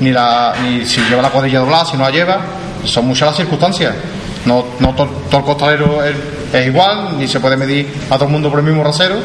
[0.00, 2.38] ni, la, ni si lleva la cuadrilla doblada, si no la lleva.
[2.84, 3.94] Son muchas las circunstancias.
[4.44, 8.32] No, no to- todo el costalero es, igual, ni se puede medir a todo el
[8.32, 9.16] mundo por el mismo rasero.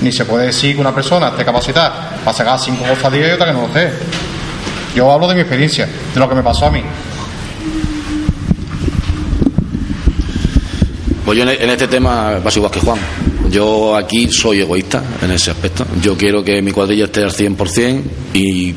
[0.00, 3.46] Ni se puede decir que una persona esté capacitada para sacar cinco cofradías y otra
[3.46, 3.92] que no lo esté.
[4.96, 6.82] Yo hablo de mi experiencia, de lo que me pasó a mí.
[11.24, 12.98] Pues yo en en este tema paso igual que Juan.
[13.50, 15.86] Yo aquí soy egoísta en ese aspecto.
[16.00, 18.02] Yo quiero que mi cuadrilla esté al 100%
[18.34, 18.74] y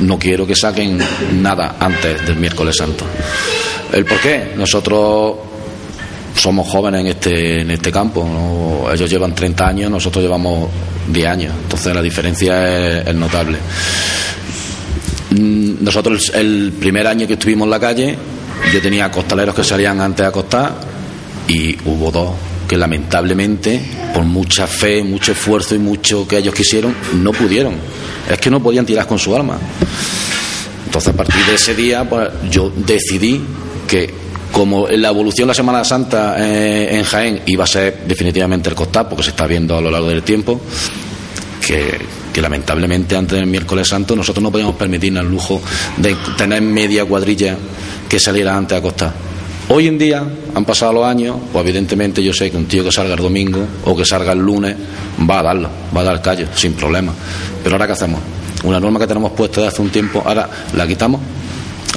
[0.00, 0.98] no quiero que saquen
[1.40, 3.04] nada antes del miércoles santo.
[3.92, 4.52] ¿El por qué?
[4.56, 5.36] Nosotros
[6.34, 8.88] somos jóvenes en este, en este campo.
[8.92, 10.68] Ellos llevan 30 años, nosotros llevamos
[11.08, 11.54] 10 años.
[11.62, 13.58] Entonces la diferencia es, notable.
[15.30, 18.18] Mm, Nosotros el primer año que estuvimos en la calle,
[18.72, 20.95] yo tenía costaleros que salían antes a acostar
[21.48, 22.30] y hubo dos
[22.66, 23.80] que lamentablemente,
[24.12, 27.74] por mucha fe, mucho esfuerzo y mucho que ellos quisieron, no pudieron.
[28.28, 29.58] Es que no podían tirar con su alma.
[30.86, 33.40] Entonces, a partir de ese día, pues, yo decidí
[33.86, 34.12] que,
[34.50, 38.74] como la evolución de la Semana Santa eh, en Jaén iba a ser definitivamente el
[38.74, 40.60] costar, porque se está viendo a lo largo del tiempo,
[41.64, 41.98] que,
[42.32, 45.60] que lamentablemente antes del miércoles santo nosotros no podíamos permitirnos el lujo
[45.96, 47.56] de tener media cuadrilla
[48.08, 49.35] que saliera antes a acostar.
[49.68, 50.22] Hoy en día
[50.54, 53.66] han pasado los años, pues evidentemente yo sé que un tío que salga el domingo
[53.84, 54.76] o que salga el lunes
[55.28, 57.12] va a darlo, va a dar callo, sin problema.
[57.64, 58.20] Pero ahora qué hacemos?
[58.62, 61.20] Una norma que tenemos puesta de hace un tiempo, ahora la quitamos,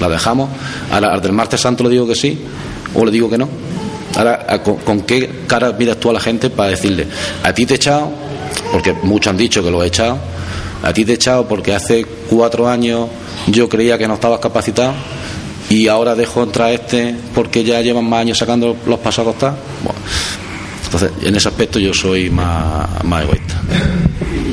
[0.02, 0.50] la dejamos,
[0.92, 2.40] ahora al del martes santo le digo que sí
[2.96, 3.48] o le digo que no.
[4.16, 7.06] Ahora, ¿a- con, con qué cara miras tú a la gente para decirle,
[7.44, 8.10] a ti te he echado,
[8.72, 10.18] porque muchos han dicho que lo he echado,
[10.82, 13.08] a ti te he echado porque hace cuatro años
[13.48, 14.94] yo creía que no estabas capacitado
[15.70, 19.56] y ahora dejo entrar este porque ya llevan más años sacando los pasos a costar?
[19.84, 20.00] Bueno,
[20.86, 23.56] entonces, en ese aspecto yo soy más, más egoísta.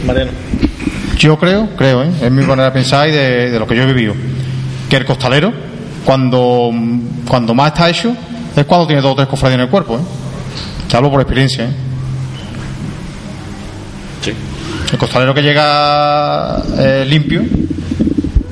[0.06, 0.32] Mariano.
[1.18, 2.10] Yo creo, creo, ¿eh?
[2.22, 4.14] es mi manera de pensar y de, de lo que yo he vivido,
[4.90, 5.50] que el costalero,
[6.04, 6.70] cuando,
[7.26, 8.14] cuando más está hecho,
[8.54, 9.96] es cuando tiene dos o tres cofradías en el cuerpo.
[9.96, 10.02] ¿eh?
[10.88, 11.64] Te hablo por experiencia.
[11.64, 11.70] ¿eh?
[14.22, 14.32] Sí.
[14.92, 17.42] El costalero que llega eh, limpio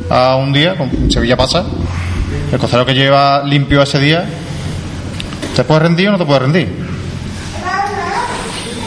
[0.08, 1.64] a un día, con Sevilla pasa,
[2.52, 4.24] el costalero que lleva limpio ese día,
[5.56, 6.84] ¿te puede rendir o no te puede rendir?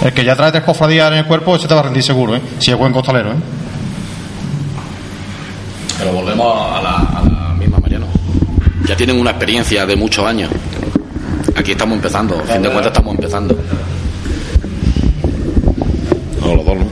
[0.04, 2.36] El que ya trae tres cofradías en el cuerpo, ese te va a rendir seguro,
[2.36, 2.42] ¿eh?
[2.60, 3.32] si es buen costalero.
[3.32, 3.36] ¿eh?
[5.98, 8.06] Pero volvemos a la, a la misma, Mariano.
[8.86, 10.52] Ya tienen una experiencia de muchos años.
[11.56, 13.58] Aquí estamos empezando, a fin de cuentas estamos empezando.
[16.40, 16.86] No, los dos, ¿no?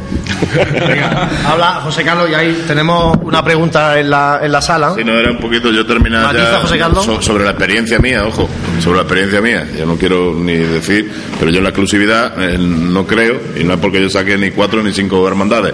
[1.46, 4.94] Habla José Carlos y ahí tenemos una pregunta en la, en la sala.
[4.96, 7.06] Si no era un poquito, yo terminar Matiza, ya José Carlos.
[7.06, 8.50] so- sobre la experiencia mía, ojo,
[8.82, 9.68] sobre la experiencia mía.
[9.78, 13.74] Yo no quiero ni decir, pero yo en la exclusividad eh, no creo, y no
[13.74, 15.74] es porque yo saque ni cuatro ni cinco hermandades,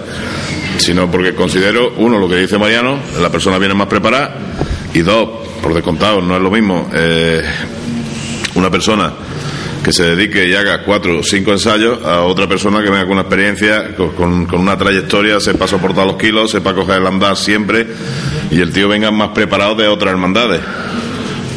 [0.78, 4.34] sino porque considero, uno, lo que dice Mariano, la persona viene más preparada,
[4.94, 5.28] y dos,
[5.62, 7.42] por descontado, no es lo mismo eh,
[8.54, 9.12] una persona
[9.84, 13.12] que se dedique y haga cuatro o cinco ensayos a otra persona que venga con
[13.12, 17.86] una experiencia, con, con- una trayectoria, sepa soportar los kilos, sepa coger el andar siempre
[18.50, 20.60] y el tío venga más preparado de otras hermandades.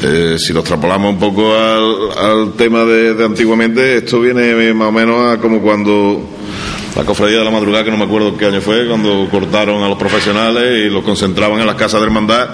[0.04, 4.90] Eh, si lo extrapolamos un poco al, al tema de, de antiguamente, esto viene más
[4.90, 6.30] o menos a como cuando
[6.96, 9.88] la cofradía de la madrugada, que no me acuerdo qué año fue, cuando cortaron a
[9.88, 12.50] los profesionales y los concentraban en las casas de hermandad.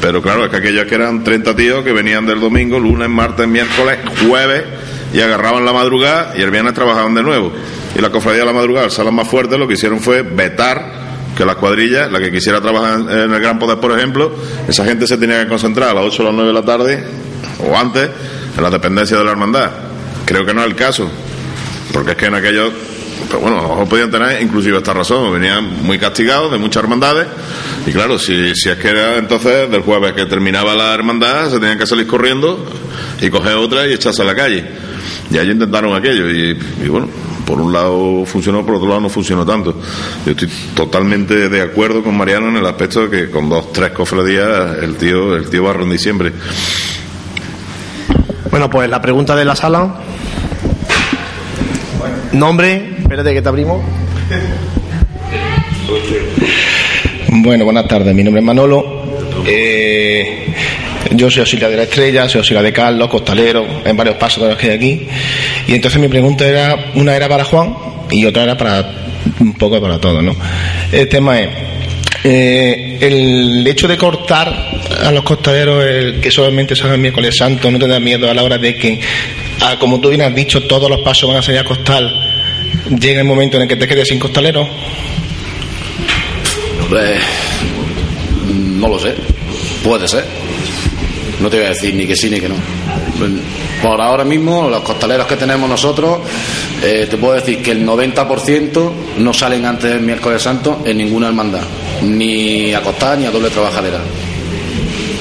[0.00, 3.48] Pero claro, es que aquellos que eran 30 tíos que venían del domingo, lunes, martes,
[3.48, 4.64] miércoles, jueves,
[5.12, 7.52] y agarraban la madrugada y el viernes trabajaban de nuevo.
[7.96, 11.44] Y la cofradía de la madrugada, las más fuertes, lo que hicieron fue vetar que
[11.44, 14.32] las cuadrillas, la que quisiera trabajar en el Gran Poder, por ejemplo,
[14.66, 17.04] esa gente se tenía que concentrar a las 8 o las 9 de la tarde,
[17.60, 18.10] o antes,
[18.56, 19.70] en la dependencia de la hermandad.
[20.26, 21.08] Creo que no es el caso,
[21.92, 22.72] porque es que en aquellos,
[23.26, 26.82] pero bueno, a lo mejor podían tener inclusive esta razón, venían muy castigados de muchas
[26.82, 27.26] hermandades,
[27.86, 31.58] y claro, si, si es que era entonces del jueves que terminaba la hermandad, se
[31.58, 32.64] tenían que salir corriendo
[33.20, 34.64] y coger otra y echarse a la calle.
[35.30, 37.08] Y ellos intentaron aquello, y, y bueno,
[37.48, 39.74] por un lado funcionó, por otro lado no funcionó tanto.
[40.26, 43.90] Yo estoy totalmente de acuerdo con Mariano en el aspecto de que con dos, tres
[43.92, 46.32] cofradías el tío, el tío va a rendir siempre.
[48.50, 49.94] Bueno, pues la pregunta de la sala.
[52.32, 53.82] Nombre, espérate que te abrimos.
[57.28, 58.14] Bueno, buenas tardes.
[58.14, 59.02] Mi nombre es Manolo.
[59.46, 60.54] Eh,
[61.12, 64.50] yo soy auxiliar de la estrella, soy auxiliar de Carlos, costalero, en varios pasos de
[64.50, 65.08] los que hay aquí.
[65.66, 67.74] Y entonces mi pregunta era, una era para Juan
[68.10, 69.08] y otra era para
[69.40, 70.34] un poco para todos, ¿no?
[70.92, 71.48] El tema es,
[72.24, 74.52] eh, el hecho de cortar
[75.04, 78.42] a los costaleros el que solamente el miércoles santo, ¿no te da miedo a la
[78.42, 79.00] hora de que,
[79.60, 82.28] ah, como tú bien has dicho, todos los pasos van a salir a costal?
[83.00, 84.66] Llega el momento en el que te quedes sin costalero.
[86.90, 87.18] Eh,
[88.76, 89.14] no lo sé.
[89.82, 90.24] Puede ser.
[91.40, 92.56] No te voy a decir ni que sí ni que no.
[93.82, 96.20] Por ahora mismo, los costaleros que tenemos nosotros,
[96.82, 101.28] eh, te puedo decir que el 90% no salen antes del miércoles santo en ninguna
[101.28, 101.62] hermandad.
[102.02, 104.00] Ni a costar ni a doble trabajadera.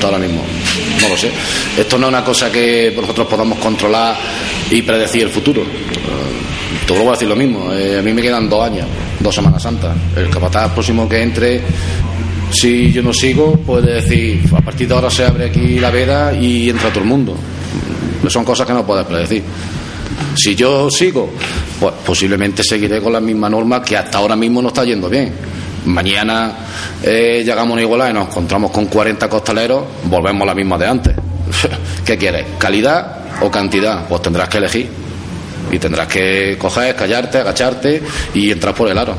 [0.02, 0.44] Ahora mismo.
[1.02, 1.30] No lo sé.
[1.78, 4.16] Esto no es una cosa que nosotros podamos controlar
[4.72, 5.62] y predecir el futuro.
[5.62, 7.72] Eh, Te vuelvo a decir lo mismo.
[7.74, 8.88] eh, a mí me quedan dos años,
[9.20, 9.96] dos Semanas Santas.
[10.16, 11.62] El capataz próximo que entre,
[12.52, 16.34] si yo no sigo, puede decir, a partir de ahora se abre aquí la veda
[16.34, 17.36] y entra todo el mundo.
[18.28, 19.44] Son cosas que no puedes predecir.
[20.36, 21.30] Si yo sigo,
[21.80, 25.32] pues posiblemente seguiré con la misma norma que hasta ahora mismo no está yendo bien.
[25.88, 26.52] Mañana
[27.02, 30.86] eh, llegamos a Igualá y nos encontramos con 40 costaleros, volvemos a la misma de
[30.86, 31.16] antes.
[32.06, 32.46] ¿Qué quieres?
[32.58, 34.06] ¿Calidad o cantidad?
[34.06, 34.90] Pues tendrás que elegir.
[35.72, 38.04] Y tendrás que coger, callarte, agacharte
[38.34, 39.16] y entrar por el aro.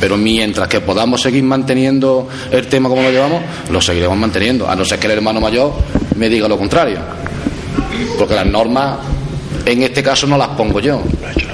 [0.00, 4.68] Pero mientras que podamos seguir manteniendo el tema como lo llevamos, lo seguiremos manteniendo.
[4.70, 5.72] A no ser que el hermano mayor
[6.16, 6.98] me diga lo contrario.
[8.16, 8.98] Porque las normas,
[9.66, 11.02] en este caso, no las pongo yo.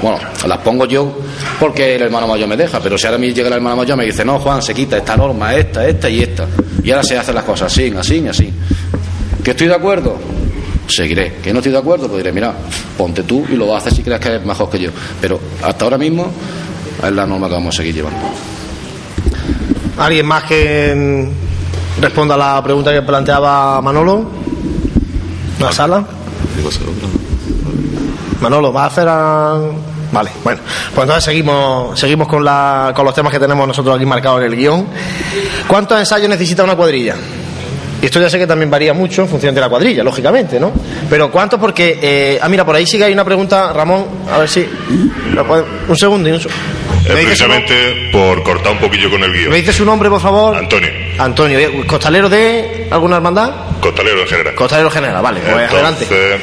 [0.09, 1.19] Bueno, las pongo yo
[1.61, 2.81] porque el hermano mayor me deja.
[2.81, 5.15] Pero si ahora me llega el hermano mayor me dice, no, Juan, se quita esta
[5.17, 6.47] norma, esta, esta y esta.
[6.83, 8.51] Y ahora se hacen las cosas así, así, así.
[9.45, 10.17] ¿Que estoy de acuerdo?
[10.87, 11.35] Seguiré.
[11.43, 12.09] ¿Que no estoy de acuerdo?
[12.09, 12.55] Pues diré, mira,
[12.97, 14.91] ponte tú y lo haces si crees que eres mejor que yo.
[15.21, 16.31] Pero hasta ahora mismo
[17.05, 18.19] es la norma que vamos a seguir llevando.
[19.99, 21.29] ¿Alguien más que
[22.01, 24.25] responda a la pregunta que planteaba Manolo?
[25.61, 26.03] ¿La sala?
[28.41, 29.61] Manolo, ¿va a hacer a...
[30.11, 30.61] Vale, bueno,
[30.95, 34.47] pues entonces seguimos, seguimos con, la, con los temas que tenemos nosotros aquí marcados en
[34.53, 34.87] el guion.
[35.67, 37.15] ¿Cuántos ensayos necesita una cuadrilla?
[38.01, 40.73] Y esto ya sé que también varía mucho en función de la cuadrilla, lógicamente, ¿no?
[41.11, 41.59] Pero ¿cuántos?
[41.59, 44.65] Porque, eh, ah, mira, por ahí sí que hay una pregunta, Ramón, a ver si...
[45.35, 48.73] lo puede- Un segundo, y un, se- Eh, ¿Me dice su nom- precisamente por cortar
[48.73, 49.51] un poquillo con el guion.
[49.51, 50.57] ¿Me dice su nombre, por favor?
[50.57, 51.85] Antonio, Antonio, ¿eh?
[51.87, 53.51] ¿costalero de alguna hermandad?
[53.81, 54.55] costalero en general.
[54.55, 56.07] Costalero general, vale, pues adelante.
[56.11, 56.39] Eh,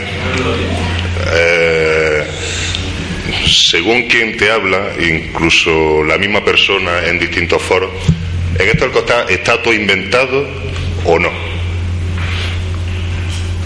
[3.45, 7.91] según quien te habla, incluso la misma persona en distintos foros,
[8.57, 10.47] en esto costal está todo inventado
[11.05, 11.31] o no.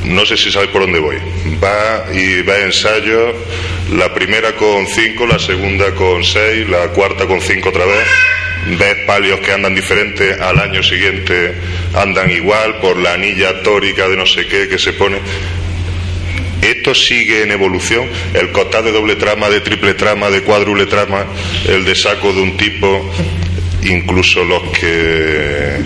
[0.04, 1.18] No sé si sabéis por dónde voy.
[1.64, 3.34] Va y va a ensayo,
[3.92, 8.08] la primera con 5, la segunda con 6, la cuarta con 5 otra vez.
[8.78, 11.56] Ves palios que andan diferentes, al año siguiente
[11.94, 15.18] andan igual por la anilla tórica de no sé qué que se pone.
[16.62, 18.06] Esto sigue en evolución.
[18.34, 21.26] El costal de doble trama, de triple trama, de cuádruple trama,
[21.68, 23.10] el de saco de un tipo,
[23.84, 25.78] incluso los que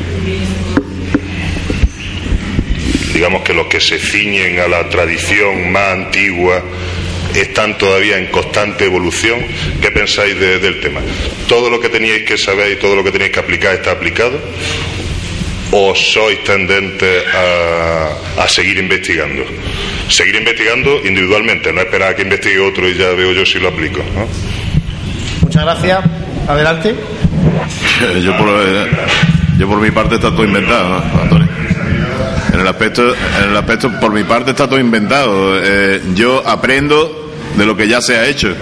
[3.13, 6.63] digamos que los que se ciñen a la tradición más antigua
[7.35, 9.39] están todavía en constante evolución.
[9.81, 11.01] ¿Qué pensáis de- del tema?
[11.47, 14.39] ¿Todo lo que teníais que saber y todo lo que teníais que aplicar está aplicado?
[15.71, 19.43] ¿O sois tendentes a, a seguir investigando?
[20.13, 23.69] Seguir investigando individualmente, no esperar a que investigue otro y ya veo yo si lo
[23.69, 23.99] aplico.
[24.15, 24.27] ¿no?
[25.41, 25.99] Muchas gracias.
[26.47, 26.93] Adelante.
[28.21, 28.87] yo, por, eh,
[29.57, 31.47] yo por mi parte está todo inventado, ¿no, Antonio?
[32.53, 33.11] En el aspecto,
[33.43, 35.59] en el aspecto por mi parte está todo inventado.
[35.63, 38.53] Eh, yo aprendo de lo que ya se ha hecho.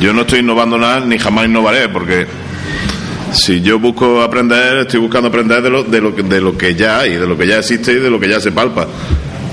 [0.00, 2.26] Yo no estoy innovando nada ni jamás innovaré porque
[3.32, 6.74] si yo busco aprender, estoy buscando aprender de lo, de lo, que- de lo que
[6.74, 8.86] ya hay, de lo que ya existe y de lo que ya se palpa.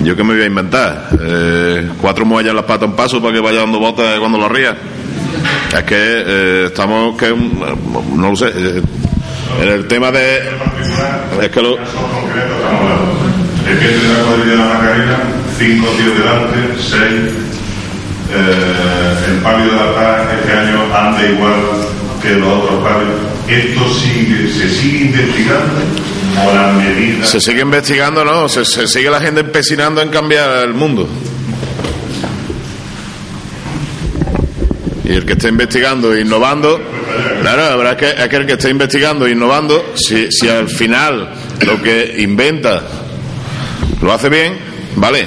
[0.02, 1.08] ¿Yo qué me voy a inventar?
[1.20, 4.48] Eh, ¿Cuatro muelles en las patas un paso para que vaya dando botas cuando lo
[4.48, 4.76] ría?
[5.76, 8.82] Es que eh, estamos, que no lo sé, eh,
[9.62, 10.38] en el tema de...
[11.42, 11.76] Es que lo...
[13.68, 15.18] El que de la cuadrilla de la Macarena,
[15.58, 17.32] cinco tíos delante, seis.
[18.32, 21.60] Eh, el palio de la paz este año anda igual
[22.22, 23.20] que los otros palios.
[23.48, 25.80] ¿Esto sigue, se sigue investigando
[27.24, 28.48] Se sigue investigando, ¿no?
[28.48, 31.08] Se, sigue la gente empecinando en cambiar el mundo.
[35.04, 36.80] Y el que esté investigando e innovando,
[37.42, 40.48] claro, la verdad es que, es que el que esté investigando e innovando, si, si
[40.48, 41.30] al final
[41.66, 42.82] lo que inventa
[44.00, 44.56] lo hace bien,
[44.96, 45.26] vale.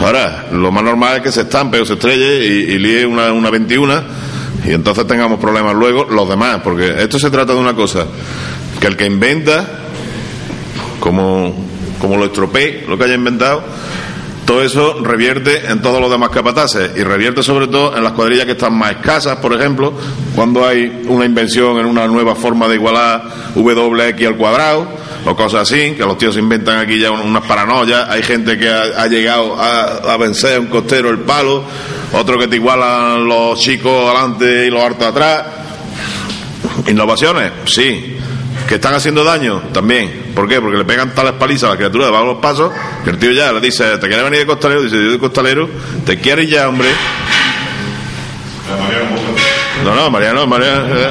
[0.00, 3.32] Ahora, lo más normal es que se estampe o se estrelle y, y líe una,
[3.32, 4.02] una 21
[4.66, 8.06] y entonces tengamos problemas luego los demás, porque esto se trata de una cosa,
[8.80, 9.85] que el que inventa
[11.00, 11.54] como,
[12.00, 13.62] como lo estropee, lo que haya inventado,
[14.44, 18.44] todo eso revierte en todos los demás capataces y revierte sobre todo en las cuadrillas
[18.46, 19.92] que están más escasas, por ejemplo,
[20.36, 23.24] cuando hay una invención en una nueva forma de igualar
[23.56, 24.86] WX al cuadrado
[25.24, 28.68] o cosas así, que los tíos inventan aquí ya un- unas paranoias, hay gente que
[28.68, 31.64] ha, ha llegado a, a vencer a un costero el palo,
[32.12, 35.42] otro que te igualan los chicos adelante y los hartos atrás.
[36.86, 37.50] ¿Innovaciones?
[37.66, 38.16] Sí.
[38.68, 39.62] ¿Que están haciendo daño?
[39.72, 40.32] También.
[40.34, 40.60] ¿Por qué?
[40.60, 42.72] Porque le pegan tales palizas a la criatura debajo de los pasos
[43.04, 44.82] que el tío ya le dice, ¿te quieres venir de costalero?
[44.82, 45.68] Dice, yo de costalero,
[46.04, 46.88] ¿te quieres ya, hombre?
[49.84, 50.86] No, no, Mariano, Mariano.
[50.88, 51.10] eh,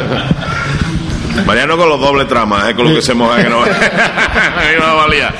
[1.45, 2.75] Mariano con los dobles tramas, ¿eh?
[2.75, 3.71] con lo que se moja que no, que
[4.79, 5.33] no valía.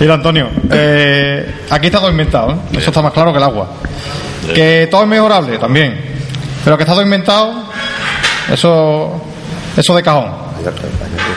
[0.00, 2.56] Mira, Antonio, eh, aquí está todo inventado, ¿eh?
[2.78, 3.68] Eso está más claro que el agua.
[4.54, 6.00] Que todo es mejorable también.
[6.64, 7.64] Pero que está todo inventado,
[8.52, 9.20] eso,
[9.76, 10.47] eso de cajón.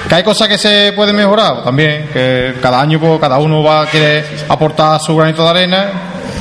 [0.10, 2.10] Que hay cosas que se pueden mejorar también.
[2.12, 5.92] Que cada año pues, cada uno va a querer aportar su granito de arena.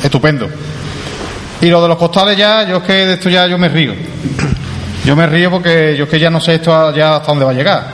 [0.03, 0.49] Estupendo.
[1.61, 3.95] Y lo de los costales ya, yo es que de esto ya yo me río.
[5.05, 7.51] Yo me río porque yo es que ya no sé esto ya hasta dónde va
[7.51, 7.85] a llegar.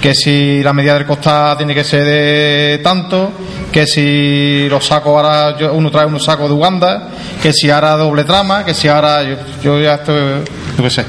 [0.00, 3.32] Que si la medida del costal tiene que ser de tanto,
[3.72, 7.08] que si los sacos ahora yo- uno trae unos sacos de Uganda,
[7.40, 9.22] que si ahora doble trama, que si ahora
[9.62, 10.12] yo, ya esto,
[10.76, 11.04] yo qué sé.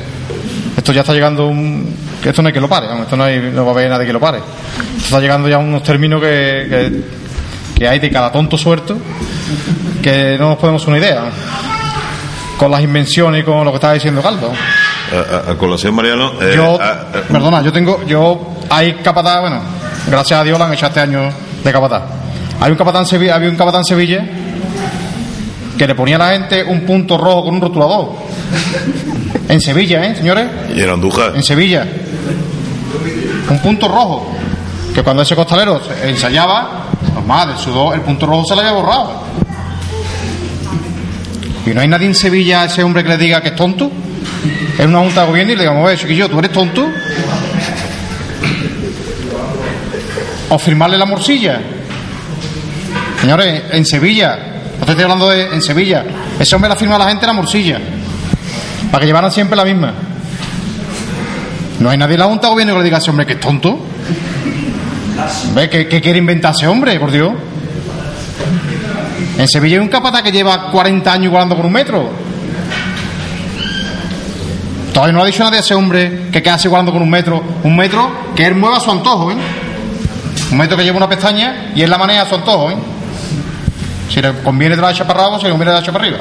[0.78, 3.26] Esto ya está llegando un que esto no hay que lo pare, vamos, esto no,
[3.26, 4.38] hay, no va a haber nadie que lo pare.
[4.38, 7.04] Esto está llegando ya a unos términos que, que,
[7.80, 8.98] que hay de cada tonto suelto
[10.02, 11.24] que no nos podemos una idea
[12.58, 14.52] con las invenciones y con lo que estaba diciendo Caldo.
[15.14, 16.32] A, a- a colación, Mariano.
[16.42, 19.60] eh, Yo, a- a- perdona, yo tengo, yo, hay capataz, bueno,
[20.08, 21.30] gracias a Dios lo han hecho este año
[21.64, 22.04] de capataz.
[22.62, 24.26] Hay un capataz en Sevilla, había un capataz en Sevilla
[25.78, 28.10] que le ponía a la gente un punto rojo con un rotulador.
[29.50, 30.48] En Sevilla, ¿eh, señores?
[30.76, 31.36] y en Andújar.
[31.36, 31.86] En Sevilla.
[33.50, 34.32] Un punto rojo.
[34.94, 39.24] Que cuando ese costalero ensayaba, normal, del sudor, el punto rojo se le había borrado.
[41.66, 43.92] Y no hay nadie en Sevilla a ese hombre que le diga que es tonto.
[44.78, 46.88] Es una junta de gobierno y le digamos, oye, chiquillo, ¿tú eres tonto?
[50.50, 51.62] O firmarle la morcilla.
[53.22, 54.38] Señores, en Sevilla,
[54.80, 56.04] no te estoy hablando de en Sevilla,
[56.38, 57.80] ese hombre la firma a la gente la morcilla.
[58.92, 59.94] Para que llevaran siempre la misma.
[61.84, 63.34] No hay nadie en la Junta de Gobierno que le diga a ese hombre que
[63.34, 63.78] es tonto.
[65.54, 65.70] ¿Ve?
[65.70, 67.34] ¿Qué, qué quiere inventar ese hombre, por Dios?
[69.38, 72.10] En Sevilla hay un capataz que lleva 40 años igualando con un metro.
[74.94, 77.44] Todavía no ha dicho nadie a ese hombre que queda igualando con un metro.
[77.64, 79.36] Un metro que él mueva a su antojo, ¿eh?
[80.52, 82.76] Un metro que lleva una pestaña y él la maneja a su antojo, ¿eh?
[84.10, 86.20] Si le conviene echa para abajo, si le conviene te la para arriba.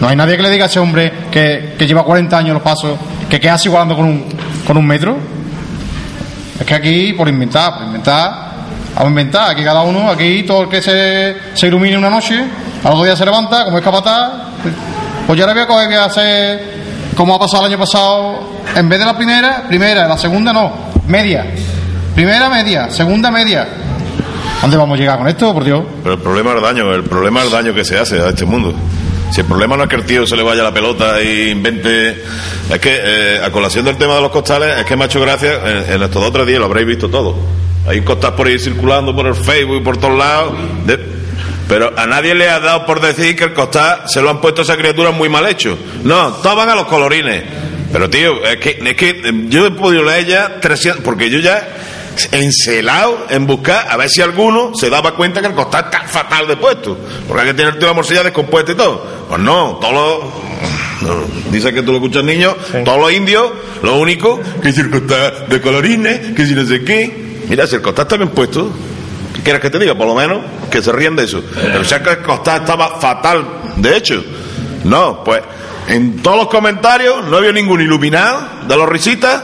[0.00, 2.62] No hay nadie que le diga a ese hombre que, que lleva 40 años los
[2.62, 2.96] pasos
[3.28, 4.24] que queda igualando con un,
[4.66, 5.16] con un metro.
[6.58, 8.30] Es que aquí, por inventar, por inventar,
[8.94, 9.50] vamos a inventar.
[9.50, 12.44] Aquí cada uno, aquí todo el que se, se ilumine una noche,
[12.84, 14.32] al otro día se levanta, como es capataz,
[15.26, 16.78] pues yo ahora voy a coger, voy a hacer
[17.14, 18.38] como ha pasado el año pasado,
[18.76, 20.72] en vez de la primera, primera, la segunda no,
[21.08, 21.44] media.
[22.14, 23.66] Primera media, segunda media.
[24.60, 25.82] ¿Dónde vamos a llegar con esto, por Dios?
[26.02, 28.28] Pero el problema es el daño, el problema es el daño que se hace a
[28.28, 28.72] este mundo.
[29.30, 32.22] Si el problema no es que el tío se le vaya la pelota e invente.
[32.70, 35.20] Es que, eh, a colación del tema de los costales, es que me ha hecho
[35.20, 37.36] gracia, en, en estos dos días lo habréis visto todo.
[37.86, 40.54] Hay costas por ahí circulando por el Facebook y por todos lados.
[41.68, 44.62] Pero a nadie le ha dado por decir que el costal se lo han puesto
[44.62, 45.78] esa criatura muy mal hecho.
[46.02, 47.44] No, todos van a los colorines.
[47.92, 51.38] Pero tío, es que, es que eh, yo he podido leer ya 300, porque yo
[51.38, 51.66] ya
[52.32, 56.46] encelado en buscar a ver si alguno se daba cuenta que el costal está fatal
[56.46, 56.98] de puesto.
[57.26, 59.04] Porque hay que tener toda la morcilla descompuesta y todo.
[59.28, 59.94] Pues no, todos
[61.02, 61.08] los.
[61.08, 62.54] no, Dice que tú lo escuchas niños,
[62.84, 63.50] todos los indios,
[63.82, 67.44] lo único, que si el costal de colorines, que si no sé qué.
[67.48, 68.70] Mira, si el costal está bien puesto,
[69.34, 69.94] ¿qué quieres que te diga?
[69.94, 70.40] Por lo menos
[70.70, 71.42] que se ríen de eso.
[71.54, 73.46] Pero si es que el costal estaba fatal,
[73.76, 74.22] de hecho.
[74.84, 75.42] No, pues
[75.88, 79.42] en todos los comentarios no había ningún iluminado de los risitas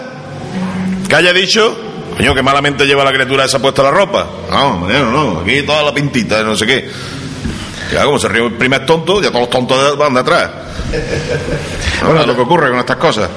[1.09, 1.77] que haya dicho,
[2.17, 4.27] coño, que malamente lleva la criatura esa puesta la ropa.
[4.51, 6.91] No, no, no, aquí toda la pintita, no sé qué.
[7.91, 10.51] Que como se ríe el primer tonto, ya todos los tontos van de atrás.
[12.05, 13.31] Bueno, es lo que ocurre con estas cosas.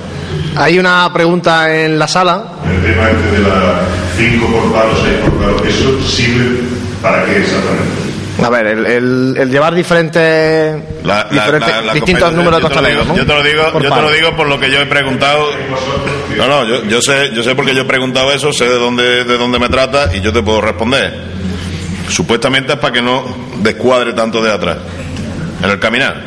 [0.56, 2.44] Hay una pregunta en la sala.
[2.66, 3.82] El tema este de la
[4.18, 6.64] 5 por palo, 6 por palo, ¿eso sirve
[7.02, 8.07] para qué exactamente?
[8.44, 10.24] A ver, el, el- el llevar diferentes,
[11.04, 13.08] La- la- diferentes la- la distintos números de yo te lo costaleros.
[13.18, 15.50] Yo te lo digo, Por yo te lo digo por lo que yo he preguntado.
[16.38, 19.24] No, no, yo, yo sé, yo sé porque yo he preguntado eso, sé de dónde,
[19.24, 21.14] de dónde me trata y yo te puedo responder.
[22.10, 23.26] Supuestamente es para que no
[23.64, 24.78] descuadre tanto de atrás
[25.64, 26.22] en el caminar.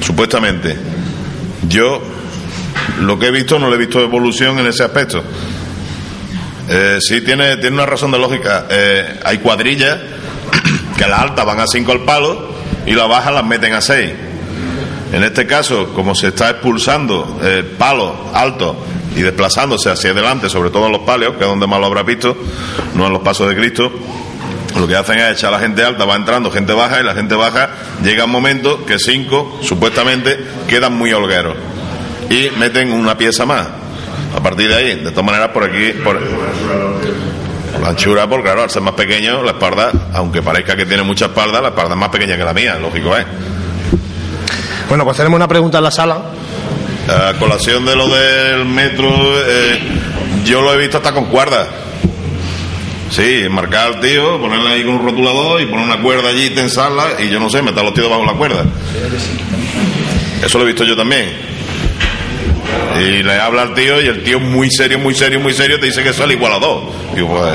[0.00, 0.76] Supuestamente.
[1.68, 2.00] Yo
[3.00, 5.22] lo que he visto no le he visto evolución en ese aspecto.
[6.70, 8.66] Eh, sí tiene, tiene una razón de lógica.
[8.70, 9.98] Eh, hay cuadrillas
[10.98, 12.48] que las altas van a 5 al palo
[12.84, 14.10] y las bajas las meten a 6.
[15.12, 18.76] En este caso, como se está expulsando el palo alto
[19.16, 22.02] y desplazándose hacia adelante, sobre todo en los palios, que es donde más lo habrá
[22.02, 22.36] visto,
[22.94, 23.90] no en los pasos de Cristo,
[24.76, 27.14] lo que hacen es echar a la gente alta, va entrando gente baja y la
[27.14, 27.70] gente baja
[28.02, 30.38] llega un momento que cinco, supuestamente,
[30.68, 31.56] quedan muy holgueros
[32.28, 33.66] y meten una pieza más.
[34.36, 36.20] A partir de ahí, de todas maneras, por aquí, por
[37.80, 41.26] la anchura, porque claro, al ser más pequeño, la espalda, aunque parezca que tiene mucha
[41.26, 43.26] espalda, la espalda es más pequeña que la mía, lógico es.
[44.88, 46.18] Bueno, pues tenemos una pregunta en la sala.
[47.08, 49.08] A colación de lo del metro,
[49.46, 49.80] eh,
[50.44, 51.68] yo lo he visto hasta con cuerdas.
[53.10, 57.20] Sí, marcar al tío, ponerle ahí con un rotulador y poner una cuerda allí, tensarla
[57.20, 58.64] y yo no sé, meter los tíos bajo la cuerda.
[60.42, 61.57] Eso lo he visto yo también.
[63.00, 65.86] Y le habla al tío y el tío muy serio, muy serio, muy serio te
[65.86, 66.84] dice que sale igual a dos.
[67.14, 67.54] Digo, pues,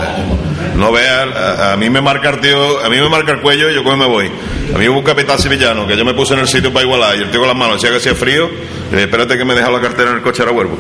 [0.78, 3.76] no veas, a, mí me marca el tío, a mí me marca el cuello y
[3.76, 4.32] yo como me voy.
[4.74, 7.16] A mí hubo un capitán sevillano que yo me puse en el sitio para igualar
[7.18, 8.50] y el tío con las manos decía que hacía frío.
[8.92, 10.78] Y le espérate que me deja la cartera en el coche, ahora vuelvo.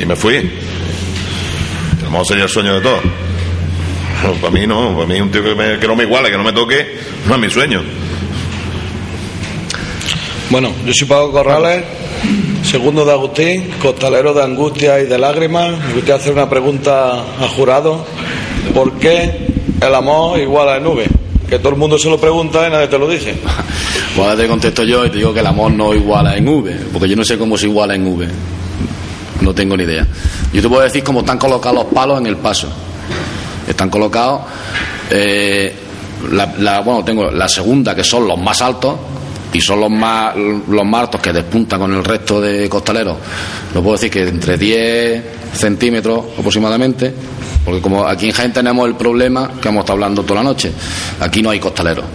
[0.00, 0.50] Y me fui.
[2.10, 3.00] Mejor sería el sueño de todos.
[4.22, 6.36] No, para mí no, para mí un tío que, me- que no me iguale, que
[6.36, 6.96] no me toque,
[7.26, 7.82] no es mi sueño.
[10.52, 11.82] Bueno, yo soy Pablo Corrales,
[12.62, 15.70] segundo de Agustín, costalero de angustia y de lágrimas.
[15.78, 18.04] Me gustaría hacer una pregunta al jurado.
[18.74, 19.46] ¿Por qué
[19.80, 21.06] el amor iguala en nube?
[21.48, 23.34] Que todo el mundo se lo pregunta y nadie te lo dice.
[24.18, 27.08] Ahora te contesto yo y te digo que el amor no iguala en V, porque
[27.08, 28.28] yo no sé cómo se iguala en V.
[29.40, 30.06] No tengo ni idea.
[30.52, 32.68] Yo te puedo decir cómo están colocados los palos en el paso.
[33.66, 34.42] Están colocados,
[35.10, 35.74] eh,
[36.30, 38.94] la, la- bueno, tengo la segunda, que son los más altos,
[39.52, 43.16] y son los más, los más que despuntan con el resto de costaleros.
[43.74, 45.24] Lo puedo decir que entre 10
[45.54, 47.12] centímetros aproximadamente,
[47.64, 50.72] porque como aquí en Jaén tenemos el problema que hemos estado hablando toda la noche,
[51.20, 52.06] aquí no hay costaleros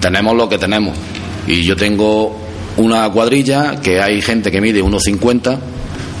[0.00, 0.96] tenemos lo que tenemos.
[1.46, 2.36] Y yo tengo
[2.76, 5.58] una cuadrilla que hay gente que mide 1,50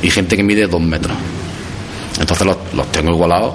[0.02, 1.16] y gente que mide 2 metros.
[2.18, 3.54] Entonces los, los tengo igualados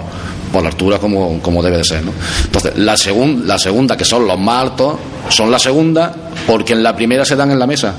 [0.55, 2.03] por la altura como, como debe de ser.
[2.03, 2.11] ¿no?
[2.45, 4.95] Entonces, la, segun, la segunda, que son los más altos,
[5.29, 6.13] son la segunda
[6.47, 7.93] porque en la primera se dan en la mesa.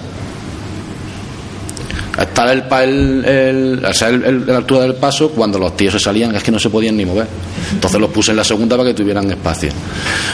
[2.19, 6.43] Está el, el, el- el- la altura del paso, cuando los tíos se salían es
[6.43, 7.27] que no se podían ni mover.
[7.73, 9.69] Entonces los puse en la segunda para que tuvieran espacio.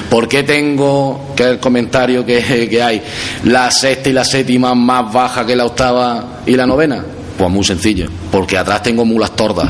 [0.09, 3.03] ¿Por qué tengo, que el comentario que, que hay,
[3.45, 7.05] la sexta y la séptima más baja que la octava y la novena?
[7.37, 9.69] Pues muy sencillo, porque atrás tengo mulas tordas.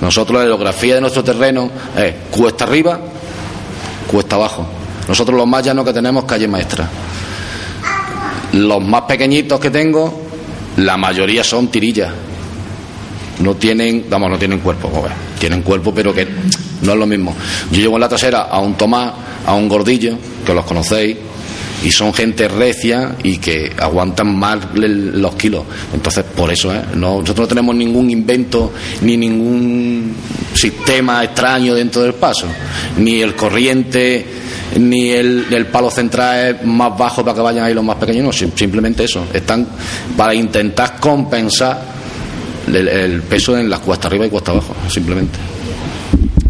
[0.00, 2.98] Nosotros la geografía de nuestro terreno es cuesta arriba,
[4.10, 4.66] cuesta abajo.
[5.08, 6.88] Nosotros los más llanos que tenemos calle maestra.
[8.52, 10.22] Los más pequeñitos que tengo,
[10.78, 12.10] la mayoría son tirillas.
[13.40, 15.12] No tienen, vamos, no tienen cuerpo, joder.
[15.38, 16.26] tienen cuerpo, pero que
[16.82, 17.34] no es lo mismo.
[17.70, 19.12] Yo llevo en la trasera a un Tomás,
[19.46, 21.16] a un Gordillo, que los conocéis,
[21.84, 25.64] y son gente recia y que aguantan más los kilos.
[25.94, 26.82] Entonces, por eso, ¿eh?
[26.94, 30.14] no, nosotros no tenemos ningún invento ni ningún
[30.54, 32.46] sistema extraño dentro del paso,
[32.98, 34.26] ni el corriente,
[34.78, 38.24] ni el, el palo central es más bajo para que vayan ahí los más pequeños,
[38.24, 39.24] no, sim- simplemente eso.
[39.32, 39.66] Están
[40.16, 41.80] para intentar compensar
[42.68, 45.38] el, el peso en las cuestas arriba y cuesta abajo, simplemente.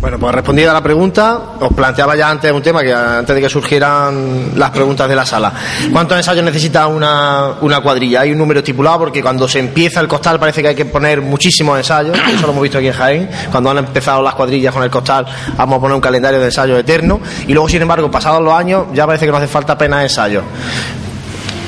[0.00, 3.42] Bueno, pues respondida a la pregunta, os planteaba ya antes un tema que antes de
[3.42, 5.52] que surgieran las preguntas de la sala.
[5.92, 8.22] ¿Cuántos ensayos necesita una, una cuadrilla?
[8.22, 11.20] Hay un número estipulado porque cuando se empieza el costal parece que hay que poner
[11.20, 14.82] muchísimos ensayos, eso lo hemos visto aquí en Jaén, cuando han empezado las cuadrillas con
[14.82, 18.42] el costal vamos a poner un calendario de ensayos eterno y luego sin embargo pasados
[18.42, 20.44] los años ya parece que no hace falta apenas ensayos.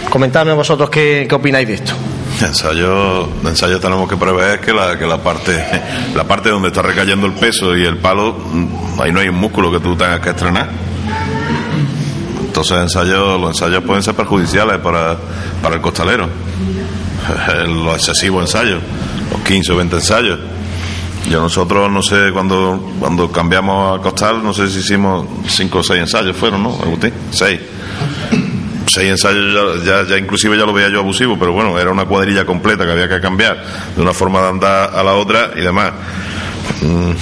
[0.09, 1.93] Comentadme vosotros qué, qué opináis de esto.
[2.41, 5.65] Ensayo, ensayo tenemos que prever que la, que la parte
[6.15, 9.37] la parte donde está recayendo el peso y el palo, mm, ahí no hay un
[9.37, 10.69] músculo que tú tengas que estrenar.
[12.45, 15.17] Entonces ensayos, los ensayos pueden ser perjudiciales para,
[15.63, 16.29] para el costalero.
[17.67, 18.83] Los excesivos ensayos,
[19.31, 20.41] los 15 o 20 ensayos.
[21.31, 25.83] Yo nosotros, no sé, cuando, cuando cambiamos al costal, no sé si hicimos 5 o
[25.85, 27.13] 6 ensayos, fueron, ¿no, Agustín?
[27.31, 27.61] 6
[28.87, 32.45] seis ensayos ya, ya, inclusive ya lo veía yo abusivo, pero bueno, era una cuadrilla
[32.45, 33.63] completa que había que cambiar
[33.97, 35.93] de una forma de andar a la otra y demás.
[36.83, 37.13] Mm,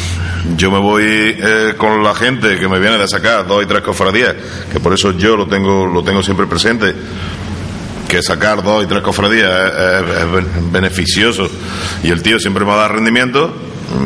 [0.57, 3.83] Yo me voy eh, con la gente que me viene de sacar dos y tres
[3.83, 4.35] cofradías,
[4.73, 6.95] que por eso yo lo tengo, lo tengo siempre presente,
[8.09, 11.49] que sacar dos y tres cofradías es, es- es ben- beneficioso
[12.03, 13.55] y el tío siempre me va a dar rendimiento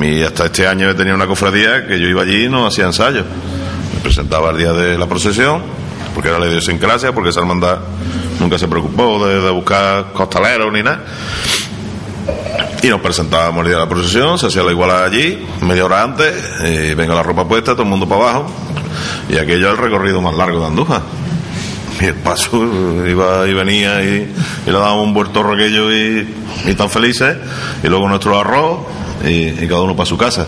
[0.02, 2.84] y hasta este año he tenido una cofradía que yo iba allí y no hacía
[2.86, 3.24] ensayos.
[3.94, 5.62] Me presentaba el día de la procesión,
[6.14, 7.78] porque era la idiosincrasia, porque esa hermandad
[8.40, 11.04] nunca se preocupó de, buscar costaleros ni nada.
[12.82, 16.02] Y nos presentábamos el día de la procesión, se hacía la igualada allí, media hora
[16.02, 16.34] antes,
[16.64, 18.46] y venga la ropa puesta, todo el mundo para abajo,
[19.28, 21.02] y aquello el recorrido más largo de Andújar.
[22.00, 22.60] Y el paso
[23.06, 24.28] iba y venía y,
[24.66, 26.26] le dábamos un buen torro aquello y,
[26.66, 27.36] y tan felices,
[27.84, 28.80] y luego nuestro arroz,
[29.24, 30.46] y, cada uno para su casa.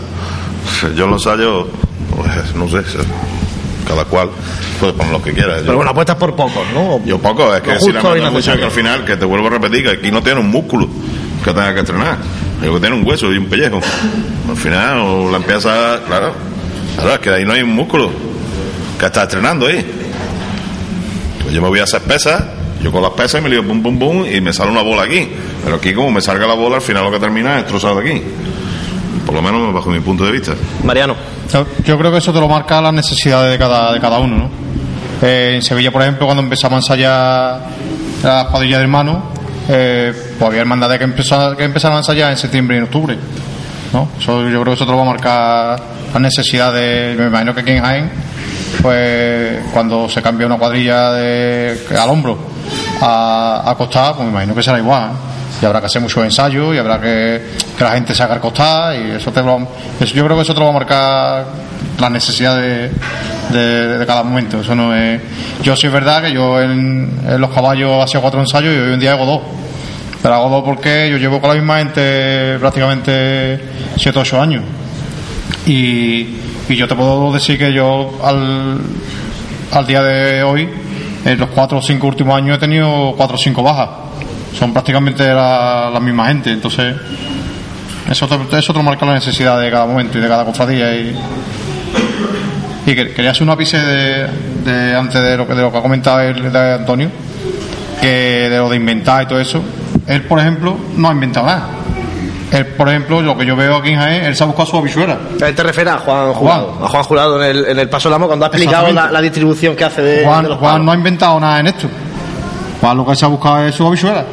[0.95, 2.83] Yo en los pues, no sé,
[3.87, 4.29] cada cual
[4.79, 5.57] puede poner lo que quiera.
[5.59, 6.99] Yo- Pero bueno, apuestas por pocos, ¿no?
[7.05, 8.59] yo poco, es que Lo si la manda necesario.
[8.61, 10.87] que al final, que te vuelvo a repetir, que aquí no tiene un músculo
[11.43, 12.17] que tenga que entrenar,
[12.61, 13.79] que tiene un hueso y un pellejo.
[14.49, 16.33] Al final, o la empieza, claro,
[16.95, 18.09] claro, es que ahí no hay un músculo
[18.99, 19.85] que está entrenando ahí.
[21.43, 22.43] Pues yo me voy a hacer pesas,
[22.83, 25.27] yo con las pesas me lío pum pum pum y me sale una bola aquí.
[25.63, 28.09] Pero aquí como me salga la bola, al final lo que termina es destrozado de
[28.09, 28.21] aquí.
[29.27, 30.53] Por lo menos bajo mi punto de vista.
[30.85, 31.13] Mariano.
[31.51, 34.37] Yo, yo creo que eso te lo marca las necesidades de cada, de cada uno,
[34.37, 34.49] ¿no?
[35.21, 37.59] Eh, en Sevilla, por ejemplo, cuando empezamos a ensayar
[38.23, 39.17] la cuadrilla de hermanos,
[39.67, 43.17] eh, pues había hermandades que, empezó, que empezaron a ensayar en septiembre y en octubre,
[43.91, 44.07] ¿no?
[44.17, 45.79] Eso, yo creo que eso te lo va a marcar
[46.13, 48.11] las necesidades, me imagino que aquí en Jaén,
[48.81, 52.37] pues cuando se cambia una cuadrilla de, al hombro
[53.01, 55.03] a, a costar, pues me imagino que será igual.
[55.03, 55.36] ¿eh?
[55.61, 57.41] Y habrá que hacer muchos ensayos y habrá que,
[57.77, 59.59] que la gente se haga costar y eso te lo,
[59.99, 61.45] yo creo que eso te lo va a marcar
[61.99, 62.91] las necesidades
[63.49, 64.61] de, de- cada momento.
[64.61, 65.19] Eso no es.
[65.63, 68.93] Yo sí es verdad que yo en, en los caballos hacía cuatro ensayos y hoy
[68.93, 69.41] en día hago dos.
[70.21, 73.59] Pero hago dos porque yo llevo con la misma gente prácticamente
[73.97, 74.63] siete o ocho años.
[75.65, 76.35] Y,
[76.69, 78.79] y yo te puedo decir que yo al,
[79.71, 80.69] al día de hoy,
[81.25, 83.89] en los cuatro o cinco últimos años he tenido cuatro o cinco bajas.
[84.57, 86.51] Son prácticamente la, la misma gente.
[86.51, 86.95] Entonces,
[88.09, 90.95] eso te, eso te marca la necesidad de cada momento y de cada cofradía.
[90.95, 91.15] Y,
[92.85, 94.27] y que- quería hacer un ápice de,
[94.65, 97.09] de antes de lo que, de lo que ha comentado el, de Antonio,
[98.01, 99.61] que de lo de inventar y todo eso.
[100.07, 101.67] Él, por ejemplo, no ha inventado nada.
[102.49, 104.77] Él, por ejemplo, lo que yo veo aquí en Jaén, él se ha buscado su
[104.77, 105.17] habichuela.
[105.45, 108.25] Él te refiere a Juan Jurado, a Juan Jurado en el, en el Paso Lamo
[108.27, 110.95] cuando ha explicado la, la distribución que hace de, Juan, de los Juan no ha
[110.95, 111.89] inventado nada en esto.
[112.79, 114.23] Juan lo que se ha buscado es su habichuela.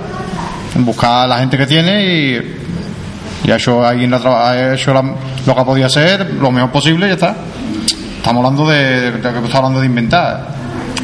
[0.76, 2.56] Buscar a la gente que tiene y,
[3.44, 5.02] y ha hecho, ahí en la traba- ha hecho la-
[5.46, 7.36] lo que ha podido hacer, lo mejor posible y ya está.
[8.16, 10.48] Estamos hablando de, de hablando de inventar.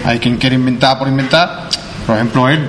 [0.05, 1.69] Hay quien quiere inventar por inventar.
[2.07, 2.69] Por ejemplo, él,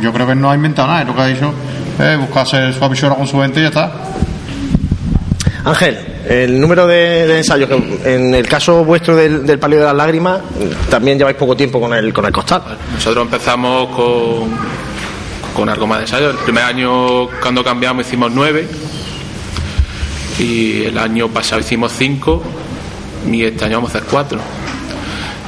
[0.00, 1.02] yo creo que él no ha inventado nada.
[1.02, 1.54] Él lo que ha dicho
[1.98, 3.92] es buscar hacer su habichuela con su gente y ya está.
[5.64, 5.98] Ángel,
[6.28, 9.94] el número de, de ensayos, que en el caso vuestro del, del palio de las
[9.94, 10.40] lágrimas,
[10.90, 12.62] también lleváis poco tiempo con el, con el costal.
[12.94, 14.50] Nosotros empezamos con,
[15.54, 16.30] con algo más de ensayo.
[16.30, 18.68] El primer año cuando cambiamos hicimos nueve
[20.38, 22.42] y el año pasado hicimos cinco
[23.30, 24.40] y este año vamos a hacer cuatro.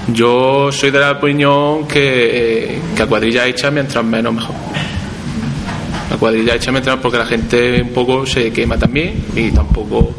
[0.08, 4.54] Yo soy de la opinión que, que a cuadrilla hecha mientras menos mejor.
[6.10, 10.14] La cuadrilla hecha mientras porque la gente un poco se quema también y tampoco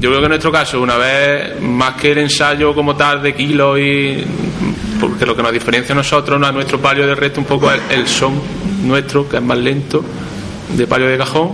[0.00, 3.34] yo creo que en nuestro caso, una vez más que el ensayo como tal de
[3.34, 4.24] kilos y.
[5.00, 7.80] porque lo que nos diferencia a nosotros, a nuestro palio del resto, un poco es
[7.90, 8.40] el son
[8.82, 10.04] nuestro, que es más lento,
[10.76, 11.50] de palio de cajón,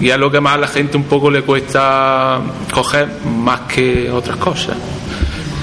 [0.00, 2.40] y es lo que más a la gente un poco le cuesta
[2.72, 4.76] coger más que otras cosas.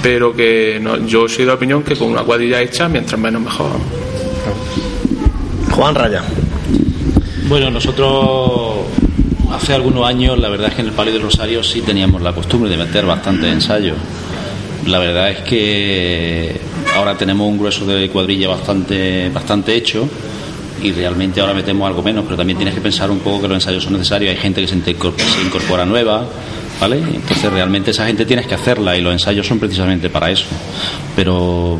[0.02, 3.40] Pero que no- yo soy de la opinión que con una cuadrilla hecha, mientras menos
[3.42, 3.70] mejor.
[5.70, 6.22] Juan Raya.
[7.48, 8.86] Bueno, nosotros
[9.52, 12.32] hace algunos años, la verdad es que en el Palio del Rosario sí teníamos la
[12.32, 13.96] costumbre de meter bastantes ensayos.
[14.86, 16.56] La verdad es que
[16.96, 20.08] ahora tenemos un grueso de cuadrilla bastante, bastante hecho
[20.82, 23.56] y realmente ahora metemos algo menos, pero también tienes que pensar un poco que los
[23.56, 24.30] ensayos son necesarios.
[24.30, 26.24] Hay gente que se incorpora, se incorpora nueva,
[26.80, 26.98] ¿vale?
[26.98, 30.46] Entonces realmente esa gente tienes que hacerla y los ensayos son precisamente para eso.
[31.14, 31.78] Pero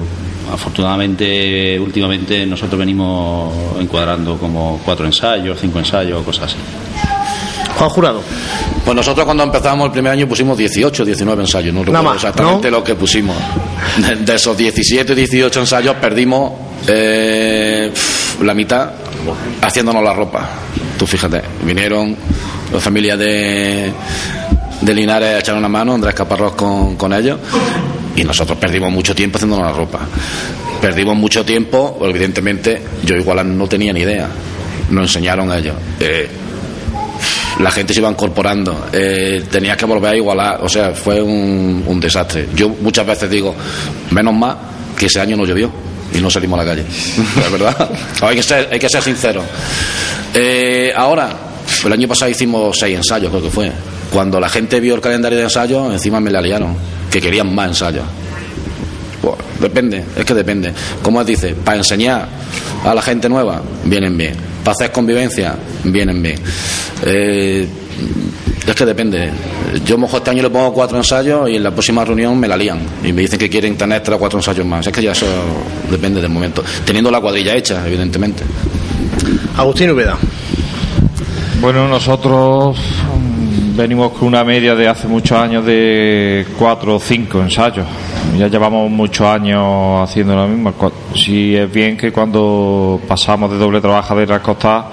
[0.52, 6.56] afortunadamente últimamente nosotros venimos encuadrando como cuatro ensayos, cinco ensayos, cosas así.
[7.76, 8.22] Juan Jurado.
[8.84, 12.70] Pues nosotros cuando empezamos el primer año pusimos 18, 19 ensayos, no recuerdo más, exactamente
[12.70, 13.36] lo que pusimos.
[13.98, 16.52] De, de esos 17, 18 ensayos perdimos
[16.86, 17.92] eh,
[18.42, 18.90] la mitad
[19.62, 20.48] haciéndonos la ropa.
[20.98, 22.16] Tú fíjate, vinieron
[22.72, 23.92] las familias de,
[24.80, 27.38] de Linares a echar una mano, Andrés Caparrós con, con ellos,
[28.14, 30.00] y nosotros perdimos mucho tiempo haciéndonos la ropa.
[30.80, 34.28] Perdimos mucho tiempo, evidentemente yo igual no tenía ni idea,
[34.90, 35.74] nos enseñaron ellos.
[36.00, 36.28] Eh,
[37.60, 41.82] la gente se iba incorporando, eh, tenías que volver a igualar, o sea, fue un,
[41.86, 42.48] un desastre.
[42.54, 43.54] Yo muchas veces digo,
[44.10, 44.56] menos mal
[44.96, 46.84] que ese año no llovió y no salimos a la calle,
[47.46, 47.90] es verdad.
[48.22, 49.44] hay, que ser, hay que ser sinceros.
[50.34, 51.30] Eh, ahora,
[51.84, 53.72] el año pasado hicimos seis ensayos, creo que fue.
[54.12, 56.76] Cuando la gente vio el calendario de ensayos, encima me la liaron,
[57.10, 58.04] que querían más ensayos.
[59.22, 60.72] Bueno, depende, es que depende.
[61.02, 62.28] Como dice, para enseñar
[62.84, 64.34] a la gente nueva, vienen bien.
[64.62, 66.38] Para hacer convivencia, vienen bien.
[67.04, 67.66] Eh,
[68.70, 69.30] es que depende.
[69.84, 72.56] Yo mejor este año le pongo cuatro ensayos y en la próxima reunión me la
[72.56, 72.80] lían.
[73.04, 74.86] Y me dicen que quieren tener tres o cuatro ensayos más.
[74.86, 75.26] Es que ya eso
[75.90, 76.64] depende del momento.
[76.84, 78.42] Teniendo la cuadrilla hecha, evidentemente.
[79.56, 80.18] Agustín Ubeda.
[81.60, 82.76] Bueno, nosotros
[83.76, 87.86] venimos con una media de hace muchos años de cuatro o cinco ensayos.
[88.38, 90.72] Ya llevamos muchos años haciendo lo mismo.
[91.14, 94.86] Sí es bien que cuando pasamos de doble trabajadera a costa,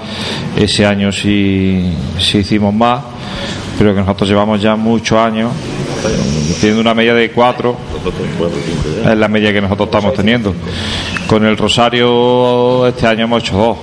[0.56, 3.02] ese año sí, sí hicimos más,
[3.78, 5.52] pero que nosotros llevamos ya muchos años
[6.60, 7.78] teniendo una media de cuatro
[9.06, 10.54] es la media que nosotros estamos teniendo.
[11.26, 13.78] Con el Rosario este año hemos hecho dos.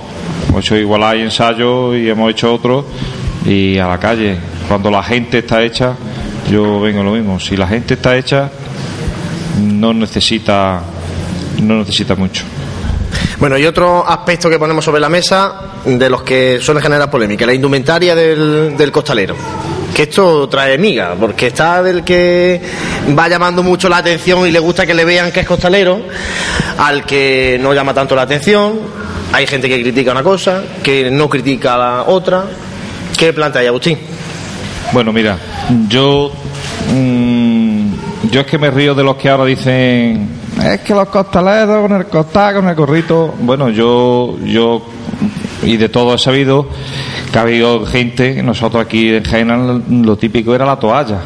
[0.47, 2.85] Hemos hecho igual hay ensayo y hemos hecho otro
[3.45, 4.60] y a la calle.
[4.71, 5.97] Cuando la gente está hecha,
[6.49, 7.41] yo vengo lo mismo.
[7.41, 8.49] Si la gente está hecha,
[9.59, 10.81] no necesita,
[11.61, 12.45] no necesita mucho.
[13.37, 17.45] Bueno, y otro aspecto que ponemos sobre la mesa de los que suele generar polémica,
[17.45, 19.35] la indumentaria del, costalero.
[19.93, 22.61] Que esto trae miga, porque está del que
[23.09, 25.99] va llamando mucho la atención y le gusta que le vean que es costalero,
[26.77, 28.79] al que no llama tanto la atención.
[29.33, 32.45] Hay gente que critica una cosa, que no critica la otra.
[33.17, 34.10] ¿Qué plantea Agustín?
[34.93, 35.37] Bueno, mira,
[35.87, 36.31] yo
[36.93, 40.29] mm, yo es que me río de los que ahora dicen
[40.61, 43.33] es que los costaleros con el costal, con el gorrito.
[43.39, 44.81] Bueno, yo yo
[45.63, 46.67] y de todo he sabido
[47.31, 51.19] que ha habido gente, nosotros aquí en Jaén lo típico era la toalla.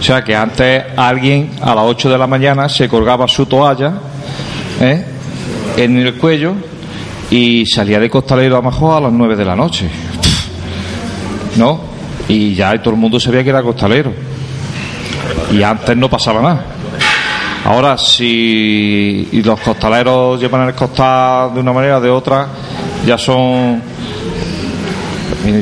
[0.00, 3.92] O sea que antes alguien a las 8 de la mañana se colgaba su toalla
[4.80, 5.04] ¿eh?
[5.76, 6.54] en el cuello
[7.30, 9.88] y salía de costalero a lo mejor a las 9 de la noche.
[11.56, 11.93] ¿no?
[12.28, 14.12] Y ya todo el mundo sabía que era costalero.
[15.52, 16.64] Y antes no pasaba nada.
[17.64, 22.46] Ahora, si y los costaleros llevan el costal de una manera o de otra,
[23.06, 23.80] ya son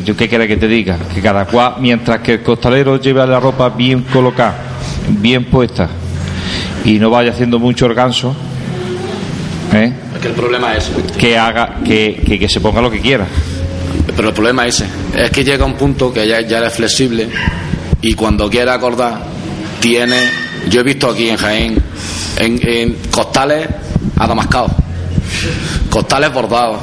[0.05, 0.97] ¿Yo qué quiere que te diga?
[1.13, 4.55] Que cada cual, mientras que el costalero lleve la ropa bien colocada,
[5.09, 5.89] bien puesta
[6.85, 8.35] y no vaya haciendo mucho organzo,
[9.73, 9.93] ¿eh?
[10.21, 13.27] Que el problema es que haga, que, que, que se ponga lo que quiera.
[14.15, 15.25] Pero el problema es ese.
[15.25, 17.29] Es que llega un punto que ya, ya eres flexible
[18.01, 19.23] y cuando quiera acordar,
[19.81, 20.17] tiene.
[20.69, 21.83] Yo he visto aquí en Jaén,
[22.37, 23.69] en, en costales
[24.17, 24.73] adamascados,
[25.91, 26.79] costales bordados,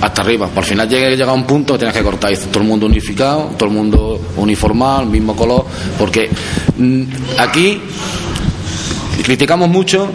[0.00, 0.48] hasta arriba.
[0.48, 2.32] Por final llega, llega un punto que tienes que cortar.
[2.32, 5.66] Y todo el mundo unificado, todo el mundo uniformado, mismo color.
[5.98, 6.30] Porque
[6.76, 7.02] mm,
[7.38, 7.80] aquí
[9.22, 10.08] criticamos mucho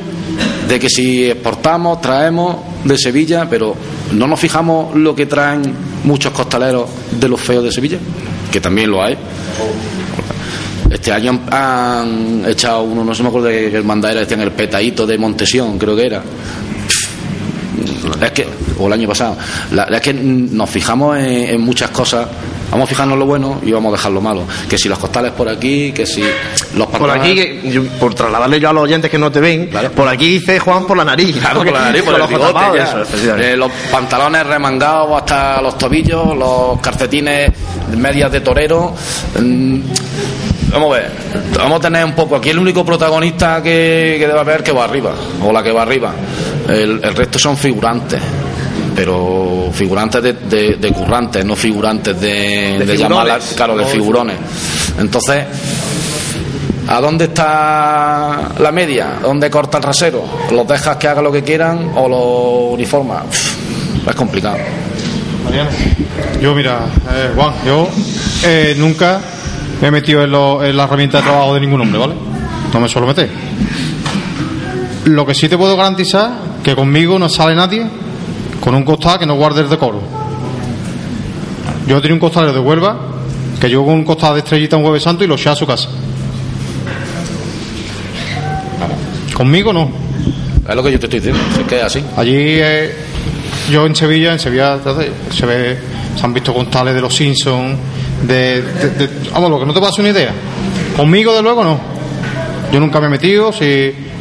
[0.68, 3.76] de que si exportamos, traemos de Sevilla, pero
[4.12, 7.98] no nos fijamos lo que traen muchos costaleros de los feos de Sevilla,
[8.52, 9.18] que también lo hay.
[10.90, 14.42] Este año han, echado uno, no se me acuerdo de que el mandadero este en
[14.42, 16.22] el petadito de Montesión, creo que era.
[18.22, 18.46] Es que,
[18.78, 19.38] o el año pasado,
[19.72, 22.28] la, es que nos fijamos en muchas cosas.
[22.74, 24.44] Vamos a fijarnos lo bueno y vamos a dejar lo malo.
[24.68, 26.22] Que si los costales por aquí, que si
[26.76, 29.40] los Por pantalones- aquí, que- yo- por trasladarle yo a los oyentes que no te
[29.40, 31.38] ven, por aquí dice Juan por la nariz.
[31.38, 33.38] Claro, por la nariz, por el los bigote, eso.
[33.38, 37.52] Eh, los pantalones remangados hasta los tobillos, los calcetines
[37.96, 38.94] medias de torero.
[39.40, 39.80] Mm,
[40.72, 41.12] Vamos a ver,
[41.56, 42.36] vamos a tener un poco.
[42.36, 45.14] Aquí el único protagonista que, que debe haber que va arriba,
[45.44, 46.12] o la que va arriba.
[46.68, 48.20] El, el resto son figurantes,
[48.96, 54.38] pero figurantes de, de- de currantes, no figurantes de, De de llamarlas, claro, de figurones.
[55.00, 55.46] Entonces,
[56.86, 59.14] ¿A dónde está la media?
[59.22, 60.22] ¿Dónde corta el rasero?
[60.52, 63.24] ¿Los dejas que hagan lo que quieran o los uniformas?
[64.06, 64.58] Es complicado.
[65.46, 65.70] Mariano.
[66.42, 66.80] Yo, mira,
[67.14, 67.88] eh, Juan, yo
[68.44, 69.18] eh, nunca
[69.82, 72.16] me he metido en, lo- en la herramienta de trabajo de ningún hombre, ¿vale?
[72.74, 73.30] No me suelo meter.
[75.06, 76.32] Lo que sí te puedo garantizar
[76.64, 77.88] que conmigo no sale nadie
[78.60, 80.02] con un costal que no guarde el decoro.
[81.88, 82.98] Yo tenía un costalero de Huelva
[83.60, 85.66] que llegó con un costal de estrellita un jueves santo y lo eché a su
[85.66, 85.90] casa.
[89.34, 89.90] Conmigo no.
[90.68, 92.04] Es lo que yo te estoy diciendo, es que es así.
[92.16, 92.96] Allí, eh,
[93.70, 94.80] yo en Sevilla, en Sevilla
[95.32, 95.78] se ve,
[96.16, 97.76] se han visto costales de los Simpsons,
[98.22, 100.32] de, de- de- vamos, lo que no te pasa una idea.
[100.96, 101.78] Conmigo, de luego, no.
[102.72, 103.66] Yo nunca me he metido, si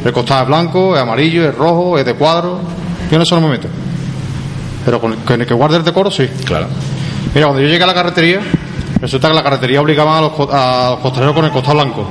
[0.03, 2.59] el costal es blanco, es amarillo, es rojo, es de cuadro,
[3.09, 3.67] yo en eso no me meto.
[4.85, 6.27] Pero con el, con el que guarde el decoro, sí.
[6.45, 6.67] Claro.
[7.33, 8.41] Mira, cuando yo llegué a la carretería,
[8.99, 12.05] resulta que la carretería obligaba a los, a los costaleros con el costal blanco.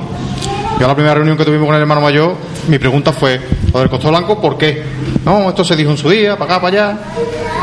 [0.79, 2.35] Yo a la primera reunión que tuvimos con el hermano mayor,
[2.69, 3.41] mi pregunta fue,
[3.73, 4.83] lo del costal blanco, ¿por qué?
[5.25, 6.99] No, esto se dijo en su día, para acá, para allá.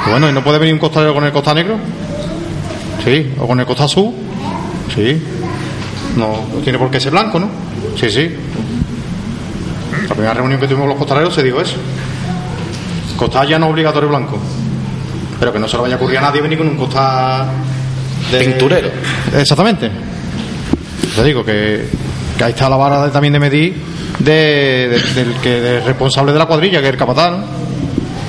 [0.08, 1.78] Y bueno, ¿y no puede venir un costalero con el costal negro?
[3.04, 4.14] Sí, o con el costal azul.
[4.96, 5.22] Sí.
[6.16, 7.50] No, no tiene por qué ser blanco, ¿no?
[8.00, 8.30] Sí, sí.
[10.08, 11.76] La primera reunión que tuvimos con los costaleros se dijo eso.
[13.18, 14.38] Costal ya no obligatorio blanco.
[15.40, 17.48] Pero que no se lo vaya a ocurrir a nadie venir con un costal
[18.32, 18.40] de...
[18.40, 18.90] Pinturero.
[19.38, 19.90] Exactamente.
[21.16, 21.88] Te digo que,
[22.38, 23.74] que ahí está la vara de- también de medir
[24.20, 24.32] de,
[24.90, 27.32] de- del que del responsable de la cuadrilla, que es el capataz.
[27.32, 27.44] ¿no?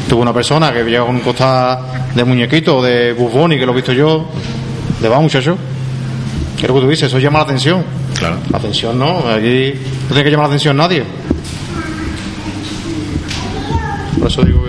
[0.08, 1.78] Tuvo una persona que llega con un costal
[2.14, 4.26] de muñequito, de bufón y que lo he visto yo.
[5.00, 5.56] De va, muchacho.
[6.56, 7.08] ¿Qué es lo que tú dices?
[7.08, 7.84] Eso llama la atención.
[8.18, 8.36] Claro.
[8.50, 11.02] La atención no, aquí no tiene que llamar la atención nadie.
[14.18, 14.59] Por eso digo.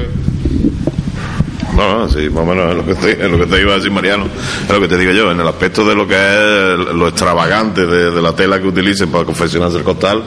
[1.75, 3.75] No, no, sí, más o menos es lo que te, lo que te iba a
[3.77, 4.25] decir Mariano,
[4.63, 7.85] es lo que te digo yo, en el aspecto de lo que es lo extravagante
[7.85, 10.23] de, de la tela que utilicen para confeccionarse el costal,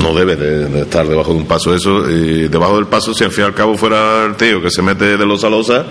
[0.00, 3.30] no debe de, estar debajo de un paso eso, y debajo del paso, si al
[3.30, 5.86] fin y al cabo fuera el tío que se mete de los a losa,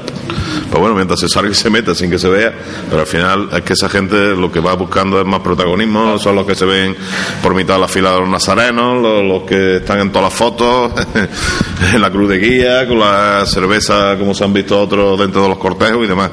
[0.69, 2.53] pues bueno, mientras se salga y se meta sin que se vea,
[2.89, 6.35] pero al final es que esa gente lo que va buscando es más protagonismo, son
[6.35, 6.95] los que se ven
[7.41, 10.33] por mitad de la fila de los nazarenos, los, los que están en todas las
[10.33, 10.91] fotos,
[11.93, 15.49] en la cruz de guía, con la cerveza como se han visto otros dentro de
[15.49, 16.31] los cortejos y demás.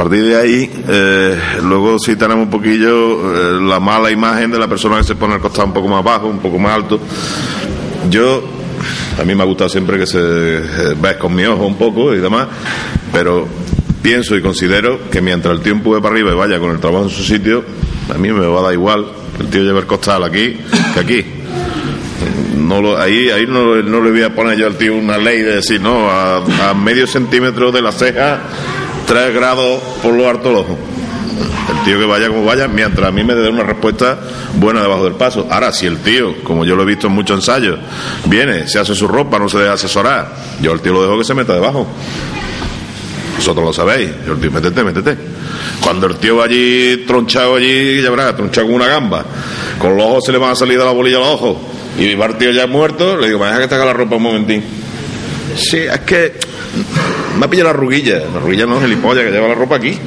[0.00, 4.66] Partir de ahí, eh, luego sí tenemos un poquillo eh, la mala imagen de la
[4.66, 6.98] persona que se pone el costado un poco más bajo, un poco más alto.
[8.08, 8.42] Yo,
[9.20, 12.14] a mí me ha gustado siempre que se eh, ves con mi ojo un poco
[12.14, 12.48] y demás,
[13.12, 13.46] pero
[14.00, 17.04] pienso y considero que mientras el tío empuje para arriba y vaya con el trabajo
[17.04, 17.62] en su sitio,
[18.08, 19.04] a mí me va a dar igual
[19.38, 20.56] el tío lleve el costal aquí
[20.94, 21.24] que aquí.
[22.56, 25.42] No lo, ahí ahí no, no le voy a poner yo al tío una ley
[25.42, 28.40] de decir, no, a, a medio centímetro de la ceja,
[29.10, 30.78] tres grados por lo harto del ojo.
[31.68, 34.16] El tío que vaya como vaya, mientras a mí me dé una respuesta
[34.54, 35.48] buena debajo del paso.
[35.50, 37.80] Ahora, si el tío, como yo lo he visto en muchos ensayos,
[38.26, 41.24] viene, se hace su ropa, no se deja asesorar, yo al tío lo dejo que
[41.24, 41.88] se meta debajo.
[43.36, 44.10] Vosotros lo sabéis.
[44.24, 45.16] Yo el tío, métete, métete.
[45.80, 49.24] Cuando el tío va allí tronchado allí, ya verás, tronchado con una gamba,
[49.80, 51.56] con los ojos se le van a salir de la bolilla a los ojos,
[51.98, 54.22] y el tío ya muerto, le digo, me deja que te haga la ropa un
[54.22, 54.62] momentín.
[55.56, 56.49] Sí, es que
[57.38, 58.18] me ha pillado la ruguilla.
[58.32, 59.98] La ruguilla no es el gilipollas que lleva la ropa aquí.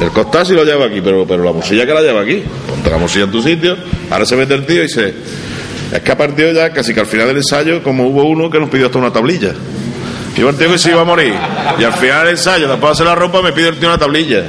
[0.00, 2.42] El costal sí lo lleva aquí, pero, pero la musilla que la lleva aquí.
[2.68, 3.76] Ponte la musilla en tu sitio.
[4.10, 5.14] Ahora se mete el tío y se.
[5.92, 8.58] Es que a partir ya, casi que al final del ensayo, como hubo uno que
[8.58, 9.52] nos pidió hasta una tablilla.
[10.36, 11.34] Iba el tío que se iba a morir.
[11.78, 13.98] Y al final del ensayo, después de hacer la ropa, me pide el tío una
[13.98, 14.44] tablilla.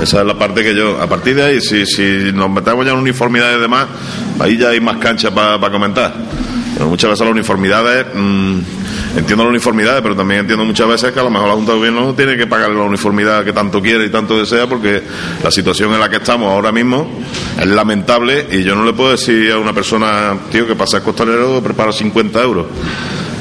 [0.00, 1.00] Esa es la parte que yo.
[1.00, 3.86] A partir de ahí, si, si nos metemos ya en uniformidades y demás,
[4.38, 6.14] ahí ya hay más cancha para comentar.
[6.80, 8.06] Muchas veces las uniformidades.
[8.14, 8.58] mm,
[9.16, 11.78] entiendo las uniformidades, pero también entiendo muchas veces que a lo mejor la Junta de
[11.78, 15.02] Gobierno no tiene que pagarle la uniformidad que tanto quiere y tanto desea, porque
[15.42, 17.08] la situación en la que estamos ahora mismo
[17.60, 21.02] es lamentable y yo no le puedo decir a una persona, tío, que pasa el
[21.04, 22.66] costalero, prepara 50 euros.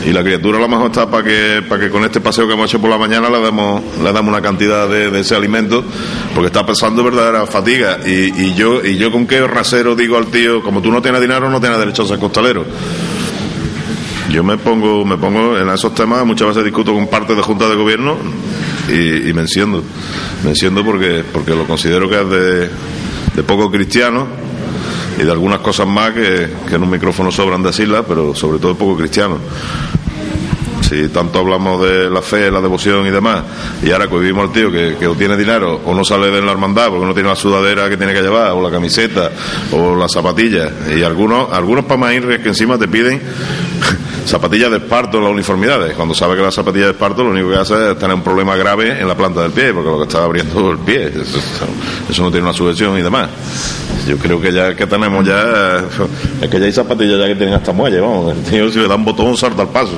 [0.06, 2.54] Y la criatura a lo mejor está para que, para que con este paseo que
[2.54, 5.84] hemos hecho por la mañana le damos, le damos una cantidad de, ese alimento,
[6.36, 8.00] porque está pasando verdadera fatiga.
[8.06, 11.22] Y, y yo, y yo con qué rasero digo al tío, como tú no tienes
[11.22, 12.66] dinero, no tienes derecho a ser costalero.
[14.34, 17.70] Yo me pongo, me pongo en esos temas, muchas veces discuto con parte de Junta
[17.70, 18.18] de Gobierno
[18.90, 19.84] y, y me enciendo.
[20.44, 22.70] Me enciendo porque, porque lo considero que es de,
[23.36, 24.26] de poco cristiano
[25.20, 28.76] y de algunas cosas más que, que en un micrófono sobran decirlas, pero sobre todo
[28.76, 29.38] poco cristiano.
[30.82, 33.44] Si tanto hablamos de la fe, la devoción y demás,
[33.84, 36.52] y ahora cohibimos al tío que, que o tiene dinero o no sale de la
[36.52, 39.32] hermandad porque no tiene la sudadera que tiene que llevar, o la camiseta,
[39.72, 43.22] o las zapatillas, y algunos, algunos para más que encima te piden
[44.26, 47.50] zapatillas de esparto en las uniformidades, cuando sabe que las zapatillas de esparto lo único
[47.50, 50.04] que hace es tener un problema grave en la planta del pie, porque lo que
[50.04, 51.12] está abriendo el pie,
[52.10, 53.30] eso, no tiene una sujeción y demás.
[54.08, 55.84] Yo creo que ya que tenemos ya,
[56.42, 58.88] es que ya hay zapatillas ya que tienen hasta muelle, vamos, el tío si le
[58.88, 59.94] da un botón salta al paso.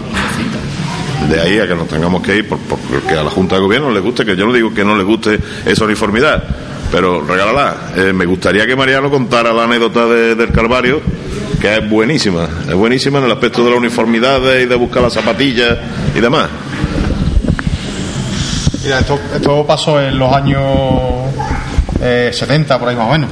[1.30, 3.62] De ahí a que nos tengamos que ir por- por- porque a la Junta de
[3.62, 6.44] Gobierno le guste, que yo no digo que no le guste esa uniformidad,
[6.92, 7.76] pero regálala.
[7.96, 11.02] Eh, me gustaría que Mariano contara la anécdota de- del Calvario,
[11.66, 15.14] que es buenísima, es buenísima en el aspecto de la uniformidad y de buscar las
[15.14, 15.76] zapatillas
[16.14, 16.48] y demás.
[18.84, 20.62] Mira, esto, esto pasó en los años
[22.00, 23.30] eh, 70, por ahí más o menos.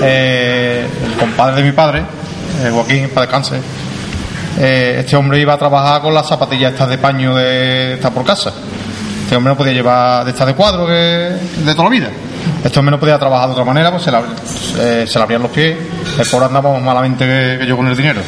[0.00, 1.98] Eh, el compadre de mi padre,
[2.62, 3.56] eh, Joaquín, para descanse,
[4.58, 8.24] eh, este hombre iba a trabajar con las zapatillas estas de paño de estas por
[8.24, 8.54] casa.
[9.22, 12.08] Este hombre no podía llevar de estas de cuadro que, de toda la vida.
[12.64, 14.18] Este hombre no podía trabajar de otra manera, pues se le,
[14.78, 15.76] eh, se le abrían los pies.
[16.18, 18.20] El pobre andaba más malamente que, yo con el dinero.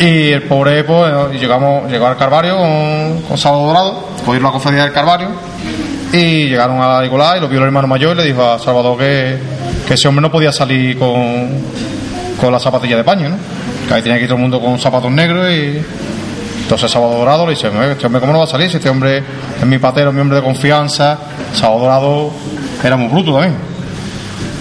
[0.00, 4.42] Y el pobre, pues, y llegamos, llegó al Calvario con, con Sábado Dorado, fue ir
[4.42, 5.28] a la cofradía del Calvario,
[6.12, 8.96] y llegaron a Nicolás y lo vio el hermano mayor y le dijo a Salvador
[8.98, 9.38] que,
[9.86, 11.50] que ese hombre no podía salir con,
[12.40, 13.36] con la zapatilla de paño, ¿no?
[13.86, 15.82] Que ahí tenía que ir todo el mundo con zapatos negros y.
[16.62, 18.90] Entonces Sábado Dorado le dice, "Oye, este hombre cómo no va a salir si este
[18.90, 19.22] hombre
[19.58, 21.16] es mi patero, mi hombre de confianza,
[21.54, 22.30] Sábado Dorado
[22.84, 23.54] era muy bruto también.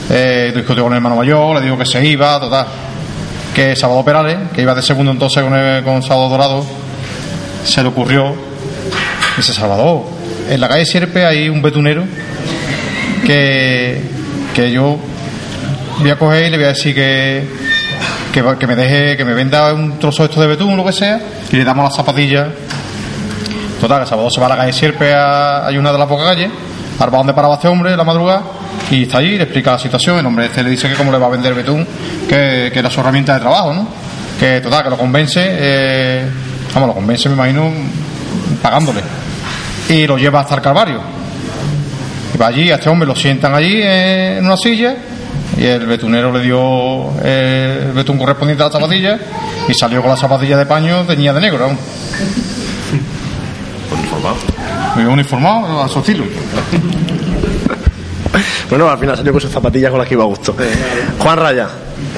[0.10, 2.66] Eh, discutió con el hermano mayor, le dijo que se iba, total
[3.54, 6.64] que Sábado Perales, que iba de segundo entonces con, el- con Sábado Dorado,
[7.66, 8.36] se le ocurrió,
[9.36, 10.04] dice Salvador,
[10.48, 12.04] en la calle Sierpe hay un betunero
[13.26, 14.00] que,
[14.54, 14.98] que yo
[16.00, 17.44] voy a coger y le voy a decir que,
[18.32, 21.20] que, me deje, que me venda un trozo de esto de betún, lo que sea,
[21.52, 22.48] y le damos las zapatillas.
[23.82, 26.28] Total, que Salvador se va a la calle Sierpe, a- hay una de las pocas
[26.28, 26.50] calles,
[27.00, 28.42] al bar donde paraba este hombre la madrugada,
[28.90, 31.18] y está allí, le explica la situación, el hombre este le dice que cómo le
[31.18, 31.86] va a vender betún,
[32.28, 33.88] que, que era su herramienta de trabajo, ¿no?
[34.40, 36.26] Que total, que lo convence, eh,
[36.74, 37.72] vamos, lo convence, me imagino,
[38.62, 39.02] pagándole.
[39.90, 41.02] Y lo lleva hasta el Calvario.
[42.34, 44.96] Y va allí, a este hombre lo sientan allí en una silla,
[45.58, 49.20] y el betunero le dio eh, el betún correspondiente a la zapatilla,
[49.68, 51.80] y salió con la zapatilla de paño teñida de negro, vamos.
[55.06, 56.24] Uniformado, a su estilo.
[58.70, 60.54] Bueno, al final salió con sus zapatillas con las que iba a gusto.
[61.20, 61.70] Juan Raya,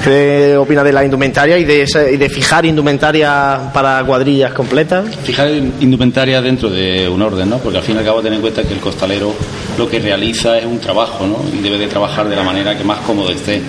[0.02, 5.04] ¿qué opina de la indumentaria y de, ese- y de fijar indumentaria para cuadrillas completas?
[5.22, 7.58] Fijar indumentaria dentro de un orden, ¿no?
[7.58, 9.32] Porque al fin y al cabo tener en cuenta que el costalero
[9.78, 11.38] lo que realiza es un trabajo, ¿no?
[11.56, 13.62] Y debe de trabajar de la manera que más cómodo esté.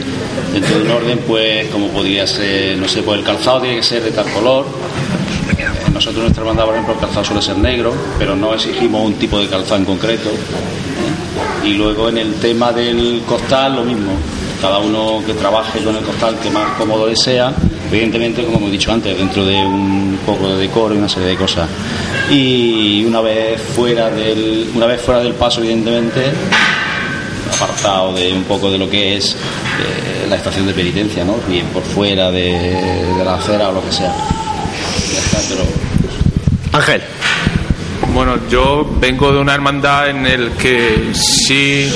[0.51, 3.83] Dentro de un orden, pues, como podría ser, no sé, pues el calzado tiene que
[3.83, 4.65] ser de tal color.
[6.01, 9.39] Nosotros nuestra banda, por ejemplo, el calzado suele ser negro, pero no exigimos un tipo
[9.39, 10.29] de calzado en concreto.
[10.29, 11.67] ¿eh?
[11.67, 14.13] Y luego en el tema del costal, lo mismo.
[14.59, 17.53] Cada uno que trabaje con el costal que más cómodo le sea,
[17.91, 21.35] evidentemente, como hemos dicho antes, dentro de un poco de decoro y una serie de
[21.35, 21.69] cosas.
[22.31, 26.31] Y una vez fuera del, una vez fuera del paso, evidentemente,
[27.53, 31.35] apartado de un poco de lo que es eh, la estación de penitencia, ¿no?
[31.47, 34.11] Bien por fuera de, la acera o lo que sea.
[36.73, 37.01] Ángel.
[38.13, 41.89] Bueno, yo vengo de una hermandad en el que sí,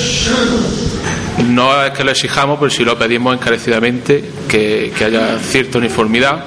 [1.48, 6.44] no es que lo exijamos, pero sí lo pedimos encarecidamente, que, que haya cierta uniformidad,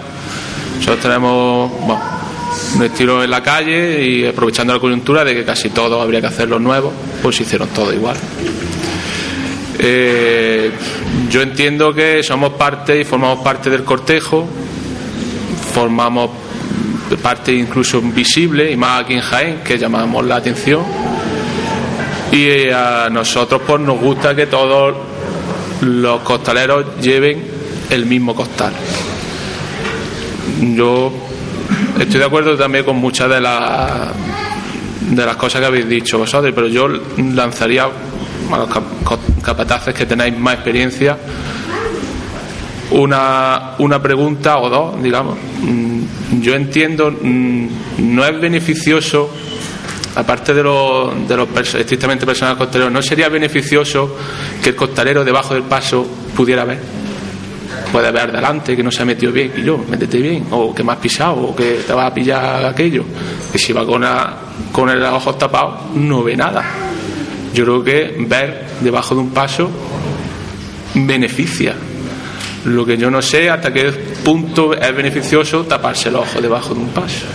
[0.77, 2.01] Nosotros tenemos bueno,
[2.75, 6.27] un estilo en la calle y aprovechando la coyuntura de que casi todo habría que
[6.27, 6.91] hacerlo nuevo,
[7.21, 8.17] pues hicieron todo igual.
[9.77, 10.71] Eh,
[11.29, 14.47] yo entiendo que somos parte y formamos parte del cortejo,
[15.73, 16.31] formamos
[17.17, 20.83] parte incluso visible y más aquí en Jaén que llamamos la atención
[22.31, 24.95] y a nosotros pues nos gusta que todos
[25.81, 27.43] los costaleros lleven
[27.89, 28.73] el mismo costal.
[30.61, 31.11] Yo
[31.99, 34.09] estoy de acuerdo también con muchas de las
[35.01, 38.69] de las cosas que habéis dicho vosotros, pero yo lanzaría a los
[39.41, 41.17] capataces que tenéis más experiencia
[42.91, 45.37] una, una pregunta o dos, digamos.
[46.31, 47.67] Yo entiendo, mm,
[47.99, 49.29] no es beneficioso,
[50.15, 54.15] aparte de los, de estrictamente personales costaleros, no sería beneficioso
[54.61, 56.79] que el costalero debajo del paso pudiera ver.
[57.91, 60.83] Puede ver delante que no se ha metido bien, y yo, métete bien, o que
[60.83, 63.03] me has pisado, o que te vas a pillar aquello.
[63.51, 64.05] Que si va con,
[64.71, 66.63] con el ojos tapados, no ve nada.
[67.53, 69.69] Yo creo que ver debajo de un paso
[70.93, 71.75] beneficia.
[72.65, 73.91] Lo que yo no sé hasta qué
[74.23, 77.25] punto es beneficioso taparse el ojo debajo de un paso.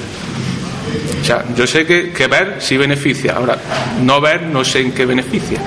[1.21, 3.35] O sea, yo sé que, que ver sí beneficia.
[3.37, 3.57] Ahora,
[4.03, 5.59] no ver no sé en qué beneficia.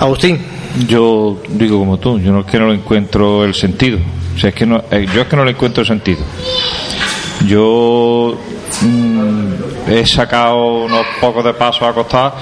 [0.00, 0.56] Agustín.
[0.86, 3.98] Yo digo como tú, yo no es que no lo encuentro el sentido.
[4.34, 6.20] O sea, es que no, eh, yo es que no le encuentro el sentido.
[7.46, 8.38] Yo
[8.82, 12.34] mm, he sacado unos pocos de pasos a acostar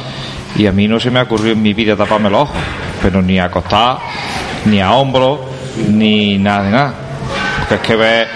[0.56, 2.56] y a mí no se me ha ocurrido en mi vida taparme los ojos,
[3.00, 3.98] pero ni a acostar,
[4.66, 5.40] ni a hombros,
[5.88, 6.94] ni nada de nada.
[7.58, 8.26] Porque es que ve,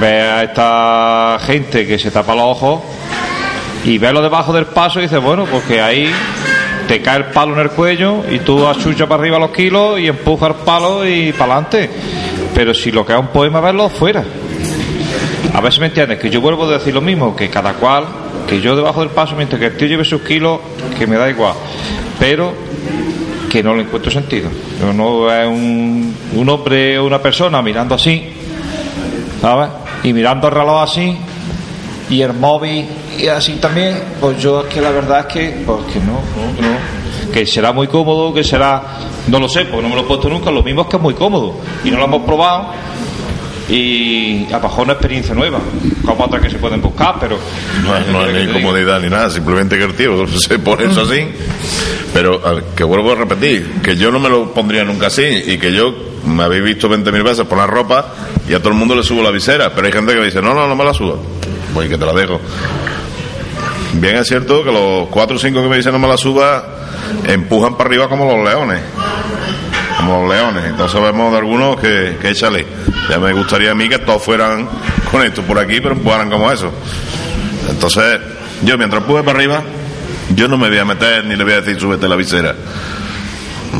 [0.00, 2.80] ve a esta gente que se tapa los ojos
[3.84, 6.10] y ve lo debajo del paso y dice, bueno, porque ahí
[6.88, 10.06] te cae el palo en el cuello y tú achuchas para arriba los kilos y
[10.08, 11.90] empujas el palo y para adelante.
[12.54, 14.24] Pero si lo que es un poema, verlo fuera.
[15.52, 18.04] A ver si me entiendes, que yo vuelvo a decir lo mismo, que cada cual,
[18.48, 20.60] que yo debajo del paso, mientras que el tío lleve sus kilos,
[20.98, 21.54] que me da igual.
[22.18, 22.52] Pero
[23.54, 24.50] que no le encuentro sentido.
[24.80, 28.24] Yo no es un, un hombre o una persona mirando así,
[29.40, 29.68] ¿sabes?
[30.02, 31.16] Y mirando el reloj así,
[32.10, 32.84] y el móvil
[33.16, 36.68] y así también, pues yo es que la verdad es que, pues que no, no,
[36.68, 37.32] no.
[37.32, 38.82] Que será muy cómodo, que será,
[39.28, 41.02] no lo sé, porque no me lo he puesto nunca, lo mismo es que es
[41.02, 41.54] muy cómodo.
[41.84, 42.70] Y no lo hemos probado
[43.68, 45.58] y a lo mejor una experiencia nueva,
[46.04, 47.38] como otras que se pueden buscar, pero...
[47.82, 51.26] No, no hay ni comodidad ni nada, simplemente que el tío se pone eso así.
[52.12, 52.40] Pero
[52.76, 55.94] que vuelvo a repetir, que yo no me lo pondría nunca así y que yo
[56.26, 58.06] me habéis visto 20.000 veces poner ropa
[58.48, 60.40] y a todo el mundo le subo la visera, pero hay gente que me dice,
[60.40, 61.20] no, no, no me la subo,
[61.72, 62.40] voy que te la dejo.
[63.94, 66.64] Bien es cierto que los 4 o 5 que me dicen no me la suba
[67.26, 68.80] empujan para arriba como los leones
[70.04, 70.64] como los leones.
[70.64, 72.66] Entonces vemos de algunos que, que échale.
[73.08, 74.68] Ya me gustaría a mí que todos fueran
[75.10, 76.72] con esto por aquí, pero empujaran como eso.
[77.68, 78.20] Entonces,
[78.62, 79.62] yo mientras empuje para arriba,
[80.34, 82.54] yo no me voy a meter ni le voy a decir súbete la visera.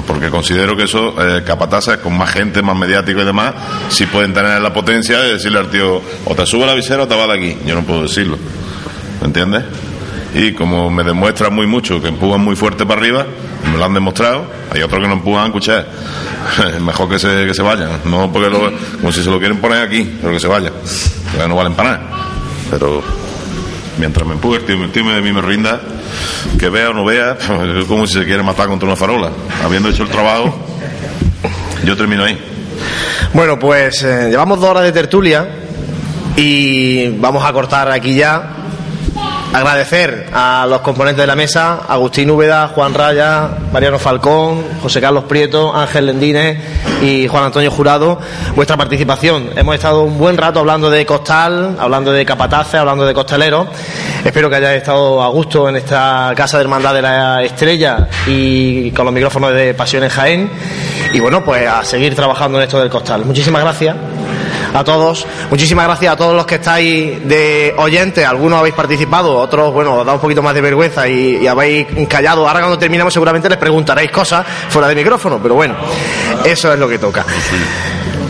[0.07, 3.55] Porque considero que eso, eh, capataces con más gente, más mediático y demás,
[3.91, 7.09] sí pueden tener la potencia de decirle al tío, o te sube la visera o
[7.09, 7.59] te va de aquí.
[7.65, 8.37] Yo no puedo decirlo.
[9.21, 9.63] ¿Me entiendes?
[10.35, 13.27] Y como me demuestra muy mucho que empujan muy fuerte para arriba,
[13.75, 15.85] me lo han demostrado, hay otros que no empujan, escuchar.
[16.81, 19.83] Mejor que se, que se vayan, no porque lo, como si se lo quieren poner
[19.83, 20.73] aquí, pero que se vayan.
[21.49, 22.11] No valen para nada.
[22.71, 23.03] Pero
[23.99, 25.81] mientras me empuje, el tío, tío me, me rinda,
[26.57, 27.33] que vea o no vea,
[27.81, 29.31] es como si se quiere matar contra una farola.
[29.65, 30.57] Habiendo hecho el trabajo,
[31.85, 32.39] yo termino ahí.
[33.33, 35.49] Bueno, pues eh, llevamos dos horas de tertulia
[36.37, 38.51] y vamos a cortar aquí ya.
[39.55, 45.27] Agradecer a los componentes de la mesa, Agustín Úbeda, Juan Raya, Mariano Falcón, José Carlos
[45.29, 46.59] Prieto, Ángel Lendines
[47.01, 48.19] y Juan Antonio Jurado,
[48.57, 49.51] vuestra participación.
[49.55, 53.69] Hemos estado un buen rato hablando de costal, hablando de capataces, hablando de costaleros.
[54.25, 58.91] Espero que hayáis estado a gusto en esta Casa de Hermandad de la Estrella y
[58.91, 60.51] con los micrófonos de Pasión en Jaén.
[61.13, 63.25] Y bueno, pues a seguir trabajando en esto del costal.
[63.25, 63.95] Muchísimas gracias
[64.75, 65.27] a todos.
[65.51, 68.25] Muchísimas gracias a todos los que estáis de oyentes.
[68.27, 72.47] Algunos habéis participado, otros, bueno, os da un poquito más de vergüenza y, habéis callado.
[72.47, 75.77] Ahora cuando terminemos seguramente les preguntaréis cosas fuera de micrófono, pero bueno,
[76.45, 77.25] eso es lo que toca.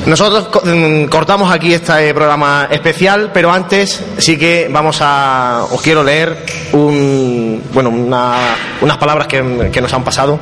[0.07, 5.65] Nosotros mm, cortamos aquí este programa especial, pero antes sí que vamos a.
[5.71, 10.39] Os quiero leer un, bueno, una- unas palabras que, que nos han pasado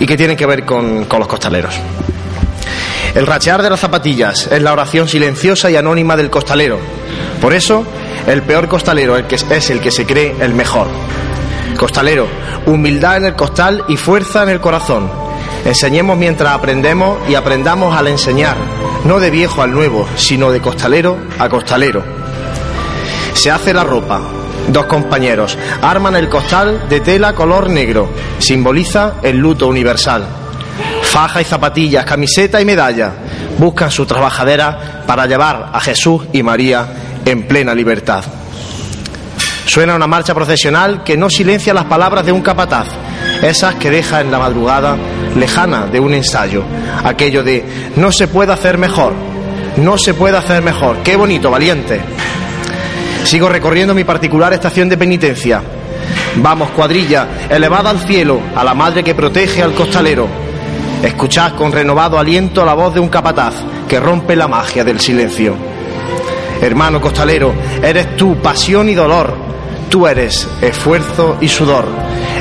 [0.00, 1.74] y que tienen que ver con los costaleros.
[3.14, 6.78] El rachear de las zapatillas es la oración silenciosa y anónima del costalero.
[7.40, 7.84] Por eso,
[8.26, 10.88] el peor costalero es el que se cree el mejor.
[11.76, 12.26] Costalero,
[12.66, 15.08] humildad en el costal y fuerza en el corazón.
[15.64, 18.56] Enseñemos mientras aprendemos y aprendamos al enseñar,
[19.04, 22.02] no de viejo al nuevo, sino de costalero a costalero.
[23.34, 24.22] Se hace la ropa.
[24.68, 28.08] Dos compañeros arman el costal de tela color negro.
[28.38, 30.43] Simboliza el luto universal.
[31.02, 33.12] Faja y zapatillas, camiseta y medalla.
[33.58, 36.86] Buscan su trabajadera para llevar a Jesús y María
[37.24, 38.24] en plena libertad.
[39.66, 42.88] Suena una marcha procesional que no silencia las palabras de un capataz,
[43.42, 44.96] esas que deja en la madrugada
[45.36, 46.62] lejana de un ensayo,
[47.02, 47.64] aquello de
[47.96, 49.14] no se puede hacer mejor,
[49.78, 52.00] no se puede hacer mejor, qué bonito, valiente.
[53.24, 55.62] Sigo recorriendo mi particular estación de penitencia.
[56.36, 60.43] Vamos, cuadrilla, elevada al cielo, a la madre que protege al costalero.
[61.04, 63.56] Escuchad con renovado aliento la voz de un capataz
[63.86, 65.54] que rompe la magia del silencio.
[66.62, 67.52] Hermano costalero,
[67.82, 69.34] eres tú pasión y dolor,
[69.90, 71.84] tú eres esfuerzo y sudor,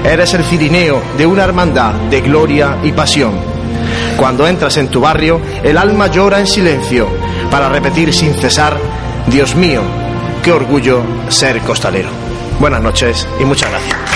[0.06, 3.34] eres el cirineo de una hermandad de gloria y pasión.
[4.16, 7.10] Cuando entras en tu barrio, el alma llora en silencio
[7.52, 8.78] para repetir sin cesar,
[9.28, 9.82] Dios mío,
[10.42, 12.10] qué orgullo ser costalero.
[12.62, 14.13] Buenas noches y muchas gracias.